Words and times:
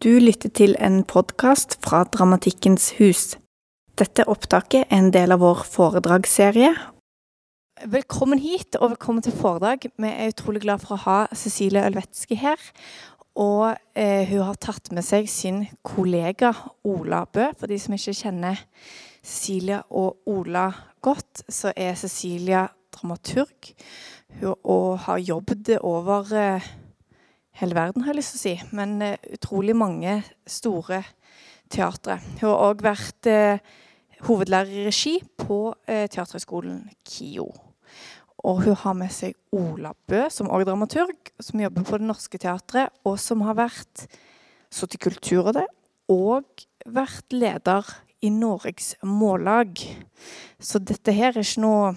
Du 0.00 0.14
lytter 0.16 0.48
til 0.48 0.72
en 0.80 1.02
podkast 1.04 1.74
fra 1.84 1.98
Dramatikkens 2.08 2.86
hus. 2.96 3.34
Dette 4.00 4.24
opptaket 4.32 4.86
er 4.86 4.96
en 4.96 5.10
del 5.12 5.34
av 5.34 5.42
vår 5.42 5.60
foredragsserie. 5.68 6.70
Velkommen 7.84 8.40
hit, 8.40 8.78
og 8.80 8.94
velkommen 8.94 9.26
til 9.26 9.36
foredrag. 9.36 9.84
Vi 10.00 10.08
er 10.08 10.32
utrolig 10.32 10.62
glad 10.64 10.80
for 10.80 10.96
å 10.96 11.02
ha 11.04 11.18
Cecilie 11.36 11.84
Ølvetski 11.84 12.40
her. 12.40 12.64
Og 13.44 13.76
eh, 13.92 14.24
hun 14.32 14.46
har 14.48 14.56
tatt 14.64 14.88
med 14.96 15.04
seg 15.04 15.28
sin 15.28 15.66
kollega 15.84 16.54
Ola 16.80 17.26
Bø. 17.28 17.50
For 17.60 17.68
de 17.68 17.76
som 17.84 17.92
ikke 17.92 18.16
kjenner 18.22 18.64
Cecilia 19.20 19.82
og 19.92 20.24
Ola 20.32 20.70
godt, 21.04 21.44
så 21.44 21.76
er 21.76 21.92
Cecilia 22.00 22.70
dramaturg. 22.96 23.74
Hun 24.40 24.56
og 24.64 25.02
har 25.10 25.20
jobbet 25.28 25.76
over 25.84 26.32
eh, 26.32 26.72
hele 27.58 27.76
verden, 27.76 28.04
har 28.04 28.14
jeg 28.14 28.20
lyst 28.20 28.36
til 28.36 28.40
å 28.40 28.44
si. 28.44 28.74
Men 28.76 29.00
eh, 29.04 29.30
utrolig 29.34 29.76
mange 29.76 30.20
store 30.48 31.02
teatre. 31.70 32.18
Hun 32.40 32.46
har 32.48 32.62
òg 32.70 32.82
vært 32.82 33.28
uh, 33.30 33.60
hovedlærer 34.26 34.72
i 34.74 34.86
regi 34.88 35.16
på 35.38 35.72
eh, 35.86 36.06
Teaterhøgskolen 36.10 36.82
KIO. 37.06 37.46
Og 38.40 38.62
hun 38.64 38.78
har 38.82 38.96
med 38.96 39.12
seg 39.12 39.36
Ola 39.54 39.92
Bø, 40.08 40.24
som 40.32 40.50
òg 40.50 40.64
dramaturg, 40.66 41.30
som 41.42 41.60
jobber 41.60 41.84
på 41.86 42.00
Det 42.00 42.08
Norske 42.08 42.40
Teatret, 42.40 42.94
og 43.04 43.18
som 43.20 43.44
har 43.44 43.58
vært 43.58 44.06
sittet 44.70 44.96
i 44.96 45.02
Kulturrådet 45.04 45.66
og 46.10 46.64
vært 46.88 47.34
leder 47.36 47.86
i 48.24 48.30
Norges 48.32 48.94
Mållag. 49.06 49.82
Så 50.58 50.80
dette 50.82 51.14
her 51.14 51.36
er 51.36 51.44
ikke 51.44 51.64
noe, 51.64 51.92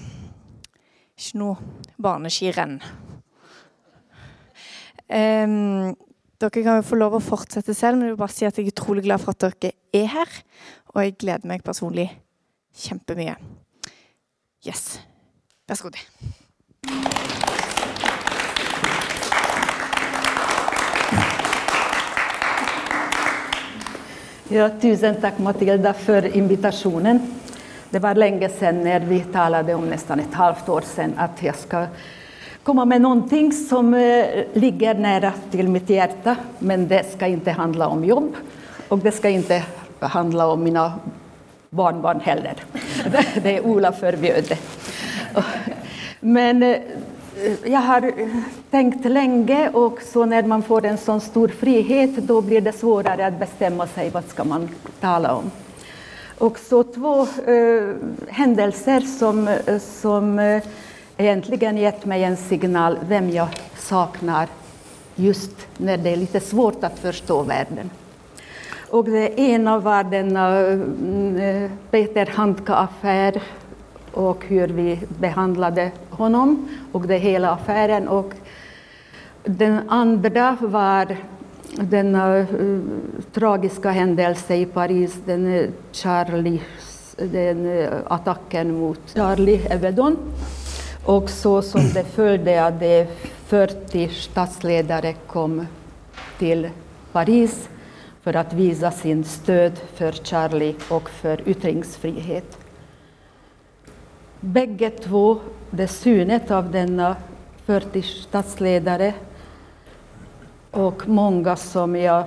ikke 1.17 1.39
noe 1.41 1.95
barneskirenn. 2.01 2.77
Um, 5.13 5.93
dere 6.41 6.63
kan 6.63 6.79
jo 6.79 6.85
få 6.87 6.97
lov 6.97 7.19
å 7.19 7.23
fortsette 7.23 7.75
selv, 7.77 7.99
men 7.99 8.09
jeg 8.09 8.15
vil 8.15 8.21
bare 8.23 8.33
si 8.33 8.47
at 8.47 8.57
jeg 8.57 8.65
er 8.65 8.73
utrolig 8.73 9.05
glad 9.05 9.21
for 9.21 9.35
at 9.35 9.43
dere 9.61 9.75
er 9.93 10.07
her. 10.09 10.37
Og 10.93 11.03
jeg 11.03 11.17
gleder 11.21 11.49
meg 11.49 11.65
personlig 11.65 12.09
kjempemye. 12.83 13.35
Yes. 14.65 14.97
Vær 15.69 15.77
så 15.77 15.89
god. 15.89 16.01
Ja, 24.53 24.69
tusen 24.81 25.21
tack 25.21 25.39
Matilda 25.39 25.93
för 25.93 26.35
invitationen. 26.37 27.19
Det 27.89 27.99
var 27.99 28.15
länge 28.15 28.49
sedan 28.49 28.83
när 28.83 28.99
vi 28.99 29.19
talade 29.19 29.73
om 29.73 29.85
nästan 29.89 30.19
ett 30.19 30.33
halvt 30.33 30.69
år 30.69 30.81
sedan 30.81 31.13
att 31.17 31.43
jag 31.43 31.55
ska 31.55 31.87
komma 32.63 32.85
med 32.85 33.01
någonting 33.01 33.51
som 33.51 33.93
eh, 33.93 34.25
ligger 34.53 34.93
nära 34.93 35.33
till 35.51 35.67
mitt 35.67 35.89
hjärta, 35.89 36.35
men 36.59 36.87
det 36.87 37.11
ska 37.13 37.27
inte 37.27 37.51
handla 37.51 37.87
om 37.87 38.05
jobb 38.05 38.35
och 38.87 38.99
det 38.99 39.11
ska 39.11 39.29
inte 39.29 39.63
handla 39.99 40.47
om 40.47 40.63
mina 40.63 40.93
barnbarn 41.69 42.19
heller. 42.19 42.55
Det 43.43 43.57
är 43.57 43.65
Ola 43.65 43.91
förbjöd 43.91 44.45
det. 44.49 44.57
Men 46.19 46.63
eh, 46.63 46.77
jag 47.65 47.79
har 47.79 48.11
tänkt 48.69 49.05
länge 49.05 49.69
och 49.69 49.99
så 50.01 50.25
när 50.25 50.43
man 50.43 50.63
får 50.63 50.85
en 50.85 50.97
sån 50.97 51.21
stor 51.21 51.47
frihet 51.47 52.15
då 52.17 52.41
blir 52.41 52.61
det 52.61 52.73
svårare 52.73 53.27
att 53.27 53.39
bestämma 53.39 53.87
sig 53.87 54.09
vad 54.09 54.25
ska 54.25 54.43
man 54.43 54.69
tala 54.99 55.35
om. 55.35 55.51
Och 56.37 56.59
så 56.59 56.83
två 56.83 57.21
eh, 57.21 57.95
händelser 58.27 59.01
som, 59.01 59.47
eh, 59.47 59.79
som 59.79 60.39
eh, 60.39 60.63
egentligen 61.17 61.77
gett 61.77 62.05
mig 62.05 62.23
en 62.23 62.37
signal 62.37 62.97
vem 63.07 63.29
jag 63.29 63.47
saknar 63.77 64.47
just 65.15 65.67
när 65.77 65.97
det 65.97 66.09
är 66.09 66.17
lite 66.17 66.39
svårt 66.39 66.83
att 66.83 66.99
förstå 66.99 67.41
världen. 67.41 67.89
Och 68.89 69.05
det 69.05 69.39
ena 69.39 69.79
var 69.79 70.03
denna 70.03 70.59
eh, 70.59 71.63
eh, 71.63 71.71
Peter 71.91 72.25
Handka-affär 72.25 73.41
och 74.11 74.45
hur 74.45 74.67
vi 74.67 74.99
behandlade 75.19 75.91
honom 76.09 76.69
och 76.91 77.07
det 77.07 77.17
hela 77.17 77.51
affären. 77.51 78.07
Och 78.07 78.33
den 79.43 79.89
andra 79.89 80.57
var 80.61 81.17
den 81.75 82.15
uh, 82.15 82.79
tragiska 83.33 83.91
händelsen 83.91 84.57
i 84.57 84.65
Paris, 84.65 85.17
den 85.25 85.73
Charlie, 85.91 86.61
den 87.17 87.65
uh, 87.65 87.89
attacken 88.07 88.79
mot 88.79 88.99
Charlie 89.15 89.61
Evedon. 89.69 90.17
Och 91.05 91.29
så 91.29 91.61
som 91.61 91.89
det 91.93 92.03
följde 92.03 92.65
att 92.65 92.79
det 92.79 93.07
40 93.45 94.09
statsledare 94.09 95.13
kom 95.13 95.67
till 96.37 96.69
Paris 97.11 97.69
för 98.21 98.35
att 98.35 98.53
visa 98.53 98.91
sin 98.91 99.23
stöd 99.23 99.79
för 99.93 100.11
Charlie 100.11 100.75
och 100.89 101.09
för 101.09 101.49
yttringsfrihet. 101.49 102.57
Bägge 104.39 104.89
två, 104.89 105.37
det 105.69 105.87
synet 105.87 106.51
av 106.51 106.71
denna 106.71 107.15
40 107.65 108.01
statsledare 108.01 109.13
och 110.71 111.07
många 111.07 111.55
som 111.55 111.95
jag 111.95 112.23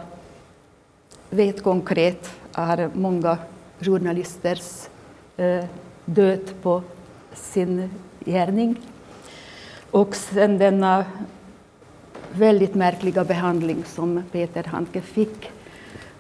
vet 1.31 1.63
konkret 1.63 2.31
är 2.53 2.91
många 2.95 3.39
journalisters 3.81 4.89
eh, 5.37 5.65
död 6.05 6.51
på 6.63 6.83
sin 7.35 7.91
gärning. 8.27 8.77
Och 9.91 10.17
sen 10.17 10.59
denna 10.59 11.05
väldigt 12.33 12.75
märkliga 12.75 13.25
behandling 13.25 13.85
som 13.85 14.23
Peter 14.33 14.65
Handke 14.65 15.01
fick 15.01 15.51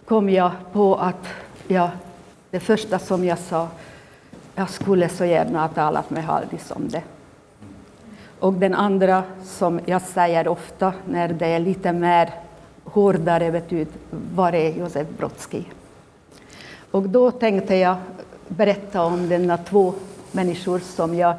kom 0.04 0.30
jag 0.30 0.50
på 0.72 0.94
att 0.94 1.26
ja, 1.68 1.90
det 2.50 2.60
första 2.60 2.98
som 2.98 3.24
jag 3.24 3.38
sa, 3.38 3.68
jag 4.54 4.70
skulle 4.70 5.08
så 5.08 5.24
gärna 5.24 5.60
ha 5.60 5.68
talat 5.68 6.10
med 6.10 6.24
Haldis 6.24 6.70
om 6.70 6.88
det. 6.88 7.02
Och 8.40 8.52
den 8.52 8.74
andra 8.74 9.22
som 9.44 9.80
jag 9.84 10.02
säger 10.02 10.48
ofta 10.48 10.92
när 11.08 11.28
det 11.28 11.46
är 11.46 11.58
lite 11.58 11.92
mer 11.92 12.30
hårdare 12.84 13.52
betyder, 13.52 13.92
var 14.34 14.52
är 14.52 14.78
Josef 14.78 15.08
Brodsky? 15.18 15.62
Och 16.90 17.02
då 17.02 17.30
tänkte 17.30 17.76
jag 17.76 17.96
berätta 18.48 19.02
om 19.02 19.28
denna 19.28 19.58
två 19.58 19.94
människor 20.32 20.78
som 20.78 21.14
jag 21.14 21.34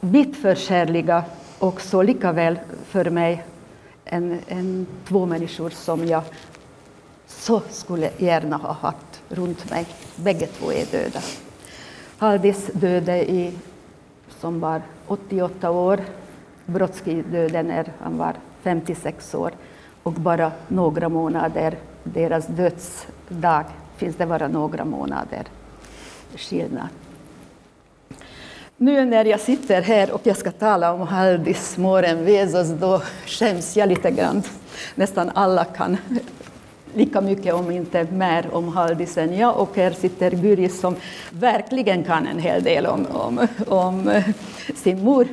vitt 0.00 0.36
förkärliga 0.36 1.24
också 1.58 2.02
lika 2.02 2.32
väl 2.32 2.58
för 2.84 3.10
mig 3.10 3.44
än, 4.04 4.38
än 4.48 4.86
två 5.08 5.26
människor 5.26 5.70
som 5.70 6.06
jag 6.06 6.22
så 7.26 7.62
skulle 7.70 8.10
gärna 8.18 8.56
ha 8.56 8.72
haft 8.72 9.22
runt 9.28 9.70
mig. 9.70 9.86
Bägge 10.16 10.46
två 10.46 10.72
är 10.72 10.86
döda. 10.86 11.20
Haldis 12.18 12.66
döde 12.72 13.30
i, 13.30 13.52
som 14.40 14.60
var 14.60 14.82
88 15.06 15.70
år. 15.70 16.00
Brodsky 16.66 17.22
döde 17.22 17.62
när 17.62 17.92
han 18.00 18.18
var 18.18 18.34
56 18.62 19.34
år. 19.34 19.52
Och 20.02 20.12
bara 20.12 20.52
några 20.68 21.08
månader, 21.08 21.78
deras 22.04 22.46
dödsdag, 22.46 23.64
finns 23.96 24.16
det 24.16 24.26
bara 24.26 24.48
några 24.48 24.84
månader 24.84 25.44
skillnad. 26.36 26.88
Nu 28.82 29.04
när 29.04 29.24
jag 29.24 29.40
sitter 29.40 29.82
här 29.82 30.10
och 30.10 30.20
jag 30.24 30.36
ska 30.36 30.50
tala 30.50 30.92
om 30.92 31.00
Haldis 31.00 31.78
Moren 31.78 32.24
Vezos, 32.24 32.68
då 32.68 33.02
skäms 33.26 33.76
jag 33.76 33.88
lite 33.88 34.10
grann. 34.10 34.42
Nästan 34.94 35.30
alla 35.34 35.64
kan 35.64 35.96
lika 36.94 37.20
mycket, 37.20 37.54
om 37.54 37.70
inte 37.70 38.04
mer, 38.04 38.54
om 38.54 38.68
Haldis 38.68 39.18
än 39.18 39.38
jag. 39.38 39.56
Och 39.56 39.76
här 39.76 39.90
sitter 39.90 40.30
Guri 40.30 40.68
som 40.68 40.96
verkligen 41.30 42.04
kan 42.04 42.26
en 42.26 42.38
hel 42.38 42.62
del 42.62 42.86
om, 42.86 43.06
om, 43.06 43.46
om 43.68 44.22
sin 44.74 45.04
mor. 45.04 45.28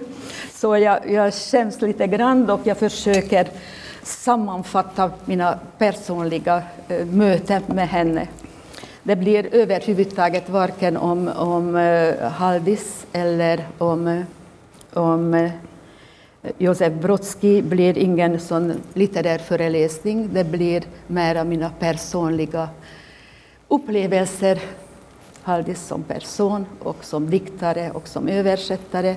Så 0.54 0.78
jag, 0.78 1.12
jag 1.12 1.34
skäms 1.34 1.82
lite 1.82 2.08
grann 2.08 2.50
och 2.50 2.62
jag 2.64 2.78
försöker 2.78 3.48
sammanfatta 4.04 5.12
mina 5.26 5.60
personliga 5.78 6.64
eh, 6.88 7.06
möten 7.06 7.64
med 7.68 7.90
henne. 7.90 8.28
Det 9.08 9.16
blir 9.16 9.56
överhuvudtaget 9.56 10.50
varken 10.50 10.98
om, 10.98 11.28
om 11.28 11.76
eh, 11.76 12.32
Haldis 12.32 13.06
eller 13.14 13.68
om, 13.78 14.08
eh, 14.08 14.24
om 14.94 15.34
eh, 15.34 15.52
Josef 16.58 16.94
Brodsky 16.94 17.62
blir 17.62 17.98
ingen 17.98 18.40
sån 18.40 18.74
litterär 18.94 19.38
föreläsning. 19.38 20.30
Det 20.34 20.44
blir 20.44 20.84
mera 21.08 21.44
mina 21.44 21.70
personliga 21.70 22.70
upplevelser. 23.68 24.60
Haldis 25.42 25.88
som 25.88 26.04
person 26.04 26.66
och 26.80 27.06
som 27.06 27.30
diktare 27.30 27.92
och 27.92 28.08
som 28.08 28.28
översättare. 28.28 29.16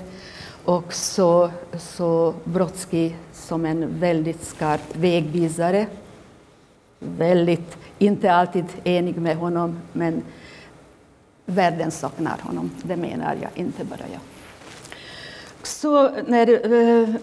Och 0.65 0.95
så, 0.95 1.51
så 1.79 2.35
Brodsky 2.45 3.13
som 3.33 3.67
en 3.67 4.01
väldigt 4.01 4.45
skarp 4.45 4.97
vägvisare. 4.97 5.87
Väldigt 7.01 7.77
inte 7.99 8.33
alltid 8.33 8.65
enig 8.85 9.17
med 9.17 9.37
honom, 9.37 9.79
men 9.93 10.23
världen 11.47 11.91
saknar 11.91 12.39
honom. 12.43 12.71
Det 12.83 12.97
menar 12.97 13.37
jag, 13.43 13.51
inte 13.55 13.85
bara 13.85 13.99
jag. 14.13 14.21
Så 15.63 16.11
när 16.27 16.73
uh, 16.73 17.15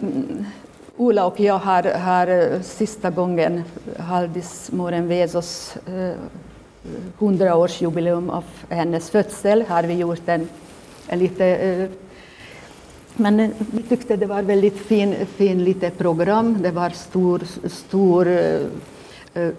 Ola 0.98 1.26
och 1.26 1.40
jag 1.40 1.60
har, 1.60 1.84
har 1.84 2.28
eh, 2.28 2.62
sista 2.62 3.10
gången 3.10 3.64
Haldis 4.00 4.72
Moren 4.72 5.08
Vesos 5.08 5.78
eh, 5.88 6.14
100-årsjubileum 7.20 8.30
av 8.30 8.44
hennes 8.70 9.10
födsel 9.10 9.62
har 9.62 9.84
vi 9.84 9.94
gjort 9.94 10.28
en, 10.30 10.50
en 11.08 11.20
lite 11.20 11.46
eh, 11.46 11.90
men 13.16 13.40
eh, 13.40 13.50
vi 13.72 13.84
tyckte 13.84 14.16
det 14.16 14.26
var 14.26 14.42
väldigt 14.42 14.78
fin, 14.78 15.16
fin 15.36 15.64
lite 15.64 15.90
program. 15.90 16.58
Det 16.62 16.72
var 16.72 16.90
stor, 16.90 17.42
stor 17.70 18.28
eh, 18.28 18.60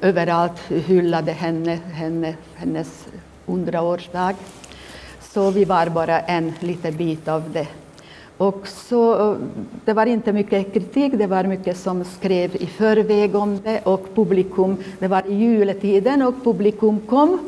överallt 0.01 0.59
hyllade 0.69 1.33
henne, 1.33 1.79
henne, 1.93 2.35
hennes 2.55 3.07
hundraårsdag. 3.47 4.35
Så 5.21 5.51
vi 5.51 5.65
var 5.65 5.87
bara 5.87 6.21
en 6.21 6.53
liten 6.61 6.97
bit 6.97 7.29
av 7.29 7.53
det. 7.53 7.67
Och 8.37 8.69
så, 8.69 9.37
det 9.85 9.93
var 9.93 10.07
inte 10.07 10.33
mycket 10.33 10.73
kritik, 10.73 11.13
det 11.19 11.27
var 11.27 11.45
mycket 11.45 11.77
som 11.77 12.05
skrev 12.05 12.57
i 12.57 12.67
förväg 12.67 13.35
om 13.35 13.61
det 13.65 13.81
och 13.81 14.15
publikum, 14.15 14.77
det 14.99 15.09
var 15.09 15.27
i 15.27 15.35
juletiden 15.35 16.23
och 16.23 16.45
publikum 16.45 17.01
kom. 17.01 17.39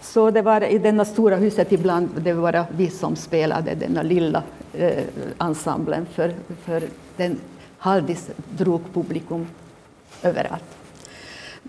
Så 0.00 0.30
det 0.30 0.42
var 0.42 0.64
i 0.64 0.78
denna 0.78 1.04
stora 1.04 1.36
huset 1.36 1.72
ibland, 1.72 2.08
det 2.16 2.32
var 2.32 2.52
bara 2.52 2.66
vi 2.76 2.90
som 2.90 3.16
spelade 3.16 3.74
denna 3.74 4.02
lilla 4.02 4.42
eh, 4.72 5.04
ensemblen 5.38 6.06
för, 6.14 6.32
för 6.64 6.82
den 7.16 7.40
Haldis 7.78 8.30
drog 8.56 8.80
publikum 8.94 9.46
överallt. 10.22 10.79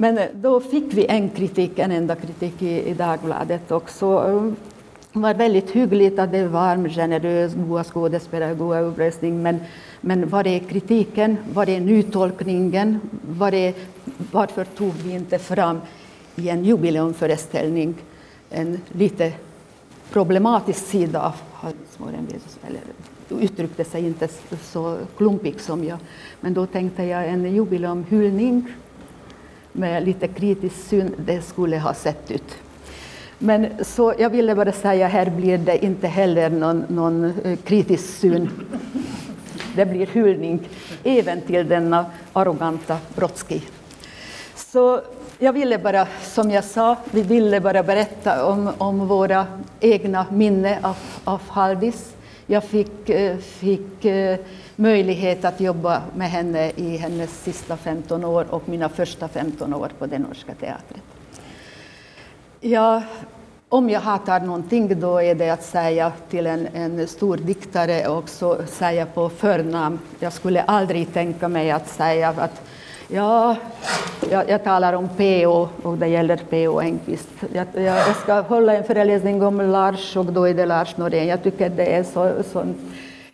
Men 0.01 0.18
eh, 0.18 0.27
då 0.33 0.59
fick 0.59 0.94
vi 0.94 1.06
en 1.06 1.30
kritik, 1.30 1.80
en 1.80 1.92
enda 1.92 2.15
kritik 2.15 2.62
i, 2.62 2.89
i 2.89 2.94
Dagbladet 2.94 3.71
också 3.71 4.06
mm, 4.06 4.56
det 5.13 5.19
var 5.19 5.33
väldigt 5.33 5.71
hyggligt 5.71 6.19
att 6.19 6.31
det 6.31 6.44
var 6.44 6.50
varm, 6.50 6.89
generös, 6.89 7.53
goda 7.53 7.83
skådespelare, 7.83 8.56
goda 8.56 8.80
uppröstning. 8.80 9.44
Men, 9.44 9.59
men 10.01 10.30
var 10.30 10.48
är 10.48 10.59
kritiken? 10.59 11.38
Var 11.53 11.69
är 11.69 11.80
nytolkningen? 11.80 13.00
Var 13.27 13.53
är, 13.53 13.74
varför 14.31 14.65
tog 14.65 14.94
vi 14.94 15.12
inte 15.13 15.39
fram 15.39 15.80
i 16.36 16.50
en 16.50 16.65
jubileumföreställning 16.65 17.95
en 18.50 18.81
lite 18.92 19.33
problematisk 20.12 20.86
sida 20.86 21.21
av 21.21 21.36
Halsmåren? 21.54 22.27
Eller 22.68 22.81
uttryckte 23.44 23.83
sig 23.83 24.06
inte 24.06 24.27
så 24.62 24.97
klumpigt 25.18 25.62
som 25.62 25.83
jag. 25.83 25.97
Men 26.39 26.54
då 26.54 26.65
tänkte 26.65 27.04
jag 27.04 27.27
en 27.27 27.56
jubileumhyllning 27.56 28.68
med 29.71 30.03
lite 30.06 30.27
kritisk 30.27 30.75
syn, 30.75 31.15
det 31.18 31.41
skulle 31.41 31.79
ha 31.79 31.94
sett 31.94 32.31
ut. 32.31 32.57
Men 33.38 33.68
så 33.81 34.13
jag 34.18 34.29
ville 34.29 34.56
bara 34.56 34.71
säga, 34.71 35.07
här 35.07 35.29
blir 35.29 35.57
det 35.57 35.85
inte 35.85 36.07
heller 36.07 36.50
någon, 36.50 36.85
någon 36.88 37.33
eh, 37.44 37.57
kritisk 37.57 38.19
syn. 38.19 38.50
Det 39.75 39.85
blir 39.85 40.07
hyllning 40.07 40.59
även 41.03 41.41
till 41.41 41.68
denna 41.68 42.06
arroganta 42.33 42.97
Brodsky. 43.15 43.62
Så 44.56 45.01
jag 45.39 45.53
ville 45.53 45.77
bara, 45.77 46.07
som 46.21 46.51
jag 46.51 46.63
sa, 46.63 46.95
vi 47.12 47.21
ville 47.21 47.59
bara 47.59 47.83
berätta 47.83 48.45
om, 48.45 48.69
om 48.77 49.07
våra 49.07 49.45
egna 49.79 50.25
minnen 50.31 50.85
av, 50.85 50.97
av 51.23 51.41
Haldis. 51.47 52.13
Jag 52.47 52.63
fick, 52.63 53.09
eh, 53.09 53.38
fick 53.38 54.06
eh, 54.06 54.39
möjlighet 54.75 55.45
att 55.45 55.59
jobba 55.59 56.01
med 56.15 56.29
henne 56.29 56.71
i 56.75 56.97
hennes 56.97 57.44
sista 57.44 57.77
15 57.77 58.25
år 58.25 58.45
och 58.50 58.69
mina 58.69 58.89
första 58.89 59.27
15 59.27 59.73
år 59.73 59.91
på 60.00 60.06
den 60.06 60.21
norska 60.21 60.53
teatern. 60.53 61.00
Ja, 62.59 63.01
om 63.69 63.89
jag 63.89 64.01
hatar 64.01 64.39
någonting 64.39 65.00
då 65.00 65.21
är 65.21 65.35
det 65.35 65.50
att 65.50 65.63
säga 65.63 66.12
till 66.29 66.47
en, 66.47 66.68
en 66.73 67.07
stor 67.07 67.38
diktare 67.38 68.07
och 68.07 68.29
så 68.29 68.57
säga 68.68 69.06
på 69.06 69.29
förnamn. 69.29 70.00
Jag 70.19 70.33
skulle 70.33 70.62
aldrig 70.62 71.13
tänka 71.13 71.47
mig 71.47 71.71
att 71.71 71.89
säga 71.89 72.29
att 72.29 72.62
ja, 73.07 73.56
jag, 74.29 74.50
jag 74.50 74.63
talar 74.63 74.94
om 74.94 75.09
P.O. 75.18 75.69
och 75.83 75.97
det 75.97 76.07
gäller 76.07 76.38
P.O. 76.50 76.79
Engqvist. 76.79 77.29
Jag, 77.53 77.68
jag, 77.73 78.15
ska 78.15 78.41
hålla 78.41 78.73
en 78.73 78.83
föreläsning 78.83 79.44
om 79.44 79.62
Lars 79.62 80.18
och 80.18 80.25
då 80.25 80.47
är 80.47 80.53
det 80.53 80.65
Lars 80.65 80.97
Norén. 80.97 81.27
Jag 81.27 81.44
tycker 81.44 81.69
det 81.69 81.95
är 81.95 82.03
så, 82.03 82.33
så 82.51 82.65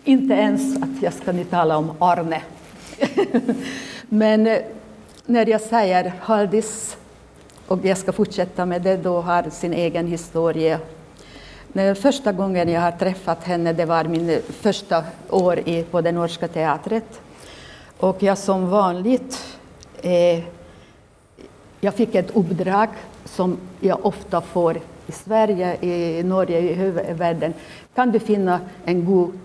inte 0.07 0.33
ens 0.33 0.77
att 0.77 1.01
jag 1.01 1.13
ska 1.13 1.31
nu 1.31 1.43
tala 1.43 1.77
om 1.77 1.91
Arne. 1.99 2.41
Men 4.09 4.47
eh, 4.47 4.61
när 5.25 5.49
jag 5.49 5.61
säger 5.61 6.13
Haldis 6.21 6.97
och 7.67 7.85
jag 7.85 7.97
ska 7.97 8.11
fortsätta 8.11 8.65
med 8.65 8.81
det, 8.81 8.97
då 8.97 9.21
har 9.21 9.49
sin 9.49 9.73
egen 9.73 10.07
historia. 10.07 10.79
När 11.73 11.93
första 11.93 12.31
gången 12.31 12.69
jag 12.69 12.81
har 12.81 12.91
träffat 12.91 13.43
henne, 13.43 13.73
det 13.73 13.85
var 13.85 14.03
min 14.03 14.29
eh, 14.29 14.39
första 14.49 15.03
år 15.29 15.59
i, 15.59 15.83
på 15.83 16.01
den 16.01 16.15
norska 16.15 16.47
teatret. 16.47 17.21
Och 17.97 18.23
jag 18.23 18.37
som 18.37 18.69
vanligt, 18.69 19.57
eh, 20.01 20.43
jag 21.81 21.93
fick 21.93 22.15
ett 22.15 22.35
uppdrag 22.35 22.89
som 23.25 23.57
jag 23.79 24.05
ofta 24.05 24.41
får 24.41 24.77
i 25.07 25.11
Sverige, 25.11 25.77
i 25.85 26.23
Norge, 26.23 26.59
i 26.59 27.13
världen. 27.13 27.53
Kan 27.95 28.11
du 28.11 28.19
finna 28.19 28.59
en 28.85 29.05
god 29.05 29.39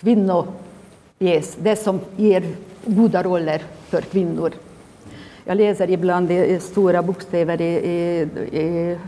kvinnopjäs, 0.00 1.56
det 1.62 1.76
som 1.76 2.00
ger 2.16 2.42
goda 2.84 3.22
roller 3.22 3.62
för 3.88 4.00
kvinnor? 4.00 4.52
Jag 5.44 5.56
läser 5.56 5.90
ibland 5.90 6.30
i 6.30 6.60
stora 6.60 7.02
bokstäver 7.02 7.60
i, 7.60 7.64
i, 7.64 8.28
i, 8.58 8.98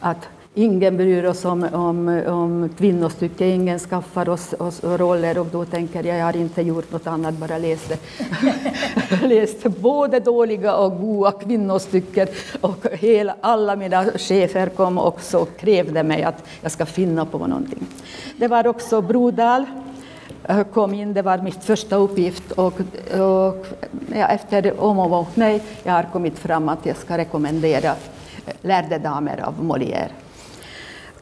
att 0.00 0.28
ingen 0.54 0.96
bryr 0.96 1.24
oss 1.24 1.44
om, 1.44 1.68
om, 1.72 2.22
om 2.26 2.70
kvinnostycke, 2.78 3.46
ingen 3.46 3.78
skaffar 3.78 4.28
oss, 4.28 4.52
oss, 4.58 4.84
roller 4.84 5.38
och 5.38 5.46
då 5.46 5.64
tänker 5.64 6.04
jag, 6.04 6.18
jag 6.18 6.24
har 6.24 6.36
inte 6.36 6.62
gjort 6.62 6.92
något 6.92 7.06
annat, 7.06 7.34
bara 7.34 7.58
läst 7.58 7.92
läst 9.22 9.62
både 9.64 10.20
dåliga 10.20 10.76
och 10.76 11.00
goda 11.00 11.32
kvinnostycken 11.32 12.28
och 12.60 12.86
hela, 12.92 13.34
alla 13.40 13.76
mina 13.76 14.04
chefer 14.04 14.68
kom 14.68 14.98
också 14.98 15.38
och 15.38 15.56
krävde 15.56 16.02
mig 16.02 16.22
att 16.22 16.44
jag 16.60 16.72
ska 16.72 16.86
finna 16.86 17.24
på 17.26 17.38
någonting. 17.38 17.86
Det 18.36 18.48
var 18.48 18.66
också 18.66 19.00
Brodal 19.00 19.64
Eh, 20.48 20.64
kom 20.64 20.94
in, 20.94 21.14
det 21.14 21.22
var 21.22 21.38
mitt 21.38 21.64
första 21.64 21.96
uppgift 21.96 22.52
och, 22.52 22.80
och 23.12 23.66
ja, 24.14 24.26
efter 24.28 24.80
om 24.80 24.98
och 24.98 25.28
nej, 25.34 25.62
jag 25.82 25.92
har 25.92 26.02
kommit 26.02 26.38
fram 26.38 26.68
att 26.68 26.86
jag 26.86 26.96
ska 26.96 27.18
rekommendera 27.18 27.90
eh, 28.46 28.54
Lärde 28.60 28.98
damer 28.98 29.40
av 29.40 29.54
Molière. 29.64 30.10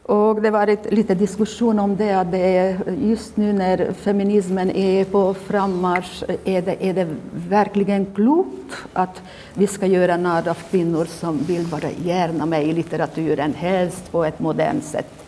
Och 0.03 0.41
det 0.41 0.51
varit 0.51 0.93
lite 0.93 1.15
diskussion 1.15 1.79
om 1.79 1.95
det, 1.95 2.13
att 2.13 2.31
det 2.31 2.57
är 2.57 2.77
just 3.01 3.37
nu 3.37 3.53
när 3.53 3.93
feminismen 3.93 4.71
är 4.71 5.05
på 5.05 5.33
frammarsch, 5.33 6.23
är 6.45 6.61
det, 6.61 6.85
är 6.85 6.93
det 6.93 7.07
verkligen 7.49 8.05
klokt 8.05 8.73
att 8.93 9.21
vi 9.53 9.67
ska 9.67 9.85
göra 9.85 10.17
narr 10.17 10.47
av 10.47 10.57
kvinnor 10.71 11.05
som 11.05 11.37
vill 11.37 11.65
vara 11.65 11.89
gärna 12.03 12.45
med 12.45 12.63
i 12.63 12.73
litteraturen, 12.73 13.53
helst 13.53 14.11
på 14.11 14.25
ett 14.25 14.39
modernt 14.39 14.83
sätt? 14.83 15.26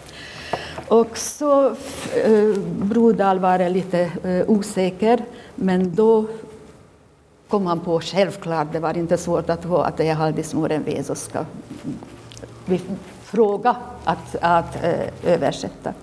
Och 0.89 1.17
så 1.17 1.67
eh, 2.23 2.59
Brodal 2.81 3.39
var 3.39 3.69
lite 3.69 4.11
eh, 4.23 4.49
osäker, 4.49 5.23
men 5.55 5.95
då 5.95 6.25
kom 7.47 7.65
han 7.65 7.79
på 7.79 8.01
självklart, 8.01 8.67
det 8.71 8.79
var 8.79 8.97
inte 8.97 9.17
svårt 9.17 9.49
att 9.49 9.63
få 9.63 9.77
att 9.77 9.97
det 9.97 10.07
är 10.07 10.13
Haldis 10.13 10.37
liksom 10.37 10.59
Morenveso 10.59 11.15
ska 11.15 11.45
vi 12.65 12.81
fråga 13.23 13.75
att, 14.03 14.35
att 14.41 14.83
eh, 14.83 15.33
översätta. 15.33 15.93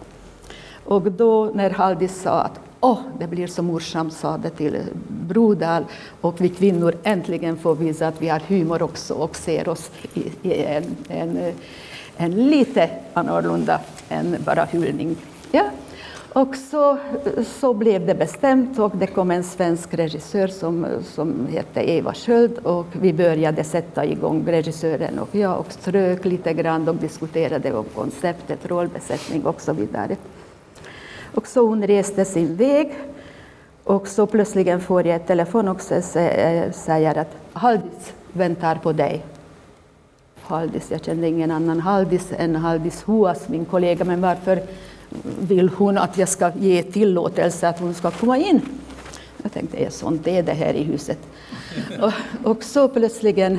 Och 0.85 1.03
då 1.03 1.51
när 1.55 1.71
Haldis 1.71 2.23
sa 2.23 2.41
att 2.41 2.61
oh, 2.81 2.99
det 3.19 3.27
blir 3.27 3.47
så 3.47 3.63
morsamt, 3.63 4.13
sa 4.13 4.37
det 4.37 4.51
till 4.51 4.79
Brodal 5.09 5.85
och 6.21 6.41
vi 6.41 6.49
kvinnor 6.49 6.95
äntligen 7.03 7.57
får 7.57 7.75
visa 7.75 8.09
att 8.09 8.23
vi 8.23 8.29
har 8.29 8.41
humor 8.41 8.83
också 8.83 9.15
och 9.15 9.37
ser 9.37 9.69
oss 9.69 9.91
i, 10.15 10.33
i 10.43 10.65
en, 10.65 10.97
en 11.09 11.37
eh, 11.37 11.55
en 12.17 12.51
lite 12.51 12.91
annorlunda 13.15 13.81
än 14.09 14.37
bara 14.45 14.65
hyllning. 14.65 15.17
Ja. 15.53 15.65
Och 16.33 16.57
så, 16.57 16.99
så 17.47 17.75
blev 17.75 18.07
det 18.07 18.15
bestämt 18.15 18.79
och 18.79 18.97
det 18.97 19.07
kom 19.07 19.31
en 19.31 19.45
svensk 19.45 19.95
regissör 19.95 20.49
som, 20.49 20.87
som 21.05 21.47
hette 21.51 21.91
Eva 21.91 22.15
Sköld 22.15 22.59
och 22.59 22.87
vi 22.93 23.13
började 23.13 23.65
sätta 23.65 24.05
igång 24.05 24.45
regissören 24.47 25.19
och 25.19 25.35
jag 25.35 25.59
och 25.59 25.73
strök 25.73 26.25
lite 26.25 26.53
grann 26.53 26.89
och 26.89 26.95
diskuterade 26.95 27.73
om 27.73 27.85
konceptet, 27.95 28.67
rollbesättning 28.67 29.47
och 29.47 29.61
så 29.61 29.73
vidare. 29.73 30.17
Och 31.35 31.47
så 31.47 31.67
hon 31.67 31.87
reste 31.87 32.25
sin 32.25 32.57
väg 32.57 32.95
och 33.85 34.09
så 34.09 34.27
plötsligen 34.27 34.81
får 34.81 35.07
jag 35.07 35.17
ett 35.17 35.27
telefon 35.27 35.69
och 35.69 35.81
säger 35.81 37.19
att 37.19 37.37
Haldis 37.53 38.13
väntar 38.33 38.77
på 38.77 38.93
dig. 38.93 39.25
Haldis. 40.47 40.91
Jag 40.91 41.05
kände 41.05 41.29
ingen 41.29 41.51
annan 41.51 41.81
Haldis 41.81 42.33
än 42.37 42.57
Haldis 42.57 43.09
Huas, 43.09 43.49
min 43.49 43.65
kollega. 43.65 44.05
Men 44.05 44.21
varför 44.21 44.63
vill 45.41 45.69
hon 45.69 45.99
att 45.99 46.19
jag 46.19 46.29
ska 46.29 46.53
ge 46.59 46.83
tillåtelse 46.83 47.69
att 47.69 47.81
hon 47.81 47.95
ska 47.95 48.11
komma 48.11 48.39
in? 48.39 48.61
Jag 49.43 49.53
tänkte, 49.53 49.85
är 49.85 49.91
sånt 49.91 50.27
är 50.27 50.43
det 50.43 50.53
här 50.53 50.75
i 50.75 50.83
huset. 50.83 51.19
Och, 52.01 52.13
och 52.51 52.65
så 52.65 52.89
plötsligen 52.89 53.59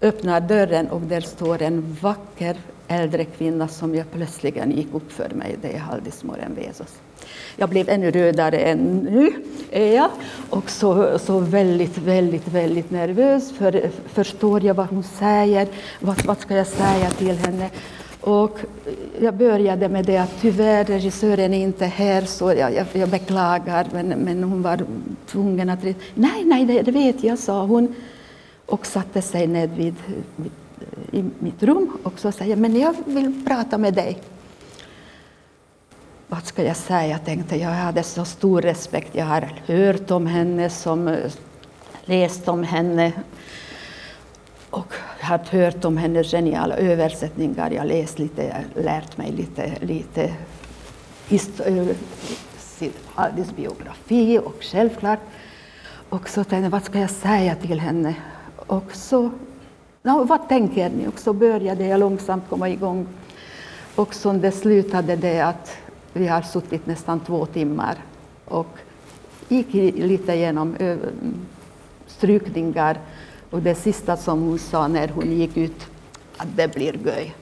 öppnar 0.00 0.40
dörren 0.40 0.88
och 0.88 1.00
där 1.00 1.20
står 1.20 1.62
en 1.62 1.96
vacker 2.00 2.56
äldre 2.88 3.24
kvinna 3.24 3.68
som 3.68 3.94
jag 3.94 4.10
plötsligen 4.10 4.70
gick 4.70 4.94
upp 4.94 5.12
för 5.12 5.30
mig. 5.30 5.56
Det 5.62 5.74
är 5.74 5.78
Haldis 5.78 6.24
Morenvesos. 6.24 7.00
Jag 7.56 7.68
blev 7.68 7.88
ännu 7.88 8.10
rödare 8.10 8.58
än 8.58 8.98
nu, 9.10 9.32
är 9.70 9.94
jag. 9.94 10.10
Och 10.50 10.70
så, 10.70 11.18
så 11.18 11.38
väldigt, 11.38 11.98
väldigt, 11.98 12.48
väldigt 12.48 12.90
nervös. 12.90 13.52
För 13.52 13.90
förstår 14.06 14.64
jag 14.64 14.74
vad 14.74 14.86
hon 14.86 15.02
säger? 15.02 15.68
Vad, 16.00 16.24
vad 16.24 16.38
ska 16.38 16.56
jag 16.56 16.66
säga 16.66 17.10
till 17.10 17.36
henne? 17.36 17.70
Och 18.20 18.58
jag 19.20 19.34
började 19.34 19.88
med 19.88 20.04
det 20.04 20.16
att 20.16 20.40
tyvärr 20.40 20.84
regissören 20.84 21.54
är 21.54 21.62
inte 21.62 21.86
här 21.86 22.22
så 22.22 22.52
jag, 22.52 22.74
jag, 22.74 22.86
jag 22.92 23.08
beklagar 23.08 23.86
men, 23.92 24.08
men 24.08 24.44
hon 24.44 24.62
var 24.62 24.80
tvungen 25.26 25.70
att... 25.70 25.82
Nej, 26.14 26.44
nej, 26.44 26.64
det, 26.64 26.82
det 26.82 26.90
vet 26.90 27.24
jag, 27.24 27.38
sa 27.38 27.64
hon 27.64 27.94
och 28.66 28.86
satte 28.86 29.22
sig 29.22 29.46
ned 29.46 29.70
vid, 29.76 29.94
vid, 30.36 30.52
i 31.12 31.24
mitt 31.38 31.62
rum 31.62 31.96
och 32.02 32.18
så 32.18 32.32
säger 32.32 32.56
men 32.56 32.76
jag 32.76 32.94
vill 33.04 33.44
prata 33.46 33.78
med 33.78 33.94
dig. 33.94 34.18
Vad 36.34 36.44
ska 36.44 36.62
jag 36.62 36.76
säga, 36.76 37.18
tänkte 37.18 37.56
jag. 37.56 37.70
Jag 37.70 37.76
hade 37.76 38.02
så 38.02 38.24
stor 38.24 38.62
respekt. 38.62 39.14
Jag 39.14 39.24
har 39.24 39.52
hört 39.66 40.10
om 40.10 40.26
henne, 40.26 40.70
som, 40.70 41.16
läst 42.04 42.48
om 42.48 42.62
henne 42.62 43.12
och 44.70 44.94
har 45.20 45.38
hört 45.38 45.84
om 45.84 45.96
hennes 45.96 46.30
geniala 46.30 46.76
översättningar. 46.76 47.70
Jag 47.70 47.80
har 47.80 47.86
läst 47.86 48.18
lite, 48.18 48.64
lärt 48.74 49.16
mig 49.16 49.32
lite, 49.32 49.72
lite 49.80 50.32
Aldis 53.14 53.56
biografi 53.56 54.38
och 54.38 54.56
självklart. 54.60 55.20
Och 56.08 56.28
så 56.28 56.44
tänkte 56.44 56.56
jag, 56.56 56.70
vad 56.70 56.84
ska 56.84 56.98
jag 56.98 57.10
säga 57.10 57.54
till 57.54 57.80
henne? 57.80 58.14
Och 58.56 58.92
så, 58.92 59.30
no, 60.02 60.24
vad 60.24 60.48
tänker 60.48 60.90
ni? 60.90 61.06
Och 61.06 61.18
så 61.18 61.32
började 61.32 61.86
jag 61.86 62.00
långsamt 62.00 62.44
komma 62.48 62.68
igång. 62.68 63.06
Och 63.94 64.14
så 64.14 64.32
det 64.32 64.52
slutade 64.52 65.16
det 65.16 65.40
att 65.40 65.76
vi 66.16 66.26
har 66.26 66.42
suttit 66.42 66.86
nästan 66.86 67.20
två 67.20 67.46
timmar 67.46 67.96
och 68.44 68.78
gick 69.48 69.74
lite 69.94 70.32
igenom 70.32 70.76
strykningar. 72.06 72.98
Och 73.50 73.62
det 73.62 73.74
sista 73.74 74.16
som 74.16 74.42
hon 74.42 74.58
sa 74.58 74.88
när 74.88 75.08
hon 75.08 75.32
gick 75.32 75.56
ut, 75.56 75.86
att 76.36 76.56
det 76.56 76.74
blir 76.74 77.06
göj. 77.06 77.34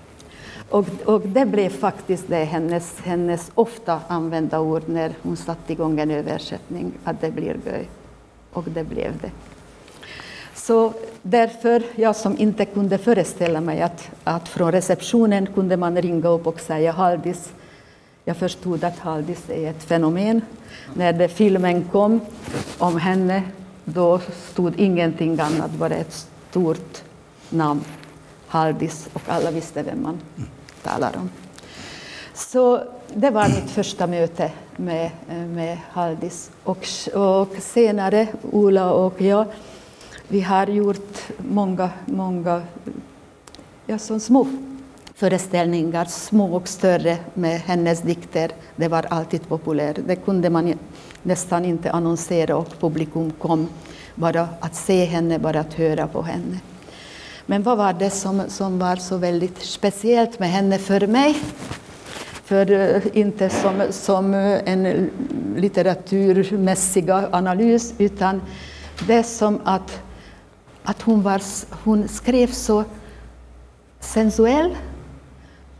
Och, 0.70 0.86
och, 1.04 1.20
det 1.20 1.46
blev 1.46 1.68
faktiskt 1.68 2.24
det 2.28 2.44
hennes, 2.44 3.00
hennes 3.00 3.50
ofta 3.54 4.00
använda 4.08 4.60
ord 4.60 4.82
när 4.86 5.12
hon 5.22 5.36
satte 5.36 5.72
igång 5.72 6.00
en 6.00 6.10
översättning, 6.10 6.92
att 7.04 7.20
det 7.20 7.30
blir 7.30 7.56
göj. 7.66 7.88
Och 8.52 8.64
det 8.64 8.84
blev 8.84 9.18
det. 9.22 9.30
Så 10.54 10.92
därför, 11.22 11.82
jag 11.94 12.16
som 12.16 12.38
inte 12.38 12.64
kunde 12.64 12.98
föreställa 12.98 13.60
mig 13.60 13.82
att, 13.82 14.10
att 14.24 14.48
från 14.48 14.72
receptionen 14.72 15.46
kunde 15.46 15.76
man 15.76 16.02
ringa 16.02 16.28
upp 16.28 16.46
och 16.46 16.60
säga 16.60 16.92
Haldis, 16.92 17.52
jag 18.24 18.36
förstod 18.36 18.84
att 18.84 18.98
Haldis 18.98 19.50
är 19.50 19.70
ett 19.70 19.82
fenomen. 19.82 20.40
När 20.94 21.12
det 21.12 21.28
filmen 21.28 21.84
kom 21.84 22.20
om 22.78 22.98
henne, 22.98 23.42
då 23.84 24.20
stod 24.50 24.80
ingenting 24.80 25.40
annat, 25.40 25.70
bara 25.70 25.94
ett 25.94 26.26
stort 26.50 27.02
namn, 27.50 27.84
Haldis, 28.46 29.08
och 29.12 29.22
alla 29.26 29.50
visste 29.50 29.82
vem 29.82 30.02
man 30.02 30.20
talar 30.82 31.16
om. 31.16 31.30
Så 32.34 32.82
det 33.14 33.30
var 33.30 33.48
mitt 33.48 33.70
första 33.70 34.06
möte 34.06 34.52
med, 34.76 35.10
med 35.48 35.78
Haldis. 35.90 36.50
Och, 36.64 36.86
och 37.14 37.56
senare, 37.60 38.28
Ola 38.50 38.92
och 38.92 39.20
jag, 39.20 39.44
vi 40.28 40.40
har 40.40 40.66
gjort 40.66 41.18
många, 41.38 41.90
många 42.06 42.62
ja, 43.86 43.98
som 43.98 44.20
små 44.20 44.46
föreställningar, 45.22 46.04
små 46.04 46.56
och 46.56 46.68
större, 46.68 47.18
med 47.34 47.60
hennes 47.60 48.00
dikter. 48.00 48.50
Det 48.76 48.88
var 48.88 49.06
alltid 49.10 49.48
populärt. 49.48 49.96
Det 50.06 50.16
kunde 50.16 50.50
man 50.50 50.74
nästan 51.22 51.64
inte 51.64 51.90
annonsera 51.90 52.56
och 52.56 52.68
publikum 52.80 53.30
kom 53.30 53.68
bara 54.14 54.48
att 54.60 54.74
se 54.74 55.04
henne, 55.04 55.38
bara 55.38 55.60
att 55.60 55.74
höra 55.74 56.06
på 56.06 56.22
henne. 56.22 56.58
Men 57.46 57.62
vad 57.62 57.78
var 57.78 57.92
det 57.92 58.10
som, 58.10 58.42
som 58.48 58.78
var 58.78 58.96
så 58.96 59.16
väldigt 59.16 59.58
speciellt 59.62 60.38
med 60.38 60.50
henne 60.50 60.78
för 60.78 61.06
mig? 61.06 61.36
För 62.44 62.70
eh, 62.70 63.02
inte 63.12 63.48
som, 63.48 63.82
som 63.90 64.34
eh, 64.34 64.60
en 64.64 65.10
litteraturmässig 65.56 67.10
analys, 67.10 67.94
utan 67.98 68.42
det 69.06 69.22
som 69.22 69.60
att 69.64 70.02
att 70.84 71.02
hon, 71.02 71.22
var, 71.22 71.42
hon 71.84 72.08
skrev 72.08 72.46
så 72.46 72.84
sensuell 74.00 74.76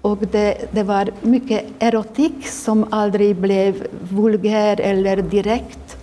och 0.03 0.19
det, 0.19 0.69
det 0.73 0.83
var 0.83 1.11
mycket 1.21 1.65
erotik 1.79 2.47
som 2.47 2.87
aldrig 2.91 3.37
blev 3.37 3.87
vulgär 4.11 4.81
eller 4.81 5.17
direkt 5.17 5.97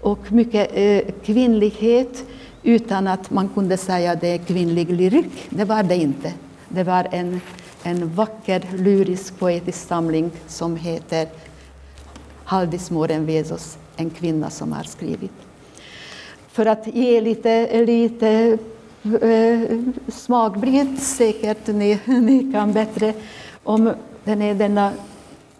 och 0.00 0.32
mycket 0.32 0.70
eh, 0.74 1.14
kvinnlighet 1.24 2.24
utan 2.62 3.06
att 3.06 3.30
man 3.30 3.48
kunde 3.48 3.76
säga 3.76 4.12
att 4.12 4.20
det 4.20 4.28
är 4.28 4.38
kvinnlig 4.38 4.90
lyrik. 4.92 5.46
Det 5.50 5.64
var 5.64 5.82
det 5.82 5.96
inte. 5.96 6.32
Det 6.68 6.84
var 6.84 7.08
en, 7.10 7.40
en 7.82 8.14
vacker 8.14 8.62
lyrisk 8.76 9.38
poetisk 9.38 9.88
samling 9.88 10.30
som 10.46 10.76
heter 10.76 11.28
Haldis 12.44 12.90
Morenvesos, 12.90 13.78
en 13.96 14.10
kvinna 14.10 14.50
som 14.50 14.72
har 14.72 14.84
skrivit 14.84 15.32
för 16.58 16.66
att 16.66 16.86
ge 16.86 17.20
lite, 17.20 17.84
lite 17.84 18.58
eh, 19.14 19.78
säkert 21.00 21.66
ni, 21.66 21.98
ni 22.06 22.52
kan 22.52 22.72
bättre, 22.72 23.14
om 23.64 23.92
den 24.24 24.42
är 24.42 24.54
denna 24.54 24.92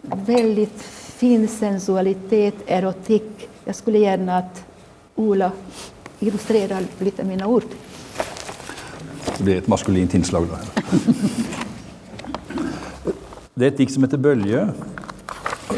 väldigt 0.01 0.81
fin 1.19 1.47
sensualitet, 1.47 2.55
erotik. 2.67 3.49
Jag 3.65 3.75
skulle 3.75 3.97
gärna 3.97 4.37
att 4.37 4.65
Ola 5.15 5.51
illustrerar 6.19 6.83
lite 6.99 7.23
mina 7.23 7.47
ord. 7.47 7.63
Det 9.37 9.43
blir 9.43 9.57
ett 9.57 9.67
maskulint 9.67 10.13
inslag 10.13 10.47
Då. 10.47 10.57
Det 13.53 13.65
är 13.65 13.67
ett 13.67 13.77
dikt 13.77 13.93
som 13.93 14.03
heter 14.03 14.17
Bölje 14.17 14.69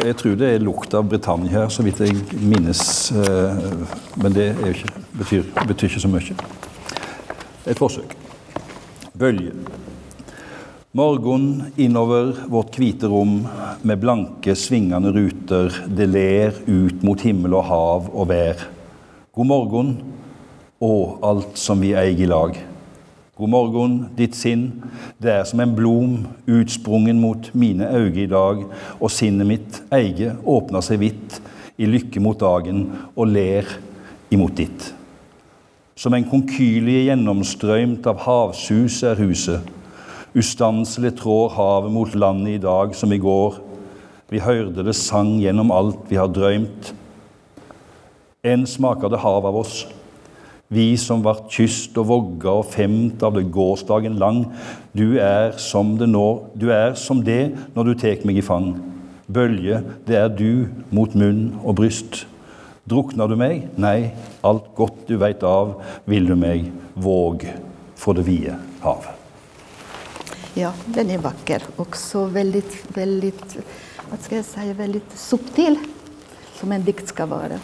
Jag 0.05 0.17
tror 0.17 0.35
det 0.35 0.47
är 0.49 0.59
lukt 0.59 0.93
av 0.93 1.03
Britannien 1.03 1.53
här 1.53 1.69
så 1.69 1.83
vidt 1.83 1.99
jag 1.99 2.33
minns. 2.33 3.11
Eh, 3.11 3.57
men 4.13 4.33
det 4.33 4.55
betyder 5.11 5.83
inte 5.83 5.99
så 5.99 6.07
mycket. 6.07 6.41
Et 7.69 7.77
forsøk. 7.77 8.15
Bølge. 9.13 9.51
Morgen 10.97 11.73
innover 11.77 12.33
vårt 12.49 12.73
hvite 12.81 13.05
rom 13.07 13.43
med 13.85 13.99
blanke, 14.01 14.55
svingende 14.57 15.11
ruter. 15.13 15.69
Det 15.85 16.07
ler 16.09 16.57
ut 16.65 17.03
mot 17.05 17.21
himmel 17.21 17.53
og 17.59 17.67
hav 17.69 18.07
og 18.09 18.31
vær. 18.31 18.63
God 19.31 19.47
morgen 19.51 19.91
og 20.81 21.21
alt 21.23 21.59
som 21.61 21.83
vi 21.85 21.93
eier 21.93 22.23
i 22.25 22.29
lag. 22.31 22.57
God 23.37 23.53
morgen, 23.53 23.93
ditt 24.17 24.35
sinn, 24.37 24.65
det 25.21 25.31
er 25.31 25.45
som 25.49 25.61
en 25.61 25.75
blom 25.77 26.15
utsprungen 26.49 27.21
mot 27.21 27.51
mine 27.53 27.87
øyne 27.93 28.23
i 28.25 28.29
dag, 28.29 28.63
og 28.97 29.13
sinnet 29.13 29.47
mitt 29.49 29.79
eige 29.93 30.33
åpner 30.43 30.81
seg 30.85 31.01
vidt 31.05 31.37
i 31.77 31.89
lykke 31.89 32.25
mot 32.25 32.41
dagen 32.41 32.87
og 33.15 33.29
ler 33.29 33.69
imot 34.33 34.57
ditt. 34.57 34.89
Som 36.01 36.15
en 36.17 36.25
konkylie 36.25 37.03
gjennomstrømt 37.05 38.07
av 38.09 38.23
havsus 38.23 39.03
er 39.05 39.19
huset. 39.21 39.67
Ustanselig 40.33 41.11
trår 41.19 41.51
havet 41.53 41.93
mot 41.93 42.15
landet 42.17 42.55
i 42.55 42.61
dag 42.63 42.95
som 42.97 43.13
i 43.13 43.19
går. 43.21 43.59
Vi 44.33 44.41
hørte 44.41 44.81
det 44.87 44.95
sang 44.97 45.35
gjennom 45.43 45.69
alt 45.75 46.07
vi 46.09 46.17
har 46.17 46.31
drømt. 46.33 46.89
En 48.41 48.65
smaker 48.65 49.13
det 49.13 49.21
hav 49.21 49.45
av 49.45 49.59
oss 49.61 49.83
vi 50.71 50.95
som 50.95 51.21
vart 51.21 51.51
kyst 51.51 51.97
og 51.99 52.07
vogga 52.07 52.53
og 52.61 52.69
femt 52.71 53.21
av 53.27 53.35
det 53.35 53.49
gårsdagen 53.51 54.15
lang. 54.17 54.45
Du 54.95 55.19
er 55.19 55.57
som 55.59 55.97
det, 55.99 56.07
nå, 56.09 56.27
du 56.55 56.69
er 56.71 56.95
som 56.95 57.19
det 57.27 57.51
når 57.75 57.91
du 57.91 57.93
tek 57.99 58.23
meg 58.25 58.39
i 58.39 58.45
fang. 58.45 58.71
Bølge, 59.27 59.83
det 60.07 60.17
er 60.17 60.31
du 60.31 60.71
mot 60.95 61.13
munn 61.13 61.49
og 61.61 61.75
bryst. 61.83 62.23
Drucknar 62.83 63.27
du 63.27 63.35
mig? 63.35 63.67
Nej, 63.75 64.15
allt 64.41 64.75
gott 64.75 64.97
du 65.07 65.17
vet 65.17 65.43
av, 65.43 65.83
vill 66.05 66.25
du 66.25 66.35
mig 66.35 66.71
våg 66.93 67.53
för 67.95 68.13
det 68.13 68.21
vide 68.21 68.55
hav. 68.79 69.05
Ja, 70.53 70.73
den 70.85 71.09
är 71.09 71.17
vacker. 71.17 71.63
Också 71.75 72.25
väldigt, 72.25 72.97
väldigt, 72.97 73.57
vad 74.09 74.19
ska 74.19 74.35
jag 74.35 74.45
säga, 74.45 74.73
väldigt 74.73 75.11
subtil, 75.17 75.79
som 76.53 76.71
en 76.71 76.83
dikt 76.83 77.07
ska 77.07 77.25
vara. 77.25 77.59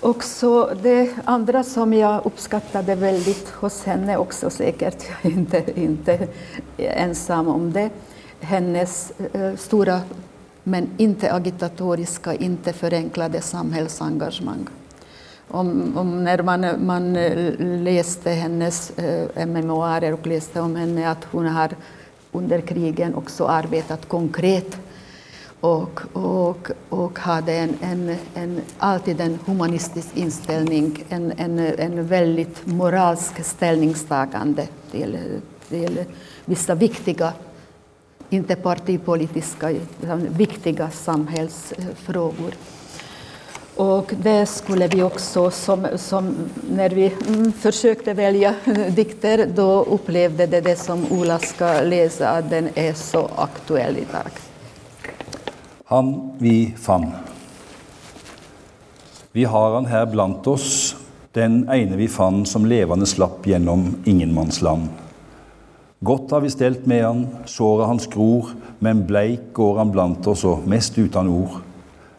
Och 0.00 0.24
så 0.24 0.70
det 0.82 1.10
andra 1.24 1.64
som 1.64 1.92
jag 1.92 2.26
uppskattade 2.26 2.94
väldigt 2.94 3.48
hos 3.48 3.84
henne 3.84 4.16
också 4.16 4.50
säkert, 4.50 5.04
jag 5.22 5.32
är 5.32 5.36
inte, 5.36 5.80
inte 5.80 6.28
ensam 6.76 7.48
om 7.48 7.72
det, 7.72 7.90
hennes 8.40 9.12
eh, 9.32 9.56
stora 9.56 10.00
men 10.68 10.88
inte 10.96 11.32
agitatoriska, 11.32 12.34
inte 12.34 12.72
förenklade 12.72 13.40
samhällsengagemang. 13.40 14.68
om, 15.48 15.96
om 15.96 16.24
när 16.24 16.42
man, 16.42 16.86
man 16.86 17.16
eh, 17.16 17.54
läste 17.58 18.30
hennes 18.30 18.90
eh, 18.98 19.46
memoarer 19.46 20.12
och 20.12 20.26
läste 20.26 20.60
om 20.60 20.76
henne 20.76 21.10
att 21.10 21.24
hon 21.24 21.46
har 21.46 21.70
under 22.32 22.60
krigen 22.60 23.14
också 23.14 23.46
arbetat 23.46 24.08
konkret 24.08 24.76
och, 25.60 26.00
och, 26.12 26.70
och 26.88 27.18
hade 27.18 27.52
en, 27.52 27.74
en, 27.80 28.16
en, 28.34 28.60
alltid 28.78 29.20
en 29.20 29.38
humanistisk 29.46 30.16
inställning, 30.16 31.04
en, 31.08 31.32
en, 31.36 31.58
en 31.58 32.06
väldigt 32.06 32.66
moralsk 32.66 33.44
ställningstagande 33.44 34.66
till, 34.90 35.18
till 35.68 36.04
vissa 36.44 36.74
viktiga, 36.74 37.32
inte 38.30 38.56
partipolitiska, 38.56 39.70
utan 39.70 39.88
liksom, 40.00 40.36
viktiga 40.36 40.90
samhällsfrågor. 40.90 42.52
Och 43.76 44.12
det 44.22 44.46
skulle 44.46 44.88
vi 44.88 45.02
också, 45.02 45.50
som, 45.50 45.86
som 45.96 46.36
när 46.70 46.90
vi 46.90 47.12
mm, 47.28 47.52
försökte 47.52 48.14
välja 48.14 48.54
dikter, 48.90 49.46
då 49.54 49.82
upplevde 49.82 50.46
det, 50.46 50.60
det 50.60 50.76
som 50.76 51.12
Ola 51.12 51.38
ska 51.38 51.80
läsa, 51.80 52.28
att 52.28 52.50
den 52.50 52.68
är 52.74 52.92
så 52.92 53.30
aktuell 53.36 53.96
idag. 53.96 54.30
Han 55.84 56.32
vi 56.38 56.74
fann. 56.78 57.12
Vi 59.32 59.44
har 59.44 59.74
han 59.74 59.86
här 59.86 60.06
blant 60.06 60.46
oss, 60.46 60.96
den 61.32 61.68
ene 61.68 61.96
vi 61.96 62.08
fann 62.08 62.46
som 62.46 62.66
levande 62.66 63.06
slapp 63.06 63.46
genom 63.46 63.96
ingenmansland. 64.04 64.88
Godt 65.98 66.30
har 66.30 66.40
vi 66.40 66.50
stelt 66.50 66.84
med 66.86 67.02
han, 67.02 67.24
såret 67.50 67.88
hans 67.90 68.06
gror, 68.06 68.52
men 68.78 69.00
bleik 69.06 69.48
går 69.56 69.80
han 69.80 69.90
blant 69.90 70.26
oss 70.30 70.44
og 70.46 70.68
mest 70.70 70.94
uten 70.94 71.26
ord. 71.26 71.56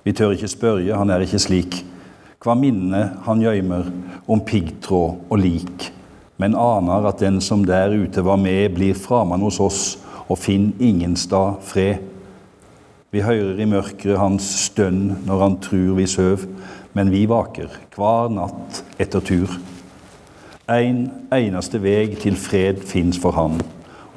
Vi 0.04 0.12
tør 0.12 0.34
ikke 0.36 0.50
spørre, 0.52 0.98
han 1.00 1.14
er 1.14 1.24
ikke 1.24 1.40
slik. 1.40 1.78
Hva 2.44 2.58
minne 2.60 3.00
han 3.24 3.40
gjøymer 3.40 3.88
om 4.28 4.44
piggtråd 4.44 5.32
og 5.32 5.40
lik, 5.40 5.88
men 6.44 6.60
aner 6.60 7.08
at 7.08 7.24
den 7.24 7.40
som 7.44 7.64
der 7.68 7.96
ute 7.96 8.24
var 8.24 8.40
med, 8.40 8.76
blir 8.76 9.00
framann 9.00 9.48
hos 9.48 9.62
oss 9.64 9.82
og 10.28 10.36
finn 10.44 10.74
ingenstad 10.80 11.64
fred. 11.64 12.04
Vi 13.16 13.24
hører 13.24 13.64
i 13.64 13.68
mørket 13.68 14.20
hans 14.20 14.46
stønn 14.68 15.24
når 15.24 15.46
han 15.46 15.60
trur 15.64 15.96
vi 15.98 16.08
søv, 16.08 16.44
men 17.00 17.16
vi 17.16 17.24
vaker 17.32 17.72
hver 17.96 18.28
natt 18.36 18.84
etter 19.00 19.24
tur. 19.24 19.56
En 20.70 21.08
eneste 21.34 21.80
veg 21.82 22.20
til 22.22 22.36
fred 22.38 22.84
fins 22.86 23.18
for 23.18 23.34
han, 23.34 23.56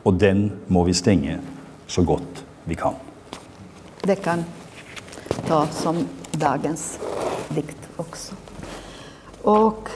og 0.04 0.18
den 0.20 0.50
må 0.68 0.82
vi 0.84 0.92
stenge 0.92 1.38
så 1.88 2.04
godt 2.04 2.42
vi 2.68 2.76
kan. 2.76 2.98
Det 4.04 4.18
kan 4.20 4.44
ta 5.46 5.64
som 5.72 6.02
dagens 6.36 6.98
dikt 7.54 7.88
också. 7.96 8.34
Och 9.42 9.88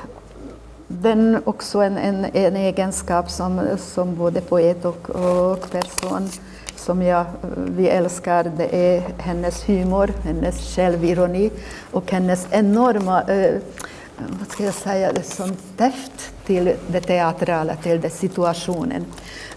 den 0.89 1.43
också 1.45 1.79
en, 1.79 1.99
en, 1.99 2.25
en 2.25 2.57
egenskap 2.57 3.31
som, 3.31 3.61
som 3.79 4.15
både 4.17 4.41
poet 4.41 4.85
och, 4.85 5.11
och 5.11 5.71
person 5.71 6.29
som 6.77 7.03
jag, 7.03 7.25
vi 7.57 7.89
älskar, 7.89 8.53
det 8.57 8.77
är 8.77 9.03
hennes 9.19 9.69
humor, 9.69 10.11
hennes 10.25 10.75
självironi 10.77 11.51
och 11.93 12.13
hennes 12.13 12.47
enorma, 12.51 13.23
eh, 13.23 13.55
vad 14.19 14.49
ska 14.49 14.65
jag 14.65 14.75
säga, 14.75 15.13
det 15.13 15.23
som 15.23 15.53
deft 15.77 16.33
till 16.47 16.73
det 16.89 17.01
teatrala, 17.01 17.77
till 17.77 18.01
den 18.01 18.11
situationen. 18.11 19.05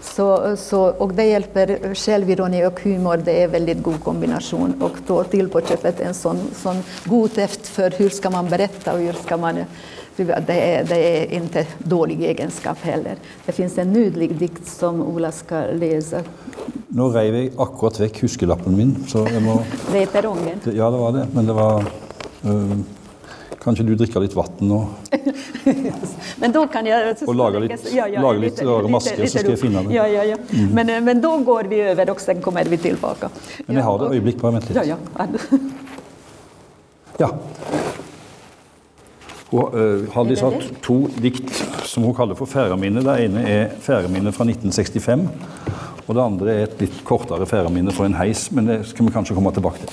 Så, 0.00 0.56
så, 0.56 0.82
och 0.82 1.14
det 1.14 1.24
hjälper 1.24 1.94
självironi 1.94 2.66
och 2.66 2.80
humor, 2.80 3.16
det 3.16 3.40
är 3.40 3.44
en 3.44 3.50
väldigt 3.50 3.82
god 3.82 4.04
kombination 4.04 4.82
och 4.82 4.96
då 5.06 5.24
till 5.24 5.48
på 5.48 5.60
köpet 5.60 6.00
en 6.00 6.14
sån, 6.14 6.38
sån 6.54 6.76
god 7.04 7.30
deft 7.34 7.66
för 7.66 7.90
hur 7.90 8.08
ska 8.08 8.30
man 8.30 8.48
berätta 8.48 8.92
och 8.92 8.98
hur 8.98 9.12
ska 9.12 9.36
man 9.36 9.64
det 10.16 10.74
är, 10.74 10.84
det 10.84 10.96
är 10.96 11.32
inte 11.32 11.66
dålig 11.78 12.22
egenskap 12.22 12.78
heller. 12.82 13.16
Det 13.46 13.52
finns 13.52 13.78
en 13.78 13.92
nydlig 13.92 14.34
dikt 14.34 14.66
som 14.66 15.02
Ola 15.02 15.32
ska 15.32 15.60
läsa. 15.60 16.22
Nå 16.88 17.08
reiv 17.14 17.34
jeg 17.34 17.50
akkurat 17.56 18.00
vekk 18.02 18.24
huskelappen 18.24 18.74
min, 18.76 18.96
så 19.08 19.22
jeg 19.30 19.42
må 19.42 19.60
Det 19.92 20.02
är 20.02 20.06
perrongen. 20.06 20.60
Ja, 20.64 20.90
det 20.90 20.98
var 20.98 21.12
det, 21.12 21.26
men 21.32 21.46
det 21.46 21.52
var 21.52 21.84
øh, 22.44 22.78
Kanskje 23.60 23.84
du 23.84 23.94
drikker 23.94 24.22
litt 24.24 24.34
vann 24.34 24.62
nå? 24.64 24.86
men 26.40 26.52
då 26.52 26.66
kan 26.66 26.86
jag... 26.86 27.16
Och 27.26 27.34
laga 27.34 27.58
lite, 27.58 27.96
ja, 27.96 28.08
ja, 28.08 28.20
laga 28.20 28.38
lite, 28.38 28.64
rara 28.64 28.88
masker 28.88 29.26
så 29.26 29.38
ska 29.38 29.50
jag 29.50 29.60
finna 29.60 29.82
det. 29.82 29.94
Ja, 29.94 30.08
ja, 30.08 30.24
ja. 30.24 30.36
Mm. 30.52 30.70
Men, 30.70 31.04
men 31.04 31.20
då 31.20 31.38
går 31.38 31.64
vi 31.64 31.80
över 31.80 32.10
och 32.10 32.20
sen 32.20 32.40
kommer 32.40 32.64
vi 32.64 32.78
tillbaka. 32.78 33.28
Men 33.66 33.76
jag 33.76 33.84
har 33.84 33.98
det 33.98 34.04
ögonblick, 34.04 34.36
bara 34.36 34.52
vänta 34.52 34.68
lite. 34.68 34.88
Ja, 34.88 34.96
ja. 35.18 35.26
ja. 37.18 37.38
Og, 39.50 39.74
uh, 39.74 40.06
Haldis 40.14 40.40
har 40.40 40.54
to 40.82 41.08
dikt 41.18 41.50
som 41.84 42.04
hun 42.06 42.14
kaller 42.14 42.38
for 42.38 42.46
færeminne. 42.46 43.02
Det 43.02 43.16
ene 43.24 43.42
er 43.50 43.72
færeminne 43.82 44.32
fra 44.32 44.46
1965. 44.46 45.26
Og 46.10 46.16
det 46.18 46.22
andre 46.24 46.50
er 46.50 46.64
et 46.66 46.80
litt 46.82 46.96
kortere 47.06 47.46
færeminne 47.46 47.92
fra 47.94 48.08
en 48.08 48.16
heis, 48.18 48.48
men 48.50 48.66
det 48.66 48.80
skal 48.90 49.06
vi 49.06 49.12
kanskje 49.14 49.36
komme 49.36 49.52
tilbake 49.54 49.84
til. 49.84 49.92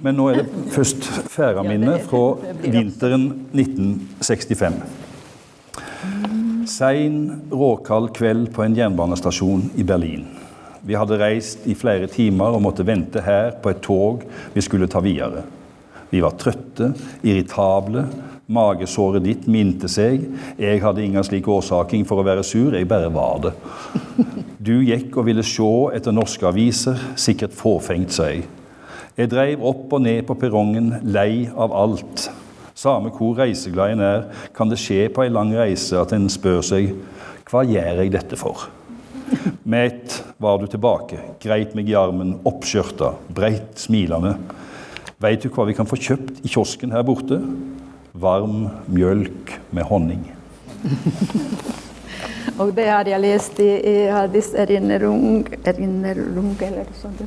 Men 0.00 0.16
nå 0.16 0.30
er 0.30 0.38
det 0.38 0.72
først 0.72 1.04
færeminne 1.28 1.98
fra 2.08 2.22
vinteren 2.62 3.26
1965. 3.52 4.80
Sein, 6.64 7.20
råkald 7.52 8.08
kveld 8.16 8.48
på 8.56 8.64
en 8.64 8.78
jernbanestasjon 8.78 9.68
i 9.76 9.84
Berlin. 9.84 10.24
Vi 10.80 10.96
hadde 10.96 11.20
reist 11.20 11.68
i 11.68 11.76
flere 11.76 12.08
timer 12.08 12.56
og 12.56 12.64
måtte 12.64 12.86
vente 12.88 13.20
her 13.20 13.52
på 13.60 13.74
et 13.74 13.84
tog 13.84 14.24
vi 14.54 14.64
skulle 14.64 14.88
ta 14.88 15.04
videre. 15.04 15.44
Vi 16.10 16.22
var 16.24 16.36
trøtte, 16.40 16.92
irritable, 17.22 18.06
Magesåret 18.50 19.22
ditt 19.22 19.44
minte 19.46 19.86
seg. 19.86 20.24
Jeg 20.58 20.80
hadde 20.82 21.04
ingen 21.04 21.22
slik 21.22 21.46
årsaking 21.46 22.02
for 22.08 22.18
å 22.18 22.26
være 22.26 22.42
sur, 22.46 22.74
jeg 22.74 22.88
bare 22.90 23.10
var 23.14 23.44
det. 23.44 23.52
Du 24.58 24.80
gikk 24.82 25.20
og 25.20 25.28
ville 25.28 25.44
se 25.46 25.68
etter 25.94 26.14
norske 26.14 26.48
aviser, 26.48 26.98
sikkert 27.14 27.54
fåfengt, 27.54 28.10
sa 28.10 28.26
jeg. 28.32 28.42
Jeg 29.14 29.30
dreiv 29.30 29.62
opp 29.70 29.94
og 29.94 30.02
ned 30.02 30.24
på 30.26 30.34
perrongen, 30.40 30.96
lei 31.14 31.46
av 31.54 31.74
alt. 31.76 32.26
Samme 32.74 33.12
hvor 33.14 33.38
reiseglad 33.38 33.94
en 33.94 34.02
er, 34.02 34.26
kan 34.56 34.70
det 34.70 34.80
skje 34.82 35.06
på 35.14 35.22
ei 35.22 35.30
lang 35.30 35.52
reise 35.54 35.98
at 36.00 36.14
en 36.16 36.26
spør 36.32 36.62
seg 36.64 36.90
hva 37.50 37.62
gjør 37.66 38.02
jeg 38.02 38.12
dette 38.14 38.38
for? 38.38 38.66
Med 39.62 39.86
ett 39.92 40.16
var 40.42 40.58
du 40.58 40.66
tilbake, 40.70 41.18
greit 41.42 41.76
meg 41.78 41.90
i 41.90 41.96
armen, 41.98 42.36
oppskjørta, 42.46 43.12
breit 43.34 43.78
smilende. 43.78 44.34
Veit 45.20 45.42
du 45.42 45.50
hva 45.52 45.66
vi 45.68 45.74
kan 45.76 45.88
få 45.88 45.98
kjøpt 46.00 46.38
i 46.44 46.48
kiosken 46.48 46.94
her 46.96 47.04
borte? 47.04 47.42
varm 48.12 48.68
mjölk 48.86 49.52
med 49.70 49.84
honning. 49.84 50.34
och 52.58 52.74
det 52.74 52.88
har 52.88 53.04
jag 53.04 53.20
läst 53.20 53.60
i, 53.60 54.08
Haldis 54.08 54.54
erinnerung, 54.54 55.46
erinnerung 55.64 56.56
eller 56.60 56.84
sånt. 56.94 57.22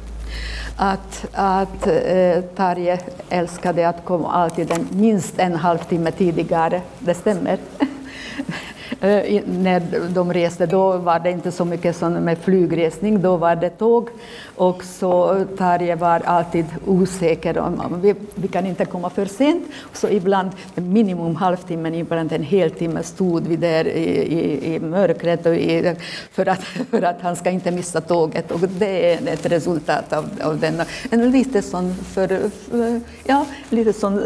Att, 0.77 1.25
att 1.31 1.87
eh, 1.87 2.41
Tarje 2.41 2.99
älskade 3.29 3.89
att 3.89 4.05
komma 4.05 4.31
alltid 4.31 4.71
en, 4.71 4.87
minst 4.91 5.39
en 5.39 5.55
halvtimme 5.55 6.11
tidigare. 6.11 6.81
Det 6.99 7.13
stämmer. 7.13 7.57
Eh, 9.03 9.41
när 9.45 10.09
de 10.09 10.33
reste, 10.33 10.65
då 10.65 10.97
var 10.97 11.19
det 11.19 11.31
inte 11.31 11.51
så 11.51 11.65
mycket 11.65 11.95
som 11.95 12.13
med 12.13 12.37
flygresning, 12.37 13.21
då 13.21 13.37
var 13.37 13.55
det 13.55 13.69
tåg. 13.69 14.09
Och 14.55 14.83
så 14.83 15.35
eh, 15.35 15.45
Tarje 15.57 15.95
var 15.95 16.19
alltid 16.19 16.65
osäker, 16.85 17.57
om, 17.57 17.99
vi, 18.01 18.15
vi 18.35 18.47
kan 18.47 18.65
inte 18.65 18.85
komma 18.85 19.09
för 19.09 19.25
sent. 19.25 19.63
Så 19.93 20.09
ibland, 20.09 20.49
minimum 20.75 21.35
halvtimmen, 21.35 21.95
ibland 21.95 22.31
en 22.31 22.43
hel 22.43 22.71
timme 22.71 23.03
stod 23.03 23.47
vi 23.47 23.55
där 23.55 23.87
i, 23.87 24.09
i, 24.19 24.75
i 24.75 24.79
mörkret 24.79 25.45
och 25.45 25.55
i, 25.55 25.95
för, 26.31 26.47
att, 26.47 26.63
för 26.89 27.01
att 27.01 27.21
han 27.21 27.35
ska 27.35 27.49
inte 27.49 27.71
missa 27.71 28.01
tåget. 28.01 28.51
Och 28.51 28.59
det 28.59 29.13
är 29.13 29.27
ett 29.27 29.45
resultat 29.45 30.13
av, 30.13 30.25
av 30.43 30.59
denna, 30.59 30.85
en 31.11 31.31
lite 31.31 31.61
sån, 31.61 31.95
för, 31.95 32.49
för, 32.49 33.01
ja, 33.23 33.45
lite 33.69 33.93
sån, 33.93 34.21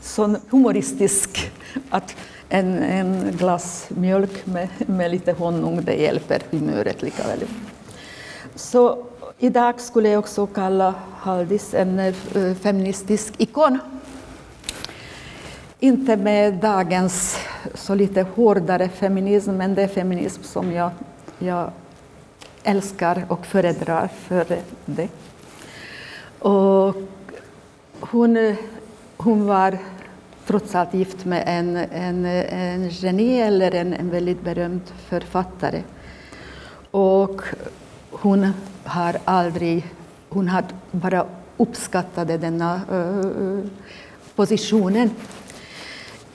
sån 0.00 0.36
humoristisk, 0.50 1.52
att 1.90 2.14
en, 2.54 2.82
en 2.82 3.36
glass 3.36 3.86
mjölk 3.88 4.46
med, 4.46 4.68
med 4.86 5.10
lite 5.10 5.32
honung, 5.32 5.84
det 5.84 5.94
hjälper 5.94 6.42
humöret 6.50 7.02
lika 7.02 7.22
väl. 7.26 7.38
Så 8.54 9.04
idag 9.38 9.80
skulle 9.80 10.08
jag 10.08 10.18
också 10.18 10.46
kalla 10.46 10.94
Haldis 11.18 11.74
en 11.74 11.98
eh, 11.98 12.14
feministisk 12.62 13.34
ikon. 13.38 13.78
Inte 15.80 16.16
med 16.16 16.54
dagens 16.54 17.38
så 17.74 17.94
lite 17.94 18.26
hårdare 18.34 18.88
feminism, 18.88 19.50
men 19.50 19.74
det 19.74 19.82
är 19.82 19.88
feminism 19.88 20.42
som 20.42 20.72
jag, 20.72 20.90
jag 21.38 21.70
älskar 22.62 23.24
och 23.28 23.46
föredrar 23.46 24.08
för 24.08 24.46
det. 24.86 25.08
Och 26.38 26.94
hon, 28.00 28.56
hon 29.16 29.46
var 29.46 29.78
trots 30.46 30.74
allt 30.74 30.94
gift 30.94 31.24
med 31.24 31.42
en, 31.46 31.76
en, 31.76 32.24
en 32.24 32.88
geni 32.90 33.40
eller 33.40 33.74
en, 33.74 33.92
en 33.92 34.10
väldigt 34.10 34.44
berömd 34.44 34.92
författare. 35.08 35.82
Och 36.90 37.42
hon 38.10 38.52
har 38.84 39.16
aldrig, 39.24 39.86
hon 40.28 40.48
har 40.48 40.64
bara 40.90 41.26
uppskattat 41.56 42.28
denna 42.28 42.80
uh, 42.92 43.58
eh, 43.58 43.64
positionen. 44.36 45.10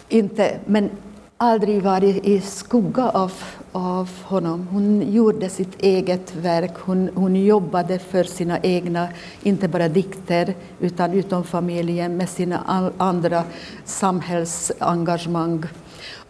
inte, 0.10 0.60
men 0.66 0.90
aldrig 1.38 1.84
varit 1.84 2.26
i 2.26 2.42
skugga 2.42 3.10
av, 3.10 3.34
av 3.72 4.10
honom. 4.24 4.68
Hon 4.72 5.12
gjorde 5.12 5.50
sitt 5.50 5.82
eget 5.82 6.36
verk, 6.36 6.74
hon, 6.78 7.10
hon 7.16 7.36
jobbade 7.36 8.00
för 8.00 8.24
sina 8.24 8.60
egna, 8.60 9.08
inte 9.44 9.68
bara 9.68 9.88
dikter, 9.88 10.54
utan 10.80 11.14
utom 11.14 11.44
familjen 11.44 12.18
med 12.18 12.30
sina 12.30 12.90
andra 12.98 13.44
samhällsengagemang. 13.86 15.64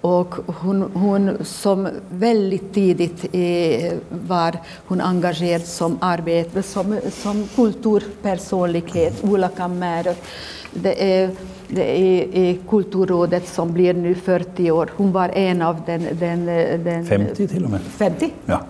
Och 0.02 0.36
hon, 0.48 0.82
hon 0.94 1.46
som 1.46 1.88
väldigt 2.10 2.74
tidigt 2.74 3.26
eh, 3.32 3.94
var 4.10 4.58
hon 4.88 5.02
engagerad 5.02 5.66
som 5.66 5.98
arbete, 6.02 6.64
som, 6.64 7.00
som 7.12 7.48
kulturpersonlighet, 7.56 9.24
Ola 9.24 9.68
märer. 9.68 10.16
Det 10.74 11.14
är, 11.14 11.32
det 11.68 12.00
är, 12.38 12.58
Kulturrådet 12.70 13.48
som 13.48 13.74
blir 13.74 13.94
nu 13.94 14.16
40 14.16 14.72
år. 14.72 14.90
Hon 14.96 15.12
var 15.12 15.30
en 15.30 15.62
av 15.62 15.82
den... 15.86 16.08
den, 16.12 16.46
den 16.84 17.06
50 17.06 17.48
till 17.48 17.66
och 17.66 17.72
med. 17.72 17.82
50? 17.82 18.34
Ja. 18.46 18.62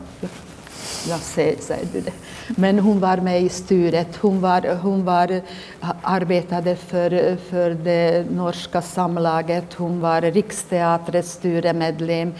Jag 1.10 1.20
säger, 1.20 1.56
säger 1.60 1.88
du 1.94 2.02
det. 2.02 2.12
Men 2.48 2.80
hon 2.80 3.00
var 3.00 3.18
med 3.18 3.42
i 3.42 3.50
styret. 3.50 4.16
Hon, 4.16 4.42
var, 4.42 4.76
hon 4.76 5.06
var, 5.06 5.42
arbetade 6.02 6.76
för, 6.76 7.38
för 7.50 7.70
det 7.70 8.32
norska 8.32 8.82
samlaget. 8.82 9.74
Hon 9.74 10.00
var 10.00 10.22
Riksteatrets 10.22 11.32
styremedlem. 11.32 12.34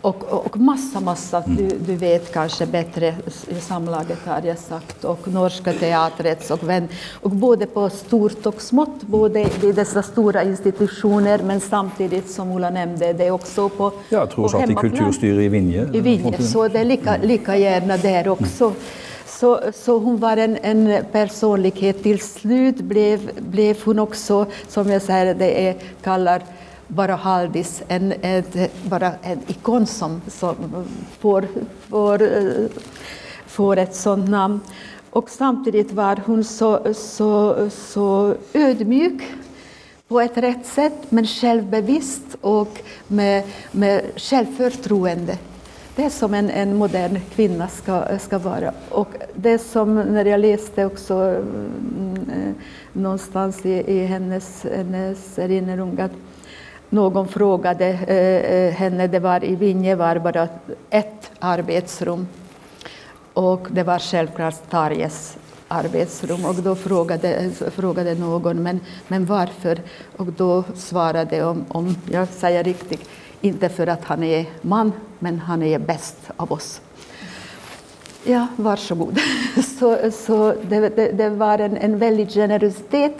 Och, 0.00 0.24
och 0.24 0.56
massa, 0.56 1.00
massa, 1.00 1.42
du, 1.46 1.68
du 1.86 1.96
vet 1.96 2.32
kanske 2.32 2.66
bättre, 2.66 3.14
samlaget 3.60 4.18
har 4.26 4.42
jag 4.44 4.58
sagt, 4.58 5.04
och 5.04 5.28
Norska 5.28 5.72
teatrets 5.72 6.50
och 6.50 6.68
vän, 6.68 6.88
och 7.20 7.30
både 7.30 7.66
på 7.66 7.90
stort 7.90 8.46
och 8.46 8.62
smått, 8.62 9.02
både 9.02 9.40
i 9.40 9.72
dessa 9.72 10.02
stora 10.02 10.42
institutioner, 10.42 11.40
men 11.44 11.60
samtidigt 11.60 12.30
som 12.30 12.50
Ola 12.50 12.70
nämnde, 12.70 13.12
det 13.12 13.26
är 13.26 13.30
också 13.30 13.68
på 13.68 13.92
Jag 14.08 14.30
tror 14.30 14.48
så 14.48 14.56
att 14.56 14.70
i 14.70 14.74
kulturstyre 14.74 15.44
i 15.44 15.48
Vinje. 15.48 15.88
I 15.92 16.00
Vinje, 16.00 16.42
så 16.42 16.68
det 16.68 16.78
är 16.78 16.84
lika, 16.84 17.16
lika 17.22 17.56
gärna 17.56 17.96
där 17.96 18.28
också. 18.28 18.64
Mm. 18.64 18.76
Så, 19.26 19.60
så 19.74 19.98
hon 19.98 20.16
var 20.16 20.36
en, 20.36 20.58
en 20.62 21.04
personlighet. 21.12 22.02
Till 22.02 22.20
slut 22.20 22.76
blev, 22.76 23.30
blev 23.36 23.76
hon 23.84 23.98
också, 23.98 24.46
som 24.68 24.90
jag 24.90 25.02
säger, 25.02 25.34
det 25.34 25.68
är, 25.68 25.76
kallar 26.02 26.42
bara 26.94 27.14
Haldis, 27.14 27.82
en, 27.88 28.12
ett, 28.22 28.82
bara 28.82 29.12
en 29.22 29.38
ikon 29.46 29.86
som, 29.86 30.20
som 30.28 30.56
får, 31.18 31.46
får, 31.88 32.28
får 33.46 33.76
ett 33.76 33.94
sådant 33.94 34.28
namn. 34.28 34.60
Och 35.10 35.30
samtidigt 35.30 35.92
var 35.92 36.20
hon 36.26 36.44
så, 36.44 36.94
så, 36.94 37.68
så 37.70 38.34
ödmjuk 38.52 39.22
på 40.08 40.20
ett 40.20 40.36
rätt 40.36 40.66
sätt, 40.66 41.06
men 41.08 41.26
självbevisst 41.26 42.36
och 42.40 42.78
med, 43.08 43.44
med 43.72 44.02
självförtroende. 44.16 45.38
Det 45.96 46.04
är 46.04 46.10
som 46.10 46.34
en, 46.34 46.50
en 46.50 46.76
modern 46.76 47.20
kvinna 47.34 47.68
ska, 47.68 48.18
ska 48.18 48.38
vara. 48.38 48.72
Och 48.88 49.08
det 49.34 49.58
som, 49.58 49.94
när 49.94 50.24
jag 50.24 50.40
läste 50.40 50.84
också 50.84 51.14
mm, 51.14 52.16
eh, 52.16 52.52
någonstans 52.92 53.66
i, 53.66 53.70
i 53.70 54.06
hennes, 54.06 54.66
hennes 54.76 55.38
erinring, 55.38 56.00
att 56.00 56.12
någon 56.92 57.28
frågade 57.28 57.86
eh, 57.86 58.54
eh, 58.54 58.72
henne, 58.72 59.06
det 59.06 59.18
var 59.18 59.44
i 59.44 59.56
Vinje 59.56 59.94
var 59.94 60.18
bara 60.18 60.48
ett 60.90 61.30
arbetsrum 61.38 62.28
och 63.32 63.66
det 63.70 63.82
var 63.82 63.98
självklart 63.98 64.70
Tarjes 64.70 65.36
arbetsrum 65.68 66.44
och 66.44 66.54
då 66.54 66.74
frågade, 66.74 67.50
frågade 67.50 68.14
någon 68.14 68.62
men, 68.62 68.80
men 69.08 69.26
varför 69.26 69.80
och 70.16 70.26
då 70.26 70.64
svarade 70.74 71.44
om, 71.44 71.64
om 71.68 71.96
jag 72.10 72.28
säger 72.28 72.64
riktigt, 72.64 73.08
inte 73.40 73.68
för 73.68 73.86
att 73.86 74.04
han 74.04 74.22
är 74.22 74.46
man 74.62 74.92
men 75.18 75.38
han 75.38 75.62
är 75.62 75.78
bäst 75.78 76.18
av 76.36 76.52
oss. 76.52 76.80
Ja, 78.24 78.46
varsågod. 78.56 79.18
Så, 79.78 80.10
så 80.10 80.54
det, 80.62 80.88
det, 80.88 81.12
det 81.12 81.28
var 81.28 81.58
en, 81.58 81.76
en 81.76 81.98
väldig 81.98 82.30
generositet 82.30 83.16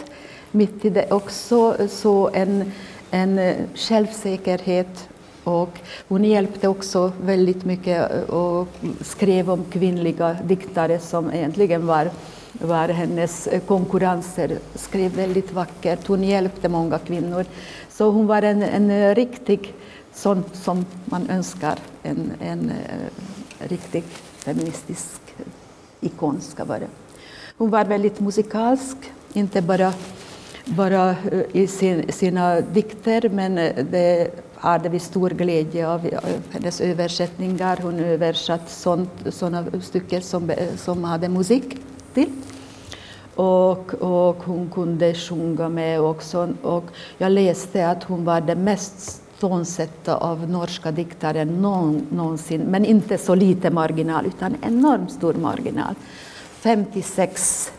mitt 0.52 0.84
i 0.84 0.90
det 0.90 1.12
också, 1.12 1.76
så 1.88 2.30
en, 2.32 2.72
en 3.12 3.38
eh, 3.38 3.56
självsäkerhet 3.74 5.08
och 5.44 5.78
hon 6.08 6.24
hjälpte 6.24 6.68
också 6.68 7.12
väldigt 7.22 7.64
mycket 7.64 8.10
eh, 8.10 8.34
och 8.34 8.68
skrev 9.00 9.50
om 9.50 9.64
kvinnliga 9.64 10.36
diktare 10.44 10.98
som 10.98 11.32
egentligen 11.32 11.86
var, 11.86 12.10
var 12.52 12.88
hennes 12.88 13.46
eh, 13.46 13.60
konkurrenser. 13.60 14.58
Skrev 14.74 15.12
väldigt 15.12 15.52
vackert. 15.52 16.06
Hon 16.06 16.24
hjälpte 16.24 16.68
många 16.68 16.98
kvinnor. 16.98 17.44
Så 17.90 18.10
hon 18.10 18.26
var 18.26 18.42
en, 18.42 18.62
en 18.62 19.14
riktig 19.14 19.74
sån 20.14 20.44
som 20.52 20.86
man 21.04 21.30
önskar 21.30 21.78
en, 22.02 22.32
en 22.40 22.72
riktig 23.58 24.04
feministisk 24.36 25.20
ikon 26.00 26.40
ska 26.40 26.64
vara. 26.64 26.86
Hon 27.58 27.70
var 27.70 27.84
väldigt 27.84 28.20
musikalsk, 28.20 28.96
inte 29.32 29.62
bara 29.62 29.92
bara 30.64 31.10
eh, 31.10 31.42
i 31.52 31.66
sin, 31.66 32.12
sina 32.12 32.60
dikter, 32.60 33.28
men 33.28 33.58
eh, 33.58 33.84
det 33.90 34.30
hade 34.54 34.88
vi 34.88 34.98
stor 34.98 35.30
glädje 35.30 35.88
av 35.88 36.10
hennes 36.50 36.80
översättningar. 36.80 37.78
Hon 37.82 38.00
översatt 38.00 38.70
sådana 39.30 39.64
stycken 39.82 40.22
som, 40.22 40.50
eh, 40.50 40.76
som 40.76 41.04
hade 41.04 41.28
musik 41.28 41.76
till. 42.14 42.30
Och, 43.34 43.94
och 43.94 44.36
hon 44.44 44.70
kunde 44.70 45.14
sjunga 45.14 45.68
med 45.68 46.00
också. 46.00 46.54
Och 46.62 46.84
jag 47.18 47.32
läste 47.32 47.88
att 47.88 48.04
hon 48.04 48.24
var 48.24 48.40
den 48.40 48.64
mest 48.64 49.22
tonsätta 49.40 50.16
av 50.16 50.50
norska 50.50 50.90
diktare 50.90 51.44
någonsin, 51.44 52.60
men 52.60 52.84
inte 52.84 53.18
så 53.18 53.34
lite 53.34 53.70
marginal, 53.70 54.26
utan 54.26 54.56
enormt 54.62 55.12
stor 55.12 55.34
marginal. 55.34 55.94
56 56.60 57.72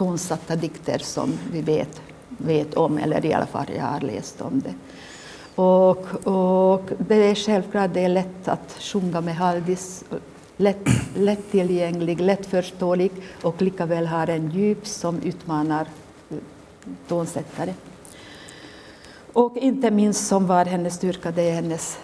tonsatta 0.00 0.56
dikter 0.56 0.98
som 0.98 1.38
vi 1.52 1.60
vet, 1.60 2.00
vet 2.28 2.74
om, 2.74 2.98
eller 2.98 3.26
i 3.26 3.32
alla 3.32 3.46
fall 3.46 3.66
jag 3.76 3.84
har 3.84 4.00
läst 4.00 4.40
om 4.40 4.60
det. 4.60 4.74
Och, 5.62 6.26
och 6.26 6.90
det 6.98 7.14
är 7.14 7.34
självklart 7.34 7.94
det 7.94 8.04
är 8.04 8.08
lätt 8.08 8.48
att 8.48 8.76
sjunga 8.80 9.20
med 9.20 9.36
Haldis, 9.36 10.04
lätt, 10.56 10.88
lättillgänglig, 11.16 12.20
lättförståelig 12.20 13.10
och 13.42 13.62
likaväl 13.62 14.06
har 14.06 14.26
en 14.26 14.50
djup 14.50 14.86
som 14.86 15.22
utmanar 15.22 15.86
tonsättare. 17.08 17.74
Och 19.32 19.56
inte 19.56 19.90
minst 19.90 20.26
som 20.26 20.46
var 20.46 20.64
hennes 20.64 20.94
styrka, 20.94 21.30
det 21.30 21.42
är 21.42 21.54
hennes 21.54 21.98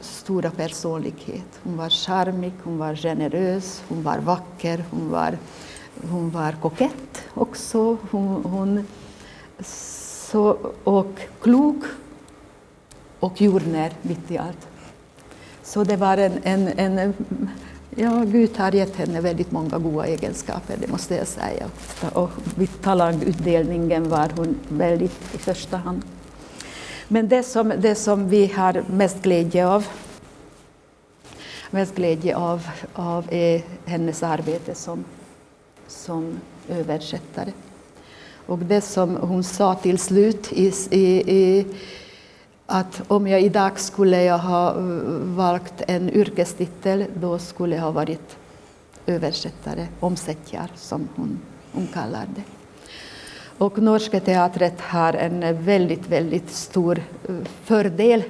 stora 0.00 0.50
personlighet. 0.50 1.60
Hon 1.62 1.76
var 1.76 1.90
charmig, 1.90 2.52
hon 2.64 2.78
var 2.78 2.94
generös, 2.94 3.82
hon 3.88 4.02
var 4.02 4.18
vacker, 4.18 4.84
hon 4.90 5.10
var 5.10 5.38
hon 6.10 6.30
var 6.30 6.52
kokett 6.52 7.22
också. 7.34 7.96
Hon, 8.10 8.44
hon, 8.44 8.86
så, 9.64 10.56
och 10.84 11.20
klok 11.40 11.84
och 13.20 13.40
jordnär 13.40 13.92
mitt 14.02 14.30
i 14.30 14.38
allt. 14.38 14.68
Så 15.62 15.84
det 15.84 15.96
var 15.96 16.16
en, 16.16 16.40
en, 16.42 16.68
en 16.68 17.14
Ja, 17.96 18.24
Gud 18.24 18.56
har 18.56 18.72
gett 18.72 18.96
henne 18.96 19.20
väldigt 19.20 19.52
många 19.52 19.78
goda 19.78 20.06
egenskaper, 20.06 20.76
det 20.76 20.88
måste 20.88 21.14
jag 21.14 21.26
säga. 21.26 21.66
Och 22.12 22.30
vid 22.54 22.82
talangutdelningen 22.82 24.08
var 24.08 24.30
hon 24.36 24.56
väldigt 24.68 25.34
i 25.34 25.38
första 25.38 25.76
hand. 25.76 26.02
Men 27.08 27.28
det 27.28 27.42
som, 27.42 27.72
det 27.78 27.94
som 27.94 28.28
vi 28.28 28.46
har 28.46 28.84
mest 28.90 29.22
glädje 29.22 29.66
av, 29.66 29.86
mest 31.70 31.94
glädje 31.94 32.36
av, 32.36 32.68
av 32.94 33.26
är 33.30 33.62
hennes 33.84 34.22
arbete 34.22 34.74
som 34.74 35.04
som 35.90 36.40
översättare. 36.68 37.52
Och 38.46 38.58
det 38.58 38.80
som 38.80 39.16
hon 39.16 39.44
sa 39.44 39.74
till 39.74 39.98
slut 39.98 40.52
i, 40.52 40.72
i, 40.90 41.36
i 41.36 41.66
att 42.66 43.02
om 43.08 43.26
jag 43.26 43.42
idag 43.42 43.80
skulle 43.80 44.22
jag 44.22 44.38
ha 44.38 44.74
valt 45.22 45.82
en 45.86 46.10
yrkestitel, 46.10 47.04
då 47.14 47.38
skulle 47.38 47.76
jag 47.76 47.82
ha 47.82 47.90
varit 47.90 48.36
översättare, 49.06 49.86
omsättjar 50.00 50.70
som 50.76 51.08
hon, 51.16 51.38
hon 51.72 51.86
kallar 51.86 52.26
det. 52.34 52.42
Och 53.58 53.78
Norska 53.78 54.20
teatret 54.20 54.80
har 54.80 55.12
en 55.12 55.64
väldigt, 55.64 56.08
väldigt 56.08 56.50
stor 56.50 57.02
eh, 57.28 57.34
fördel, 57.64 58.22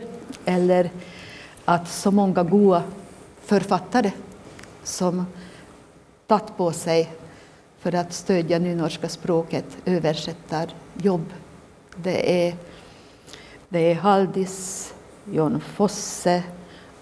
eller 0.44 0.90
att 1.64 1.88
så 1.88 2.10
många 2.10 2.42
goda 2.42 2.82
författare 3.44 4.12
som 4.84 5.26
tagit 6.26 6.56
på 6.56 6.72
sig 6.72 7.19
för 7.80 7.94
att 7.94 8.12
stödja 8.12 8.58
nynorska 8.58 9.08
språket 9.08 9.64
översättarjobb. 9.84 11.24
Det 11.96 12.46
är, 12.48 12.54
det 13.68 13.78
är 13.78 13.94
Haldis, 13.94 14.94
Jon 15.32 15.60
Fosse 15.60 16.42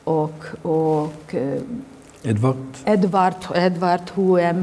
och, 0.05 0.45
och 0.63 1.35
eh, 1.35 1.61
Edvard. 2.23 2.57
Edvard, 2.85 3.35
Edvard 3.55 4.11
H.M. 4.15 4.63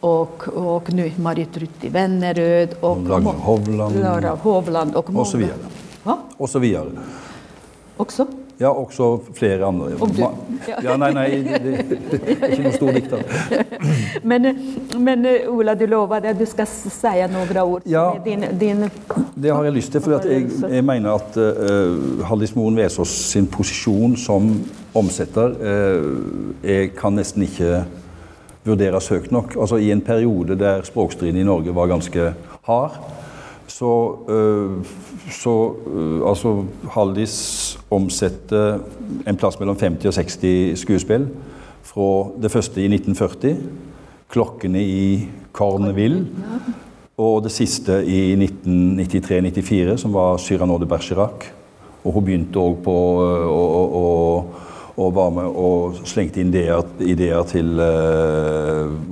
och, 0.00 0.48
och 0.48 0.92
nu 0.92 1.12
Marit 1.16 1.56
Rytti 1.56 1.88
Wenneröd 1.88 2.74
och 2.80 3.02
Laura 3.02 3.30
Hovland. 3.30 4.40
Hovland 4.40 4.94
och, 4.94 5.16
och 5.16 5.26
så 5.26 5.36
vidare. 5.36 5.58
Ja, 6.04 6.18
och 6.36 6.50
så 6.50 6.58
vidare. 6.58 6.90
också. 7.96 8.26
Ja, 8.58 8.68
också 8.68 9.20
flera 9.34 9.66
andra. 9.66 9.86
Och 9.98 10.08
du. 10.08 10.26
Ja, 10.82 10.96
nej, 10.96 11.14
nej, 11.14 11.42
det, 11.42 12.44
är 12.44 12.50
inte 12.50 12.62
någon 12.62 12.72
stor 12.72 12.92
diktare. 12.92 13.22
Men, 14.22 14.58
men 14.96 15.26
eh, 15.26 15.48
Ola, 15.48 15.74
du 15.74 15.86
lovade 15.86 16.30
att 16.30 16.38
du 16.38 16.46
ska 16.46 16.66
säga 16.66 17.26
några 17.26 17.64
ord. 17.64 17.82
Ja. 17.84 18.16
Din, 18.24 18.44
din, 18.58 18.90
Det 19.34 19.50
har 19.50 19.64
jeg 19.64 19.72
lyst 19.72 19.92
til, 19.92 20.00
for 20.00 20.22
jeg, 20.22 20.46
jeg 20.70 20.84
mener 20.84 21.16
at 21.18 21.36
uh, 21.36 22.22
Hallis 22.28 22.54
Moen 22.54 22.76
Vesaas 22.76 23.10
sin 23.32 23.46
posisjon 23.50 24.16
som 24.16 24.48
omsetter 24.94 25.56
uh, 25.58 26.62
er, 26.62 26.86
kan 26.94 27.18
nesten 27.18 27.42
ikke 27.42 27.82
vurderes 28.64 29.10
høyt 29.12 29.30
nok. 29.34 29.56
Altså 29.60 29.76
I 29.82 29.90
en 29.92 30.00
periode 30.00 30.56
der 30.58 30.86
språkstriden 30.86 31.40
i 31.40 31.44
Norge 31.46 31.74
var 31.74 31.90
ganske 31.90 32.32
hard, 32.64 32.96
så, 33.66 34.18
eh, 34.28 34.86
så 35.30 35.54
eh, 35.86 36.28
altså 36.28 36.64
Hallis 36.94 37.78
omsetter 37.90 38.80
en 39.26 39.38
plass 39.40 39.58
mellom 39.60 39.76
50 39.76 40.10
og 40.10 40.14
60 40.14 40.76
skuespill. 40.80 41.28
Fra 41.84 42.08
det 42.40 42.50
første 42.50 42.82
i 42.82 42.88
1940, 42.88 43.56
'Klokkene 44.28 44.80
i 44.82 45.28
Corneville', 45.52 46.26
og 47.18 47.42
det 47.44 47.52
siste 47.52 48.04
i 48.06 48.34
1993-94, 48.34 49.96
som 49.96 50.12
var 50.12 50.38
Cyrano 50.38 50.78
de 50.78 50.86
Bergerac. 50.86 51.52
Og 52.04 52.12
hun 52.12 52.24
begynte 52.24 52.58
òg 52.58 52.82
på 52.84 52.96
eh, 53.24 53.46
å, 53.48 53.62
å, 54.00 54.06
å, 54.96 55.10
var 55.10 55.30
med 55.30 55.44
og 55.44 56.02
slengte 56.04 56.40
inn 56.40 56.52
ideer, 56.52 56.82
ideer 57.00 57.42
til 57.48 57.78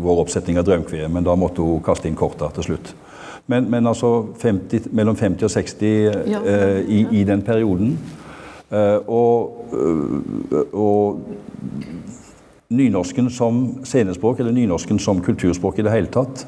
vår 0.02 0.20
oppsetning 0.24 0.58
av 0.58 0.66
Draumkvedet, 0.66 1.10
men 1.10 1.24
da 1.24 1.34
måtte 1.36 1.62
hun 1.62 1.82
kaste 1.82 2.08
inn 2.08 2.18
korta 2.18 2.50
til 2.54 2.72
slutt. 2.72 2.94
Men, 3.46 3.70
men 3.70 3.86
altså 3.86 4.26
50, 4.42 4.92
mellom 4.92 5.16
50 5.16 5.42
og 5.42 5.50
60 5.50 5.82
Ja. 5.82 6.40
øh, 6.44 6.88
i, 6.88 7.06
i 7.20 7.24
den 7.24 7.42
perioden. 7.42 7.98
Eh, 8.72 9.08
og, 9.08 9.66
øh, 9.72 10.64
og 10.72 11.20
nynorsken 12.70 13.30
som 13.30 13.84
scenespråk, 13.84 14.38
eller 14.38 14.52
nynorsken 14.52 14.98
som 14.98 15.20
kulturspråk 15.20 15.78
i 15.78 15.82
det 15.82 15.92
hele 15.92 16.06
tatt, 16.12 16.46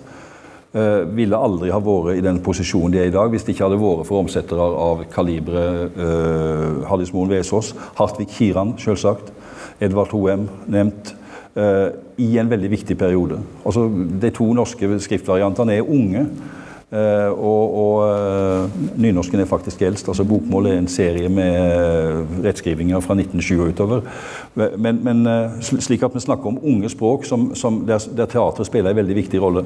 eh, 0.75 1.17
ville 1.17 1.37
aldri 1.37 1.71
ha 1.71 1.79
vært 1.79 2.17
i 2.19 2.25
den 2.25 2.41
posisjonen 2.41 2.93
de 2.93 3.03
er 3.03 3.11
i 3.11 3.15
dag, 3.15 3.29
hvis 3.29 3.45
det 3.45 3.55
ikke 3.55 3.69
hadde 3.69 3.83
vært 3.83 4.07
for 4.09 4.23
omsettere 4.23 4.61
av 4.61 5.05
kaliberet 5.13 5.99
uh, 5.99 6.89
Hallis 6.89 7.13
Moen 7.13 7.31
Vesaas, 7.31 7.75
Hartvig 7.99 8.29
Kiran, 8.33 8.75
selvsagt, 8.79 9.33
Edvard 9.81 10.13
Hoem 10.15 10.49
nevnt, 10.67 11.15
eh, 11.57 11.89
i 12.19 12.39
en 12.39 12.51
veldig 12.51 12.71
viktig 12.71 12.99
periode. 12.99 13.39
Altså, 13.67 13.89
de 14.23 14.31
to 14.31 14.53
norske 14.55 14.89
skriftvariantene 15.01 15.77
er 15.77 15.91
unge 15.91 16.27
eh, 16.93 17.31
og 17.31 17.77
og 17.81 17.97
eh, 18.09 18.71
nynorsken 19.01 19.41
er 19.41 19.45
faktisk 19.45 19.83
eldst. 19.83 20.09
altså 20.09 20.25
Bokmål 20.25 20.67
er 20.67 20.79
en 20.79 20.89
serie 20.89 21.29
med 21.29 21.55
eh, 21.55 22.45
rettskrivinger 22.45 23.01
fra 23.01 23.15
1920 23.15 23.63
og 23.63 23.69
utover. 23.69 24.01
Men, 24.55 25.01
men 25.05 25.27
eh, 25.27 25.61
slik 25.61 26.03
at 26.03 26.15
vi 26.15 26.21
snakker 26.21 26.47
om 26.47 26.59
unge 26.63 26.89
språk 26.89 27.25
som, 27.25 27.55
som 27.55 27.85
der, 27.87 27.99
der 28.17 28.27
teatret 28.27 28.67
spiller 28.67 28.91
en 28.91 28.97
veldig 28.97 29.17
viktig 29.17 29.43
rolle. 29.43 29.65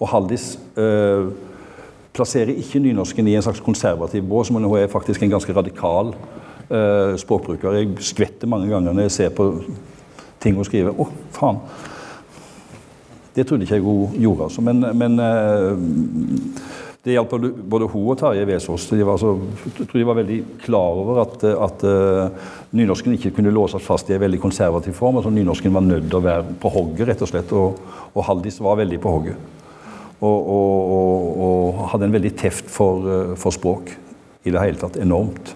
Og 0.00 0.08
Haldis 0.08 0.58
eh, 0.78 1.28
plasserer 2.14 2.54
ikke 2.56 2.82
nynorsken 2.82 3.28
i 3.28 3.36
en 3.36 3.42
slags 3.42 3.60
konservativ 3.60 4.22
bås, 4.22 4.50
men 4.50 4.64
hun 4.64 4.78
er 4.78 4.90
faktisk 4.90 5.22
en 5.22 5.30
ganske 5.30 5.54
radikal 5.54 6.14
eh, 6.70 7.14
språkbruker. 7.16 7.72
Jeg 7.72 8.08
skvetter 8.12 8.50
mange 8.50 8.68
ganger 8.70 8.92
når 8.92 9.08
jeg 9.08 9.16
ser 9.18 9.30
på 9.34 9.52
ting 10.40 10.56
hun 10.56 10.66
skriver. 10.66 10.94
Å, 10.94 11.08
faen! 11.34 11.62
Det 13.38 13.44
trodde 13.46 13.62
ikke 13.62 13.78
jeg 13.78 13.84
hun 13.86 14.14
gjorde, 14.18 14.48
altså. 14.48 14.62
Men, 14.66 14.82
men 14.98 15.12
eh, 15.22 15.82
det 17.04 17.14
hjalp 17.14 17.30
både, 17.30 17.50
både 17.70 17.86
hun 17.92 18.08
og 18.10 18.16
Tarjei 18.18 18.46
Vesaas. 18.48 18.88
De 18.90 19.04
var 19.06 19.14
altså, 19.14 19.36
jeg 19.68 19.76
tror 19.84 20.00
de 20.00 20.06
var 20.08 20.18
veldig 20.18 20.38
klar 20.64 20.98
over 21.04 21.20
at, 21.22 21.44
eh, 21.46 21.60
at 21.68 21.84
eh, 21.86 22.48
nynorsken 22.80 23.14
ikke 23.14 23.36
kunne 23.36 23.52
låses 23.54 23.84
fast 23.84 24.10
i 24.10 24.16
en 24.16 24.24
veldig 24.24 24.40
konservativ 24.42 24.96
form. 24.98 25.20
altså 25.20 25.30
Nynorsken 25.30 25.76
var 25.76 25.86
nødt 25.86 26.08
til 26.08 26.18
å 26.18 26.24
være 26.24 26.56
på 26.58 26.72
hogget, 26.74 27.04
rett 27.12 27.22
og 27.22 27.30
slett. 27.30 27.54
Og, 27.54 27.78
og 28.10 28.26
Haldis 28.26 28.58
var 28.64 28.80
veldig 28.82 28.98
på 29.06 29.14
hogget. 29.14 29.54
Og, 30.18 30.34
og, 30.34 30.92
og, 30.98 31.30
og 31.46 31.80
hadde 31.92 32.08
en 32.08 32.18
veldig 32.18 32.34
teft 32.40 32.66
for, 32.74 33.06
for 33.38 33.54
språk 33.54 33.94
i 34.42 34.50
det 34.50 34.64
hele 34.64 34.80
tatt. 34.82 34.98
Enormt. 34.98 35.54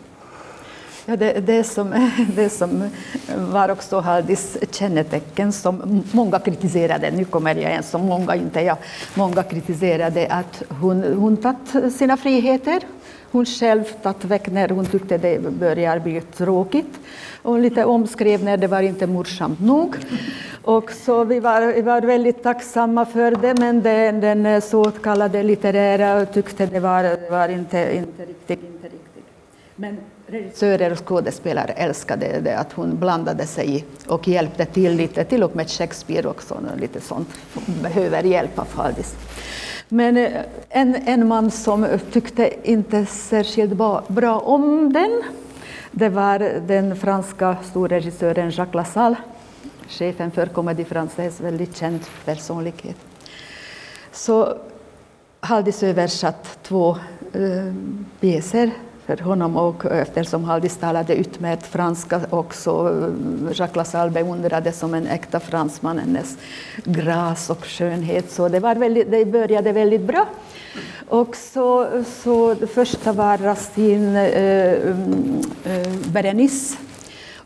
Ja, 1.07 1.17
det, 1.17 1.33
det, 1.47 1.65
som, 1.65 1.95
det 2.37 2.49
som 2.49 2.91
var 3.37 3.71
också 3.71 4.01
Haldis 4.01 4.57
kännetecken 4.71 5.53
som 5.53 6.03
många 6.13 6.39
kritiserade, 6.39 7.11
nu 7.11 7.25
kommer 7.25 7.55
jag 7.55 7.73
en 7.73 7.83
som 7.83 8.07
många 8.07 8.35
inte 8.35 8.61
jag, 8.61 8.77
många 9.15 9.43
kritiserade 9.43 10.27
att 10.31 10.63
hon, 10.69 11.05
hon 11.19 11.37
tagit 11.37 11.95
sina 11.95 12.17
friheter. 12.17 12.83
Hon 13.33 13.47
själv 13.47 13.85
tagit 14.03 14.25
väck 14.25 14.51
när 14.51 14.69
hon 14.69 14.87
tyckte 14.87 15.19
det 15.19 15.43
började 15.43 16.01
bli 16.01 16.21
tråkigt. 16.21 17.01
Och 17.43 17.59
lite 17.59 17.85
omskrev 17.85 18.45
när 18.45 18.57
det 18.57 18.67
var 18.67 18.83
inte 18.83 19.07
morsamt 19.07 19.61
nog. 19.61 19.97
Och 20.63 20.91
så 20.91 21.25
vi 21.25 21.41
var, 21.41 21.73
vi 21.73 21.83
var 21.83 22.01
väldigt 22.03 22.43
tacksamma 22.43 23.07
för 23.07 23.31
det, 23.31 23.55
men 23.59 23.83
den, 23.83 24.21
den 24.21 24.63
så 24.63 24.91
kallade 24.91 25.43
litterära 25.43 26.27
tyckte 26.27 26.67
det 26.67 26.81
var, 26.81 27.31
var 27.31 27.49
inte, 27.49 27.97
inte 27.97 28.23
riktigt, 28.23 28.65
inte 28.65 28.87
riktigt. 28.87 29.25
Men 29.77 29.99
regissörer 30.33 30.93
och 30.93 31.09
skådespelare 31.09 31.73
älskade 31.73 32.41
det, 32.41 32.59
att 32.59 32.73
hon 32.73 32.99
blandade 32.99 33.47
sig 33.47 33.77
i 33.77 33.85
och 34.07 34.29
hjälpte 34.29 34.65
till 34.65 34.93
lite, 34.93 35.25
till 35.25 35.43
och 35.43 35.57
med 35.57 35.71
Shakespeare 35.71 36.29
också, 36.29 36.59
lite 36.77 37.01
sånt, 37.01 37.29
behöver 37.83 38.23
hjälp 38.23 38.59
av 38.59 38.69
Haldis. 38.75 39.15
Men 39.89 40.17
eh, 40.17 40.33
en, 40.69 40.95
en 40.95 41.29
man 41.29 41.51
som 41.51 41.87
tyckte 42.13 42.71
inte 42.71 43.07
särskilt 43.07 43.73
bra, 43.73 44.05
bra 44.09 44.39
om 44.39 44.93
den, 44.93 45.23
det 45.91 46.09
var 46.09 46.39
den 46.67 46.97
franska 46.97 47.57
storregissören 47.71 48.51
Jacques 48.51 48.75
Lassalle, 48.75 49.17
chefen 49.89 50.31
för 50.31 50.47
Comédie 50.47 50.85
Française, 50.85 51.43
väldigt 51.43 51.77
känd 51.77 52.01
personlighet. 52.25 52.97
Så 54.13 54.59
Haldis 55.41 55.83
översatt 55.83 56.59
två 56.63 56.97
eh, 57.33 57.75
pjäser 58.21 58.71
för 59.07 59.17
honom 59.17 59.57
och 59.57 59.85
eftersom 59.85 60.45
Haldis 60.45 60.77
talade 60.77 61.15
utmärkt 61.15 61.67
franska 61.67 62.21
också 62.31 62.71
eh, 63.51 63.59
Jacques 63.59 63.77
Lassalle 63.77 64.11
beundrade 64.11 64.73
som 64.73 64.95
en 64.95 65.07
äkta 65.07 65.41
fransman 65.41 65.99
hennes 65.99 66.39
gras 66.85 67.51
och 67.51 67.65
skönhet. 67.65 68.31
Så 68.31 68.49
det, 68.49 68.61
var 68.61 68.75
väldigt, 68.75 69.11
det 69.11 69.25
började 69.25 69.73
väldigt 69.73 70.03
bra. 70.03 70.27
Och 71.09 71.37
så, 71.37 71.89
så 72.23 72.55
det 72.55 72.67
första 72.67 73.13
var 73.13 73.39
Racine 73.39 74.29
eh, 74.29 74.91
mm, 74.91 75.41
eh, 75.65 76.13
Berenice 76.13 76.77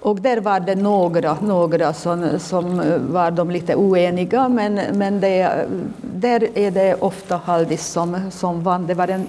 och 0.07 0.21
där 0.21 0.41
var 0.41 0.61
det 0.61 0.75
några, 0.75 1.37
några 1.43 1.93
som, 1.93 2.39
som 2.39 2.83
var 3.13 3.31
de 3.31 3.51
lite 3.51 3.75
oeniga, 3.77 4.49
men, 4.49 4.75
men 4.75 5.21
det, 5.21 5.67
där 6.01 6.49
är 6.55 6.71
det 6.71 6.95
ofta 6.95 7.37
Haldis 7.37 7.87
som, 7.87 8.31
som 8.31 8.63
vann. 8.63 8.87
Det 8.87 8.95
var 8.95 9.09
en, 9.09 9.27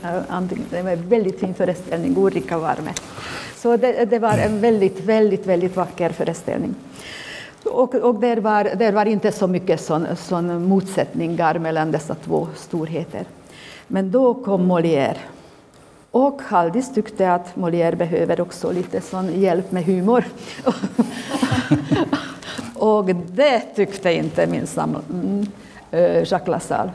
det 0.69 0.81
var 0.81 0.91
en 0.91 1.09
väldigt 1.09 1.39
fin 1.39 1.53
föreställning, 1.53 2.17
Ulrika 2.17 2.57
var 2.57 2.75
med. 2.83 2.99
Så 3.55 3.77
det, 3.77 4.05
det 4.05 4.19
var 4.19 4.37
en 4.37 4.61
väldigt, 4.61 4.99
väldigt, 4.99 5.45
väldigt 5.45 5.75
vacker 5.75 6.09
föreställning. 6.09 6.75
Och, 7.65 7.95
och 7.95 8.15
där, 8.15 8.37
var, 8.37 8.63
där 8.63 8.91
var 8.91 9.05
inte 9.05 9.31
så 9.31 9.47
mycket 9.47 9.81
sån, 9.81 10.07
sån 10.17 10.63
motsättningar 10.63 11.59
mellan 11.59 11.91
dessa 11.91 12.15
två 12.15 12.47
storheter. 12.55 13.25
Men 13.87 14.11
då 14.11 14.33
kom 14.33 14.71
Molière. 14.71 15.17
Och 16.17 16.41
Haldis 16.41 16.93
tyckte 16.93 17.33
att 17.33 17.55
Molière 17.55 17.95
behöver 17.95 18.41
också 18.41 18.71
lite 18.71 19.01
sån 19.01 19.41
hjälp 19.41 19.71
med 19.71 19.85
humor. 19.85 20.25
och 22.75 23.15
det 23.15 23.59
tyckte 23.75 24.13
inte 24.13 24.47
minsann 24.47 24.97
mm, 25.09 25.47
eh, 25.91 26.31
Jacques 26.31 26.47
Lassalle. 26.47 26.91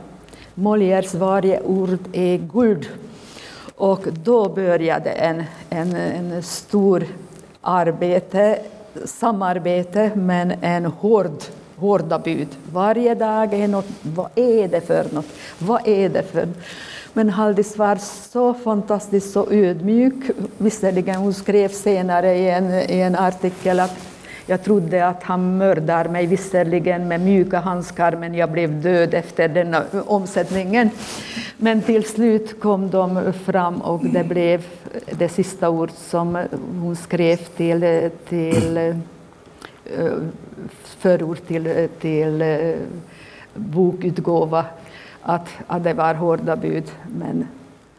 Molières 0.55 1.15
varje 1.15 1.61
ord 1.61 1.99
är 2.13 2.37
guld. 2.37 2.87
Och 3.75 4.07
då 4.23 4.49
började 4.49 5.09
en, 5.09 5.43
en, 5.69 5.95
en 5.95 6.43
stor 6.43 7.03
arbete, 7.61 8.59
samarbete, 9.05 10.11
men 10.15 10.53
en 10.61 10.85
hård, 10.85 11.43
hårda 11.75 12.19
bud. 12.19 12.47
Varje 12.71 13.15
dag 13.15 13.53
är 13.53 13.67
något, 13.67 13.87
vad 14.01 14.29
är 14.35 14.67
det 14.67 14.81
för 14.81 15.05
något? 15.11 15.27
Vad 15.59 15.87
är 15.87 16.09
det 16.09 16.23
för 16.23 16.45
något? 16.45 16.57
Men 17.13 17.29
Haldis 17.29 17.77
var 17.77 17.95
så 18.31 18.53
fantastiskt 18.53 19.33
så 19.33 19.51
ödmjuk. 19.51 20.31
Visserligen 20.57 21.15
hon 21.15 21.33
skrev 21.33 21.69
senare 21.69 22.35
i 22.35 22.49
en, 22.49 22.73
i 22.73 22.99
en 22.99 23.15
artikel 23.15 23.79
att 23.79 23.97
jag 24.45 24.63
trodde 24.63 25.07
att 25.07 25.23
han 25.23 25.57
mördar 25.57 26.07
mig 26.07 26.25
visserligen 26.25 27.07
med 27.07 27.21
mjuka 27.21 27.59
handskar 27.59 28.15
men 28.15 28.35
jag 28.35 28.51
blev 28.51 28.81
död 28.81 29.13
efter 29.13 29.47
den 29.47 29.75
omsättningen. 30.05 30.89
Men 31.57 31.81
till 31.81 32.03
slut 32.03 32.59
kom 32.59 32.89
de 32.89 33.33
fram 33.33 33.81
och 33.81 34.05
det 34.05 34.23
blev 34.23 34.65
det 35.11 35.29
sista 35.29 35.69
ord 35.69 35.91
som 35.97 36.39
hon 36.81 36.95
skrev 36.95 37.37
till, 37.37 38.09
till 38.29 38.77
eh, 38.77 38.95
förord 40.83 41.37
till, 41.47 41.89
till 41.99 42.41
eh, 42.41 42.75
bokutgåva 43.53 44.65
att, 45.23 45.47
att 45.67 45.83
det 45.83 45.93
var 45.93 46.13
hårda 46.13 46.55
bud, 46.55 46.91
men 47.07 47.47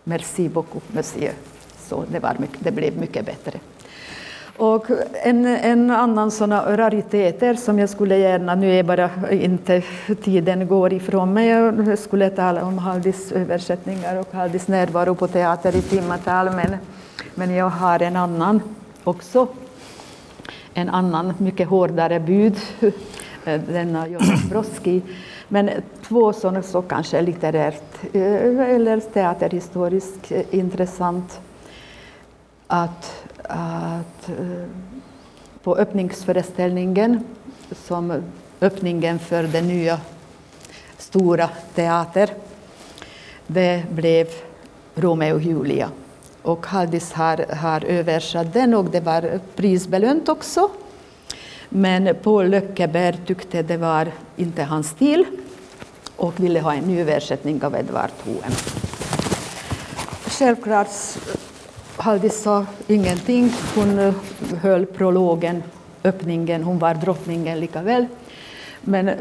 merci 0.04 0.48
beaucoup, 0.48 0.94
monsieur. 0.94 1.32
Så 1.78 2.04
det, 2.08 2.18
var 2.18 2.36
mycket, 2.38 2.64
det 2.64 2.70
blev 2.70 2.98
mycket 2.98 3.26
bättre. 3.26 3.58
Och 4.56 4.86
en, 5.12 5.46
en 5.46 5.90
annan 5.90 6.30
såna 6.30 6.76
rariteter 6.76 7.54
som 7.54 7.78
jag 7.78 7.90
skulle 7.90 8.18
gärna, 8.18 8.54
nu 8.54 8.78
är 8.78 8.82
bara 8.82 9.10
inte 9.30 9.82
tiden 10.22 10.66
går 10.66 10.92
ifrån 10.92 11.32
mig, 11.32 11.48
jag 11.48 11.98
skulle 11.98 12.30
tala 12.30 12.64
om 12.64 12.78
Haldis 12.78 13.32
översättningar 13.32 14.16
och 14.16 14.32
Haldis 14.32 14.68
närvaro 14.68 15.14
på 15.14 15.28
teater 15.28 15.76
i 15.76 15.82
timmatal, 15.82 16.50
men, 16.50 16.76
men 17.34 17.54
jag 17.54 17.68
har 17.68 18.02
en 18.02 18.16
annan 18.16 18.60
också. 19.04 19.48
En 20.74 20.88
annan 20.88 21.34
mycket 21.38 21.68
hårdare 21.68 22.20
bud, 22.20 22.56
eh, 23.44 23.60
denna 23.60 24.08
Jonas 24.08 24.44
Broski 24.50 25.02
men 25.48 25.70
två 26.02 26.32
sådana 26.32 26.62
så 26.62 26.82
kanske 26.82 27.22
litterärt 27.22 28.04
eh, 28.12 28.74
eller 28.74 29.00
teaterhistoriskt 29.00 30.32
eh, 30.32 30.44
intressant 30.50 31.40
att 32.66 33.24
att 33.48 34.28
eh, 34.28 34.66
på 35.62 35.76
öppningsföreställningen, 35.76 37.24
som 37.70 38.22
öppningen 38.60 39.18
för 39.18 39.42
den 39.42 39.68
nya 39.68 40.00
stora 40.98 41.48
teater, 41.74 42.30
det 43.46 43.84
blev 43.90 44.26
Romeo 44.94 45.34
och 45.34 45.42
Julia. 45.42 45.90
Och 46.42 46.66
Haldis 46.66 47.12
har, 47.12 47.54
har 47.54 47.84
översatt 47.84 48.52
den 48.52 48.74
och 48.74 48.84
det 48.84 49.00
var 49.00 49.40
prisbelönt 49.56 50.28
också. 50.28 50.70
Men 51.76 52.14
Paul 52.22 52.48
Löckeberg 52.48 53.18
tyckte 53.26 53.62
det 53.62 53.76
var 53.76 54.12
inte 54.36 54.62
hans 54.62 54.88
stil 54.88 55.24
och 56.16 56.40
ville 56.40 56.60
ha 56.60 56.74
en 56.74 56.84
ny 56.84 57.00
översättning 57.00 57.64
av 57.64 57.74
Edvard 57.74 58.10
Hoem. 58.24 58.52
Självklart 60.26 60.88
Haldis 61.96 62.42
sa 62.42 62.66
ingenting. 62.86 63.52
Hon 63.74 63.98
eh, 63.98 64.14
höll 64.60 64.86
prologen, 64.86 65.62
öppningen, 66.04 66.62
hon 66.62 66.78
var 66.78 66.94
drottningen 66.94 67.60
lika 67.60 67.82
väl. 67.82 68.06
Men 68.80 69.08
eh, 69.08 69.14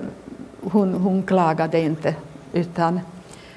hon, 0.61 0.93
hon 0.93 1.23
klagade 1.23 1.79
inte, 1.79 2.15
utan 2.53 2.99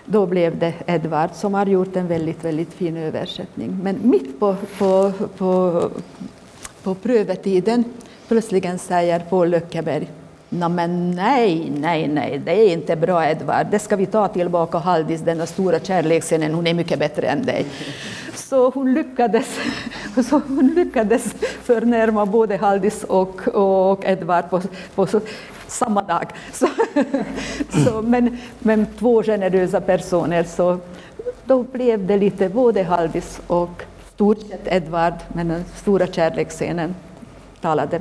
då 0.04 0.26
blev 0.26 0.58
det 0.58 0.74
Edvard 0.86 1.30
som 1.34 1.54
har 1.54 1.66
gjort 1.66 1.96
en 1.96 2.06
väldigt, 2.06 2.44
väldigt 2.44 2.72
fin 2.72 2.96
översättning. 2.96 3.78
Men 3.82 3.98
mitt 4.02 4.40
på, 4.40 4.56
på, 4.78 5.12
på, 5.36 5.82
på 6.82 6.94
prövetiden 6.94 7.84
plötsligen 8.28 8.78
säger 8.78 9.20
Paul 9.20 9.48
Löckeberg 9.48 10.08
men 10.48 11.10
nej, 11.10 11.72
nej, 11.76 12.08
nej, 12.08 12.38
det 12.44 12.52
är 12.52 12.72
inte 12.72 12.96
bra 12.96 13.30
Edvard. 13.30 13.66
Det 13.70 13.78
ska 13.78 13.96
vi 13.96 14.06
ta 14.06 14.28
tillbaka 14.28 14.78
Haldis, 14.78 15.20
denna 15.20 15.46
stora 15.46 15.80
kärleksscenen, 15.80 16.54
hon 16.54 16.66
är 16.66 16.74
mycket 16.74 16.98
bättre 16.98 17.26
än 17.26 17.46
dig. 17.46 17.66
Så 18.34 18.70
hon 18.70 18.94
lyckades, 18.94 19.58
så 20.28 20.40
hon 20.48 20.74
lyckades 20.74 21.34
förnärma 21.62 22.26
både 22.26 22.56
Haldis 22.56 23.04
och, 23.04 23.48
och 23.48 24.04
Edvard 24.04 24.50
på, 24.50 24.62
på 24.94 25.06
samma 25.66 26.02
dag. 26.02 26.26
Så, 26.52 26.66
så, 27.84 28.02
men, 28.02 28.38
men 28.58 28.86
två 28.98 29.22
generösa 29.22 29.80
personer, 29.80 30.44
så 30.44 30.78
då 31.44 31.62
blev 31.62 32.06
det 32.06 32.16
lite 32.16 32.48
både 32.48 32.82
Haldis 32.82 33.40
och 33.46 33.82
stort 34.14 34.38
sett 34.40 34.66
Edvard, 34.66 35.14
men 35.32 35.48
den 35.48 35.64
stora 35.76 36.06
kärleksscenen 36.06 36.94
talade 37.66 38.00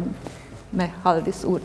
med 0.69 0.89
Haldis 1.03 1.45
ord. 1.45 1.61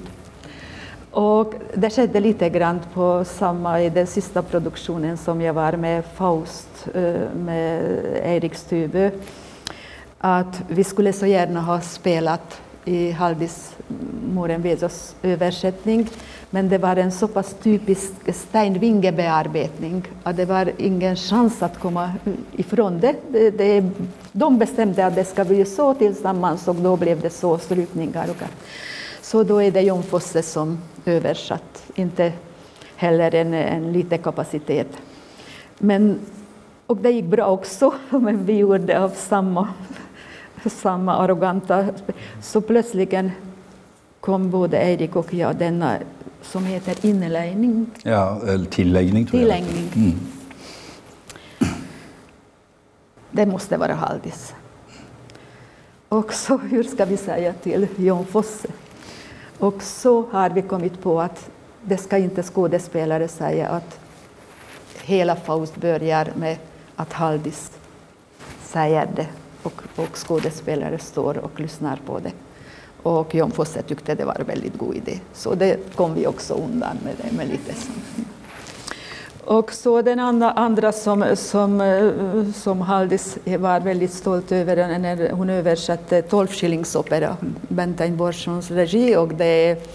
Och 1.10 1.54
det 1.74 1.90
skedde 1.90 2.20
lite 2.20 2.48
grann 2.48 2.80
på 2.94 3.24
samma 3.24 3.82
i 3.82 3.90
den 3.90 4.06
sista 4.06 4.42
produktionen 4.42 5.16
som 5.16 5.40
jag 5.40 5.54
var 5.54 5.72
med 5.72 6.04
Faust 6.14 6.88
eh, 6.94 7.28
med 7.34 7.82
Erik 8.24 8.54
Stubö. 8.54 9.10
Att 10.18 10.62
vi 10.68 10.84
skulle 10.84 11.12
så 11.12 11.26
gärna 11.26 11.60
ha 11.60 11.80
spelat 11.80 12.60
i 12.84 13.10
Haldis 13.10 13.76
mm, 13.88 14.34
Moren 14.34 14.62
Vezos 14.62 15.14
översättning. 15.22 16.08
Men 16.50 16.68
det 16.68 16.78
var 16.78 16.96
en 16.96 17.12
så 17.12 17.28
pass 17.28 17.54
typisk 17.62 18.12
Stein-Winge-bearbetning 18.26 20.02
att 20.22 20.36
det 20.36 20.44
var 20.44 20.72
ingen 20.78 21.16
chans 21.16 21.62
att 21.62 21.78
komma 21.78 22.12
ifrån 22.52 23.00
det. 23.00 23.14
det, 23.28 23.50
det 23.50 23.90
de 24.32 24.58
bestämde 24.58 25.06
att 25.06 25.14
det 25.14 25.24
ska 25.24 25.44
bli 25.44 25.64
så 25.64 25.94
tillsammans 25.94 26.68
och 26.68 26.74
då 26.74 26.96
blev 26.96 27.20
det 27.20 27.30
så 27.30 27.58
strykningar. 27.58 28.26
Så 29.22 29.42
då 29.42 29.62
är 29.62 29.70
det 29.70 29.80
Jon 29.80 30.02
Fosse 30.02 30.42
som 30.42 30.78
översatt, 31.04 31.82
inte 31.94 32.32
heller 32.96 33.34
en, 33.34 33.54
en 33.54 33.92
liten 33.92 34.18
kapacitet. 34.18 34.88
Men, 35.78 36.18
och 36.86 36.96
det 36.96 37.10
gick 37.10 37.24
bra 37.24 37.46
också, 37.46 37.94
men 38.10 38.44
vi 38.44 38.56
gjorde 38.56 39.00
av 39.00 39.08
samma, 39.08 39.68
samma 40.66 41.16
arroganta... 41.16 41.86
Så 42.42 42.60
plötsligen 42.60 43.30
kom 44.20 44.50
både 44.50 44.76
Erik 44.76 45.16
och 45.16 45.34
jag 45.34 45.56
denna 45.56 45.96
som 46.42 46.64
heter 46.64 47.06
inläggning. 47.06 47.90
Ja, 48.02 48.40
eller 48.46 48.64
tilläggning 48.64 49.26
tror 49.26 49.40
tilläggning. 49.40 49.88
jag. 49.94 50.02
Mm. 50.02 50.18
Det 53.30 53.46
måste 53.46 53.76
vara 53.76 53.94
Haldis. 53.94 54.54
Och 56.08 56.32
så, 56.32 56.56
hur 56.58 56.82
ska 56.82 57.04
vi 57.04 57.16
säga 57.16 57.52
till 57.52 57.86
Jon 57.96 58.26
Fosse? 58.26 58.68
Och 59.58 59.82
så 59.82 60.26
har 60.30 60.50
vi 60.50 60.62
kommit 60.62 61.02
på 61.02 61.20
att 61.20 61.50
det 61.82 61.96
ska 61.96 62.18
inte 62.18 62.42
skådespelare 62.42 63.28
säga 63.28 63.68
att 63.68 63.98
hela 65.02 65.36
Faust 65.36 65.76
börjar 65.76 66.32
med 66.36 66.56
att 66.96 67.12
Haldis 67.12 67.70
säger 68.62 69.08
det 69.16 69.26
och, 69.62 69.82
och 69.96 70.16
skådespelare 70.16 70.98
står 70.98 71.38
och 71.38 71.60
lyssnar 71.60 71.96
på 72.06 72.18
det. 72.18 72.32
Och 73.02 73.34
Jon 73.34 73.50
Fosse 73.50 73.82
tyckte 73.82 74.14
det 74.14 74.24
var 74.24 74.36
en 74.40 74.46
väldigt 74.46 74.78
god 74.78 74.94
idé, 74.94 75.18
så 75.32 75.54
det 75.54 75.96
kom 75.96 76.14
vi 76.14 76.26
också 76.26 76.54
undan 76.54 76.96
med, 77.04 77.14
det, 77.22 77.36
med 77.36 77.48
lite 77.48 77.74
sånt. 77.74 78.28
Och 79.44 79.72
så 79.72 80.02
den 80.02 80.18
andra, 80.18 80.50
andra 80.50 80.92
som, 80.92 81.24
som, 81.34 81.82
som 82.54 82.80
Haldis 82.80 83.38
var 83.44 83.80
väldigt 83.80 84.12
stolt 84.12 84.52
över 84.52 84.98
när 84.98 85.30
hon 85.32 85.50
översatte 85.50 86.22
tolvskillingsopera, 86.22 87.36
Bentain 87.68 88.16
Borssons 88.16 88.70
regi. 88.70 89.16
Och 89.16 89.28
det 89.28 89.88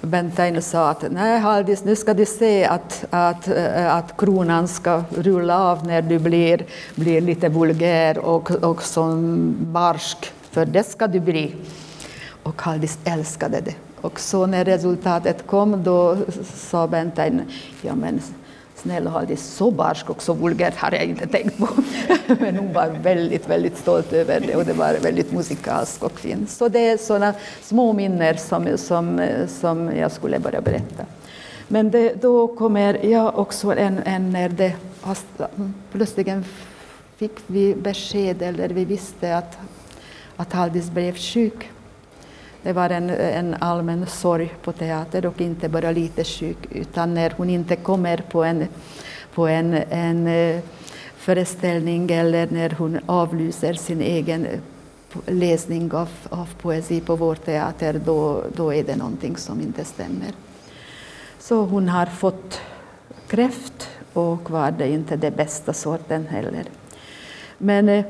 Bentain 0.00 0.62
sa 0.62 0.88
att 0.88 1.04
nej 1.10 1.38
Haldis, 1.38 1.84
nu 1.84 1.96
ska 1.96 2.14
du 2.14 2.26
se 2.26 2.64
att, 2.64 3.04
att, 3.10 3.48
att 3.76 4.16
kronan 4.16 4.68
ska 4.68 5.04
rulla 5.16 5.58
av 5.58 5.86
när 5.86 6.02
du 6.02 6.18
blir, 6.18 6.64
blir 6.94 7.20
lite 7.20 7.48
vulgär 7.48 8.18
och, 8.18 8.50
och 8.50 8.82
som 8.82 9.54
barsk, 9.60 10.32
för 10.50 10.64
det 10.66 10.84
ska 10.84 11.06
du 11.06 11.20
bli. 11.20 11.54
Och 12.42 12.62
Haldis 12.62 12.98
älskade 13.04 13.60
det. 13.60 13.74
Och 14.00 14.20
så 14.20 14.46
när 14.46 14.64
resultatet 14.64 15.46
kom 15.46 15.82
då 15.82 16.16
sa 16.54 16.86
Bentheim, 16.86 17.40
ja 17.82 17.94
men 17.94 18.20
Snälla 18.82 19.10
Haldis, 19.10 19.46
så 19.46 19.70
barsk 19.70 20.10
och 20.10 20.22
så 20.22 20.32
vulgärt 20.34 20.76
har 20.76 20.92
jag 20.92 21.04
inte 21.04 21.26
tänkt 21.26 21.58
på. 21.58 21.68
Men 22.40 22.56
hon 22.56 22.72
var 22.72 22.88
väldigt, 23.02 23.48
väldigt 23.48 23.78
stolt 23.78 24.12
över 24.12 24.40
det 24.40 24.56
och 24.56 24.64
det 24.64 24.72
var 24.72 24.94
väldigt 25.02 25.32
musikalskt 25.32 26.02
och 26.02 26.20
fint. 26.20 26.50
Så 26.50 26.68
det 26.68 26.88
är 26.88 26.96
sådana 26.96 27.34
små 27.62 27.92
minnen 27.92 28.38
som, 28.38 28.78
som, 28.78 29.28
som 29.48 29.96
jag 29.96 30.12
skulle 30.12 30.38
börja 30.38 30.60
berätta. 30.60 31.04
Men 31.68 31.90
det, 31.90 32.22
då 32.22 32.48
kommer 32.48 33.06
jag 33.06 33.38
också 33.38 33.74
en, 33.74 33.98
en 34.04 34.30
när 34.30 34.48
det 34.48 34.74
plötsligen 35.92 36.44
fick 37.16 37.38
vi 37.46 37.74
besked 37.74 38.42
eller 38.42 38.68
vi 38.68 38.84
visste 38.84 39.36
att, 39.36 39.58
att 40.36 40.52
Haldis 40.52 40.90
blev 40.90 41.16
sjuk. 41.16 41.70
Det 42.62 42.72
var 42.72 42.90
en, 42.90 43.10
en 43.10 43.54
allmän 43.60 44.06
sorg 44.06 44.54
på 44.62 44.72
teatern 44.72 45.26
och 45.26 45.40
inte 45.40 45.68
bara 45.68 45.90
lite 45.90 46.24
sjuk 46.24 46.56
utan 46.70 47.14
när 47.14 47.34
hon 47.36 47.50
inte 47.50 47.76
kommer 47.76 48.16
på 48.30 48.44
en, 48.44 48.66
på 49.34 49.46
en, 49.46 49.74
en 49.90 50.26
eh, 50.26 50.60
föreställning 51.16 52.10
eller 52.10 52.48
när 52.50 52.70
hon 52.70 52.98
avlyser 53.06 53.74
sin 53.74 54.00
egen 54.00 54.46
eh, 54.46 54.58
läsning 55.26 55.92
av, 55.92 56.08
av 56.28 56.48
poesi 56.60 57.00
på 57.00 57.16
vår 57.16 57.34
teater, 57.34 58.00
då, 58.04 58.44
då 58.56 58.74
är 58.74 58.84
det 58.84 58.96
någonting 58.96 59.36
som 59.36 59.60
inte 59.60 59.84
stämmer. 59.84 60.32
Så 61.38 61.64
hon 61.64 61.88
har 61.88 62.06
fått 62.06 62.60
kräft 63.28 63.88
och 64.12 64.50
var 64.50 64.70
det 64.70 64.88
inte 64.88 65.16
den 65.16 65.34
bästa 65.34 65.72
sorten 65.72 66.26
heller. 66.26 66.64
Men 67.58 67.88
eh, 67.88 68.04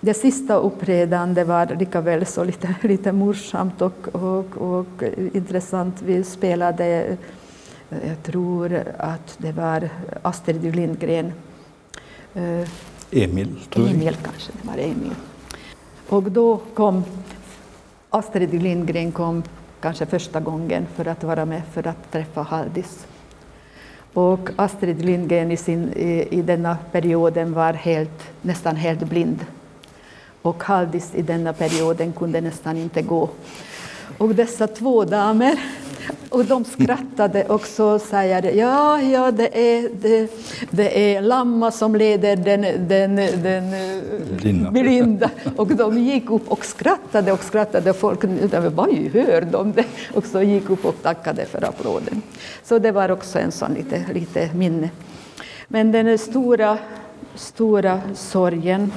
det 0.00 0.14
sista 0.14 0.54
uppträdande 0.54 1.44
var 1.44 1.66
likaväl 1.66 2.26
så 2.26 2.44
lite, 2.44 2.74
lite 2.82 3.12
morsamt 3.12 3.82
och, 3.82 4.08
och, 4.14 4.56
och 4.56 5.02
intressant. 5.32 6.02
Vi 6.02 6.24
spelade, 6.24 7.16
jag 7.88 8.22
tror 8.22 8.82
att 8.98 9.34
det 9.38 9.52
var 9.52 9.88
Astrid 10.22 10.76
Lindgren. 10.76 11.32
Eh, 12.34 12.68
Emil, 13.10 13.56
tror 13.70 13.86
jag. 13.86 13.94
Emil 13.94 14.16
kanske, 14.24 14.52
det 14.62 14.68
var 14.68 14.78
Emil. 14.78 15.14
Och 16.08 16.22
då 16.22 16.60
kom 16.74 17.04
Astrid 18.10 18.62
Lindgren 18.62 19.12
kom 19.12 19.42
kanske 19.80 20.06
första 20.06 20.40
gången 20.40 20.86
för 20.94 21.08
att 21.08 21.24
vara 21.24 21.44
med 21.44 21.62
för 21.72 21.86
att 21.86 22.12
träffa 22.12 22.42
Haldis. 22.42 23.06
Och 24.12 24.50
Astrid 24.56 25.04
Lindgren 25.04 25.52
i, 25.52 25.56
sin, 25.56 25.92
i, 25.92 26.28
i 26.30 26.42
denna 26.42 26.78
perioden 26.92 27.52
var 27.52 27.72
helt, 27.72 28.22
nästan 28.42 28.76
helt 28.76 29.00
blind 29.00 29.46
Och 30.42 30.62
Haldis 30.62 31.14
i 31.14 31.22
denna 31.22 31.52
perioden 31.52 32.12
kunde 32.12 32.40
nästan 32.40 32.76
inte 32.76 33.02
gå. 33.02 33.28
Och 34.18 34.34
dessa 34.34 34.66
två 34.66 35.04
damer 35.04 35.58
och 36.28 36.44
de 36.44 36.64
skrattade 36.64 37.44
och 37.44 37.66
så 37.66 37.98
säger 37.98 38.42
ja, 38.52 39.02
ja, 39.02 39.30
det 39.30 39.58
är, 39.58 39.90
det, 40.00 40.30
det 40.70 41.14
är 41.14 41.22
Lamma 41.22 41.70
som 41.70 41.94
leder 41.94 42.36
den, 42.36 42.88
den, 42.88 43.16
den 43.16 43.74
Linda. 44.42 44.70
Belinda. 44.70 45.30
Och 45.56 45.76
de 45.76 45.98
gick 45.98 46.30
upp 46.30 46.48
och 46.48 46.64
skrattade 46.64 47.32
och 47.32 47.44
skrattade. 47.44 47.92
Folk 47.92 48.24
vad 48.74 48.94
hör 49.12 49.40
de 49.52 49.72
det? 49.72 49.84
Och 50.14 50.24
så 50.24 50.42
gick 50.42 50.70
upp 50.70 50.84
och 50.84 51.02
tackade 51.02 51.44
för 51.44 51.64
applåden. 51.64 52.22
Så 52.62 52.78
det 52.78 52.92
var 52.92 53.10
också 53.10 53.38
en 53.38 53.52
sån 53.52 53.74
lite, 53.74 54.04
lite 54.14 54.50
minne. 54.54 54.90
Men 55.68 55.92
den 55.92 56.18
stora, 56.18 56.78
stora 57.34 58.00
sorgen, 58.14 58.92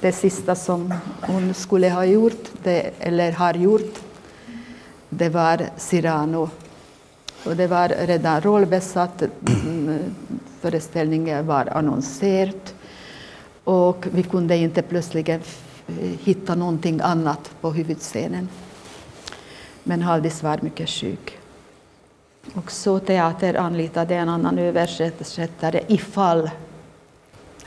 det 0.00 0.12
sista 0.12 0.54
som 0.54 0.94
hon 1.20 1.54
skulle 1.54 1.90
ha 1.90 2.04
gjort, 2.04 2.50
det, 2.62 2.90
eller 2.98 3.32
har 3.32 3.54
gjort, 3.54 3.98
det 5.08 5.28
var 5.28 5.66
Cyrano. 5.76 6.50
Och 7.44 7.56
det 7.56 7.66
var 7.66 7.88
redan 7.88 8.40
rollbesatt, 8.40 9.22
mm, 9.22 10.14
föreställningen 10.60 11.46
var 11.46 11.66
annonserad 11.66 12.60
och 13.64 14.06
vi 14.12 14.22
kunde 14.22 14.56
inte 14.56 14.82
plötsligt 14.82 15.28
hitta 16.22 16.54
någonting 16.54 17.00
annat 17.00 17.50
på 17.60 17.70
huvudscenen. 17.70 18.48
Men 19.82 20.02
Haldis 20.02 20.42
var 20.42 20.58
mycket 20.62 20.88
sjuk. 20.88 21.38
Och 22.54 22.70
så 22.70 22.98
teater 22.98 23.54
anlitade 23.54 24.14
en 24.14 24.28
annan 24.28 24.58
översättare 24.58 25.82
ifall 25.88 26.50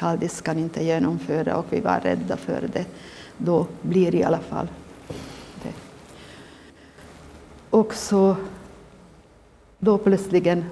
Haldis 0.03 0.41
kan 0.41 0.59
inte 0.59 0.83
genomföra 0.83 1.57
och 1.57 1.65
vi 1.69 1.79
var 1.79 1.99
rädda 1.99 2.37
för 2.37 2.69
det. 2.73 2.85
Då 3.37 3.67
blir 3.81 4.11
det 4.11 4.17
i 4.17 4.23
alla 4.23 4.39
fall 4.39 4.67
det. 5.63 5.73
Och 7.69 7.93
så 7.93 8.35
då 9.79 9.97
plötsligen, 9.97 10.65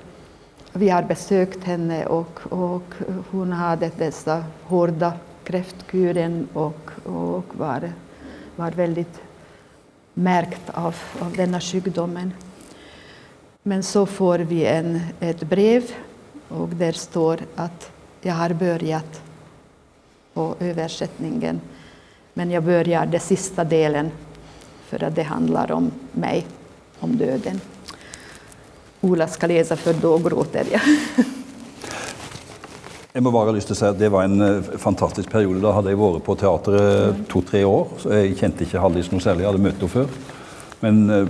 vi 0.74 0.90
har 0.90 1.04
besökt 1.04 1.64
henne 1.64 2.06
och, 2.06 2.40
och 2.50 2.94
hon 3.32 3.52
hade 3.52 3.92
dessa 3.98 4.44
hårda 4.64 5.14
kräftkuren 5.44 6.48
och, 6.54 6.92
och 7.04 7.56
var, 7.58 7.92
var 8.56 8.72
väldigt 8.72 9.22
märkt 10.14 10.70
av, 10.70 10.96
av 11.20 11.36
denna 11.36 11.62
sjukdomen. 11.62 12.34
Men 13.64 13.84
så 13.84 14.06
får 14.06 14.40
vi 14.40 14.66
en, 14.66 15.00
ett 15.20 15.44
brev 15.44 15.84
och 16.48 16.70
där 16.70 16.92
står 16.92 17.40
att 17.56 17.92
jag 18.22 18.34
har 18.34 18.54
börjat 18.54 19.22
på 20.34 20.56
översättningen 20.60 21.62
men 22.34 22.52
jag 22.52 22.64
börjar 22.64 23.06
den 23.06 23.20
sista 23.20 23.64
delen 23.64 24.12
för 24.88 25.04
att 25.04 25.16
det 25.16 25.24
handlar 25.24 25.72
om 25.72 25.92
mig, 26.12 26.46
om 27.00 27.18
döden. 27.18 27.62
Ola 29.02 29.28
ska 29.28 29.48
läsa 29.48 29.76
för 29.76 29.94
då 29.94 30.18
gråter 30.18 30.66
jag. 30.72 30.82
Jeg 33.14 33.24
må 33.24 33.32
bare 33.32 33.50
ha 33.50 33.52
lyst 33.52 33.68
til 33.68 33.76
å 33.76 33.80
si 33.80 33.88
at 33.90 33.98
Det 34.00 34.08
var 34.08 34.24
en 34.24 34.42
eh, 34.42 34.68
fantastisk 34.80 35.28
periode. 35.32 35.60
Da 35.60 35.74
hadde 35.76 35.92
jeg 35.92 36.00
vært 36.00 36.24
på 36.24 36.36
teateret 36.40 37.26
to-tre 37.28 37.66
år. 37.68 37.90
så 38.00 38.14
Jeg 38.16 38.38
kjente 38.40 38.64
ikke 38.64 38.80
Hallis 38.80 39.10
noe 39.12 39.20
særlig, 39.20 39.44
jeg 39.44 39.52
hadde 39.52 39.64
møtt 39.66 39.82
henne 39.84 39.92
før. 39.92 40.08
Men, 40.80 41.02
eh, 41.10 41.28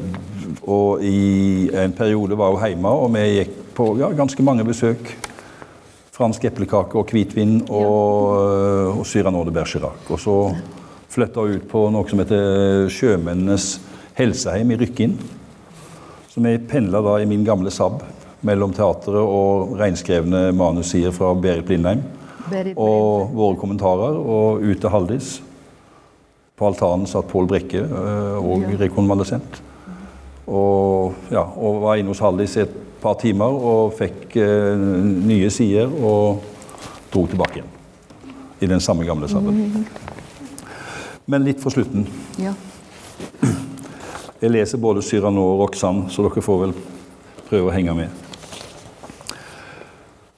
og 0.62 1.02
I 1.02 1.72
en 1.74 1.96
periode 1.98 2.38
var 2.38 2.54
hun 2.54 2.68
hjemme, 2.68 2.92
og 3.02 3.10
vi 3.16 3.26
gikk 3.40 3.58
på 3.74 3.88
ja, 3.98 4.12
ganske 4.14 4.46
mange 4.46 4.68
besøk. 4.68 5.10
Fransk 6.22 6.44
eplekake 6.52 7.00
og 7.00 7.10
hvitvin 7.10 7.56
og, 7.66 8.36
eh, 8.38 9.00
og 9.00 9.06
Cyrano 9.10 9.42
de 9.48 9.54
Bergerac. 9.56 10.06
Og 10.14 10.20
så 10.22 10.36
flytta 11.10 11.42
hun 11.42 11.56
ut 11.58 11.68
på 11.72 11.86
noe 11.90 12.10
som 12.10 12.22
heter 12.22 12.90
Sjømennenes 12.94 13.80
helseheim 14.20 14.70
i 14.70 14.78
Rykkinn. 14.84 15.16
Så 16.30 16.44
vi 16.46 16.60
pendla 16.70 17.02
da 17.02 17.16
i 17.18 17.26
min 17.26 17.44
gamle 17.48 17.74
Saab 17.74 18.04
mellom 18.46 18.74
teatret 18.74 19.18
og 19.18 19.74
reinskrevne 19.80 20.52
manussider 20.54 21.12
fra 21.16 21.34
Berit 21.34 21.66
Blindheim. 21.66 22.04
Berit 22.52 22.78
Og 22.78 23.34
våre 23.34 23.58
kommentarer, 23.58 24.16
og 24.22 24.62
ut 24.62 24.80
til 24.80 24.94
Haldis. 24.94 25.42
På 26.58 26.70
altanen 26.70 27.08
satt 27.10 27.28
Pål 27.32 27.48
Brekke, 27.50 27.82
eh, 27.82 28.38
og 28.38 28.62
Ja. 28.62 28.78
rekonvalesent. 28.86 29.62
Og, 30.48 31.14
ja, 31.32 31.44
og 31.58 31.82
var 31.82 31.96
inne 31.98 32.14
hos 32.14 32.20
Haldis 32.20 32.58
i 32.58 32.62
et 32.62 32.91
par 33.02 33.18
timer 33.22 33.52
og 33.72 33.94
fikk 33.98 34.38
eh, 34.40 34.82
nye 35.28 35.50
sider 35.54 35.90
og 35.90 36.44
dro 37.12 37.26
tilbake 37.28 37.60
igjen. 37.60 37.78
I 38.62 38.70
den 38.70 38.84
samme 38.84 39.06
gamle 39.08 39.30
Saaben. 39.30 39.86
Men 41.26 41.46
litt 41.46 41.62
for 41.64 41.74
slutten. 41.74 42.06
Ja. 42.42 42.54
Jeg 44.42 44.54
leser 44.56 44.82
både 44.82 45.04
Cyrano 45.06 45.44
og 45.52 45.60
Roxanne, 45.66 46.08
så 46.10 46.24
dere 46.26 46.42
får 46.42 46.62
vel 46.64 46.72
prøve 47.50 47.70
å 47.70 47.74
henge 47.76 47.94
med. 47.94 48.30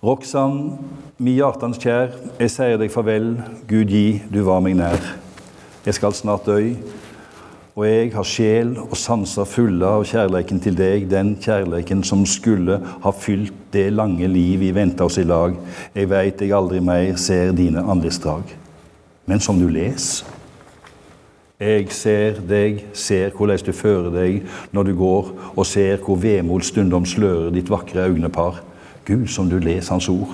Roxanne, 0.04 0.78
mi 1.24 1.38
hjertens 1.38 1.80
kjær, 1.80 2.12
jeg 2.36 2.52
sier 2.52 2.80
deg 2.82 2.92
farvel, 2.92 3.38
Gud 3.70 3.94
gi, 3.94 4.20
du 4.28 4.42
var 4.44 4.60
meg 4.66 4.76
nær. 4.76 5.00
Jeg 5.86 5.96
skal 5.96 6.16
snart 6.16 6.50
dø, 6.50 6.58
og 7.74 7.88
jeg 7.88 8.12
har 8.14 8.28
sjel 8.28 8.76
og 8.78 8.94
sanser 9.00 9.48
fulle 9.50 9.88
av 9.88 10.04
kjærleiken 10.06 10.60
til 10.62 10.76
deg, 10.78 11.08
den 11.10 11.34
kjærleiken 11.42 12.04
som 12.06 12.22
skulle 12.30 12.78
ha 13.02 13.14
fylt 13.18 13.72
det 13.74 13.88
lange 13.96 14.30
liv 14.30 14.60
vi 14.62 14.70
venta 14.76 15.08
oss 15.08 15.18
i 15.18 15.26
lag. 15.26 15.56
Jeg 15.96 16.12
veit 16.12 16.42
jeg 16.42 16.54
aldri 16.54 16.84
mer 16.86 17.18
ser 17.18 17.56
dine 17.58 17.82
anlitsdrag. 17.82 18.54
Men 19.26 19.42
som 19.42 19.58
du 19.58 19.66
leser 19.74 20.30
jeg 21.64 21.92
ser 21.96 22.40
deg, 22.44 22.80
ser 22.98 23.32
hvordan 23.32 23.62
du 23.64 23.72
fører 23.72 24.10
deg 24.12 24.42
når 24.76 24.88
du 24.90 24.96
går, 25.00 25.30
og 25.56 25.68
ser 25.70 26.02
hvor 26.04 26.18
vemod 26.20 26.66
stundom 26.66 27.06
slører 27.08 27.54
ditt 27.56 27.70
vakre 27.72 28.10
øynepar. 28.10 28.60
Gud, 29.06 29.28
som 29.32 29.48
du 29.50 29.60
leser 29.62 29.94
Hans 29.94 30.10
ord. 30.10 30.34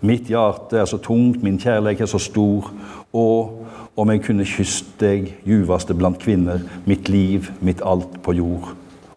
Mitt 0.00 0.28
hjerte 0.30 0.78
er 0.78 0.86
så 0.86 1.00
tungt, 1.02 1.42
min 1.42 1.58
kjærlighet 1.58 2.04
er 2.04 2.12
så 2.12 2.20
stor. 2.22 2.70
Og 3.12 3.59
om 4.00 4.08
jag 4.08 4.24
kunde 4.24 4.44
kyssa 4.44 4.84
dig, 4.98 5.36
ljuvaste 5.44 5.94
bland 5.94 6.18
kvinnor, 6.18 6.60
mitt 6.84 7.08
liv, 7.08 7.50
mitt 7.58 7.82
allt 7.82 8.22
på 8.22 8.34
jord. 8.34 8.62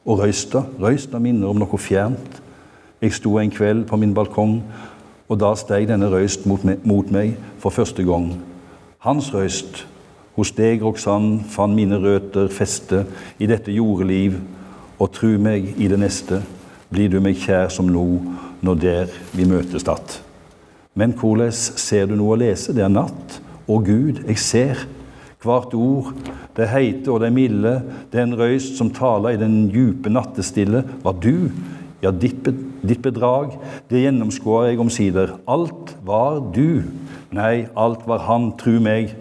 Och 0.04 0.20
rösta, 0.20 0.64
rösta 0.80 1.20
minner 1.20 1.48
om 1.48 1.60
något 1.60 1.82
fjärnt. 1.82 2.42
Jag 3.00 3.14
stod 3.14 3.42
en 3.42 3.52
kväll 3.52 3.84
på 3.84 3.98
min 3.98 4.14
balkong, 4.14 4.62
och 5.28 5.38
då 5.38 5.56
steg 5.56 5.88
denna 5.88 6.06
röst 6.06 6.46
mot 6.46 6.64
mig 6.64 6.78
mot 6.84 7.10
mig 7.10 7.38
för 7.60 7.70
första 7.70 8.04
gången. 8.04 8.34
Hans 8.98 9.34
röst 9.34 9.86
hos 10.36 10.52
dig, 10.52 10.80
Roxanne, 10.80 11.44
fann 11.44 11.76
mina 11.76 11.96
rötter 11.96 12.48
fäste 12.48 13.06
i 13.38 13.48
detta 13.48 13.72
jordeliv, 13.72 14.42
och 14.98 15.12
tro 15.12 15.40
mig 15.40 15.74
i 15.78 15.88
det 15.88 15.98
nästa 15.98 16.42
blir 16.90 17.10
du 17.10 17.20
mig 17.20 17.36
kär 17.36 17.70
som 17.70 17.88
nå, 17.88 18.20
när 18.60 18.76
där 18.76 19.10
vi 19.32 19.46
mötes 19.46 19.88
att. 19.88 20.24
Men 20.94 21.14
koles 21.14 21.78
ser 21.78 22.08
du 22.08 22.16
nu 22.16 22.24
att 22.24 22.40
läsa 22.40 22.74
Det 22.74 22.88
natt 22.88 23.43
og 23.68 23.86
Gud, 23.88 24.24
jeg 24.28 24.38
ser. 24.38 24.86
Hvert 25.44 25.74
ord, 25.76 26.14
det 26.56 26.70
heite 26.72 27.12
og 27.12 27.20
det 27.20 27.34
milde, 27.36 27.74
den 28.14 28.36
røyst 28.40 28.78
som 28.80 28.92
taler 28.96 29.36
i 29.36 29.40
den 29.42 29.68
djupe 29.74 30.12
nattestille, 30.12 30.86
var 31.04 31.18
du. 31.20 31.50
Ja, 32.04 32.12
ditt, 32.12 32.48
bedrag, 33.04 33.58
det 33.92 34.04
gjennomskuer 34.06 34.70
jeg 34.70 34.80
omsider. 34.80 35.38
Alt 35.48 35.96
var 36.04 36.40
du. 36.56 36.84
Nei, 37.36 37.68
alt 37.80 38.08
var 38.08 38.26
han, 38.28 38.52
tru 38.60 38.78
meg. 38.84 39.16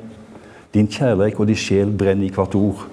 Din 0.75 0.89
kjærleik 0.91 1.41
og 1.41 1.51
din 1.51 1.59
sjel 1.59 1.91
brenner 1.95 2.27
i 2.27 2.33
hvert 2.35 2.55
ord. 2.59 2.87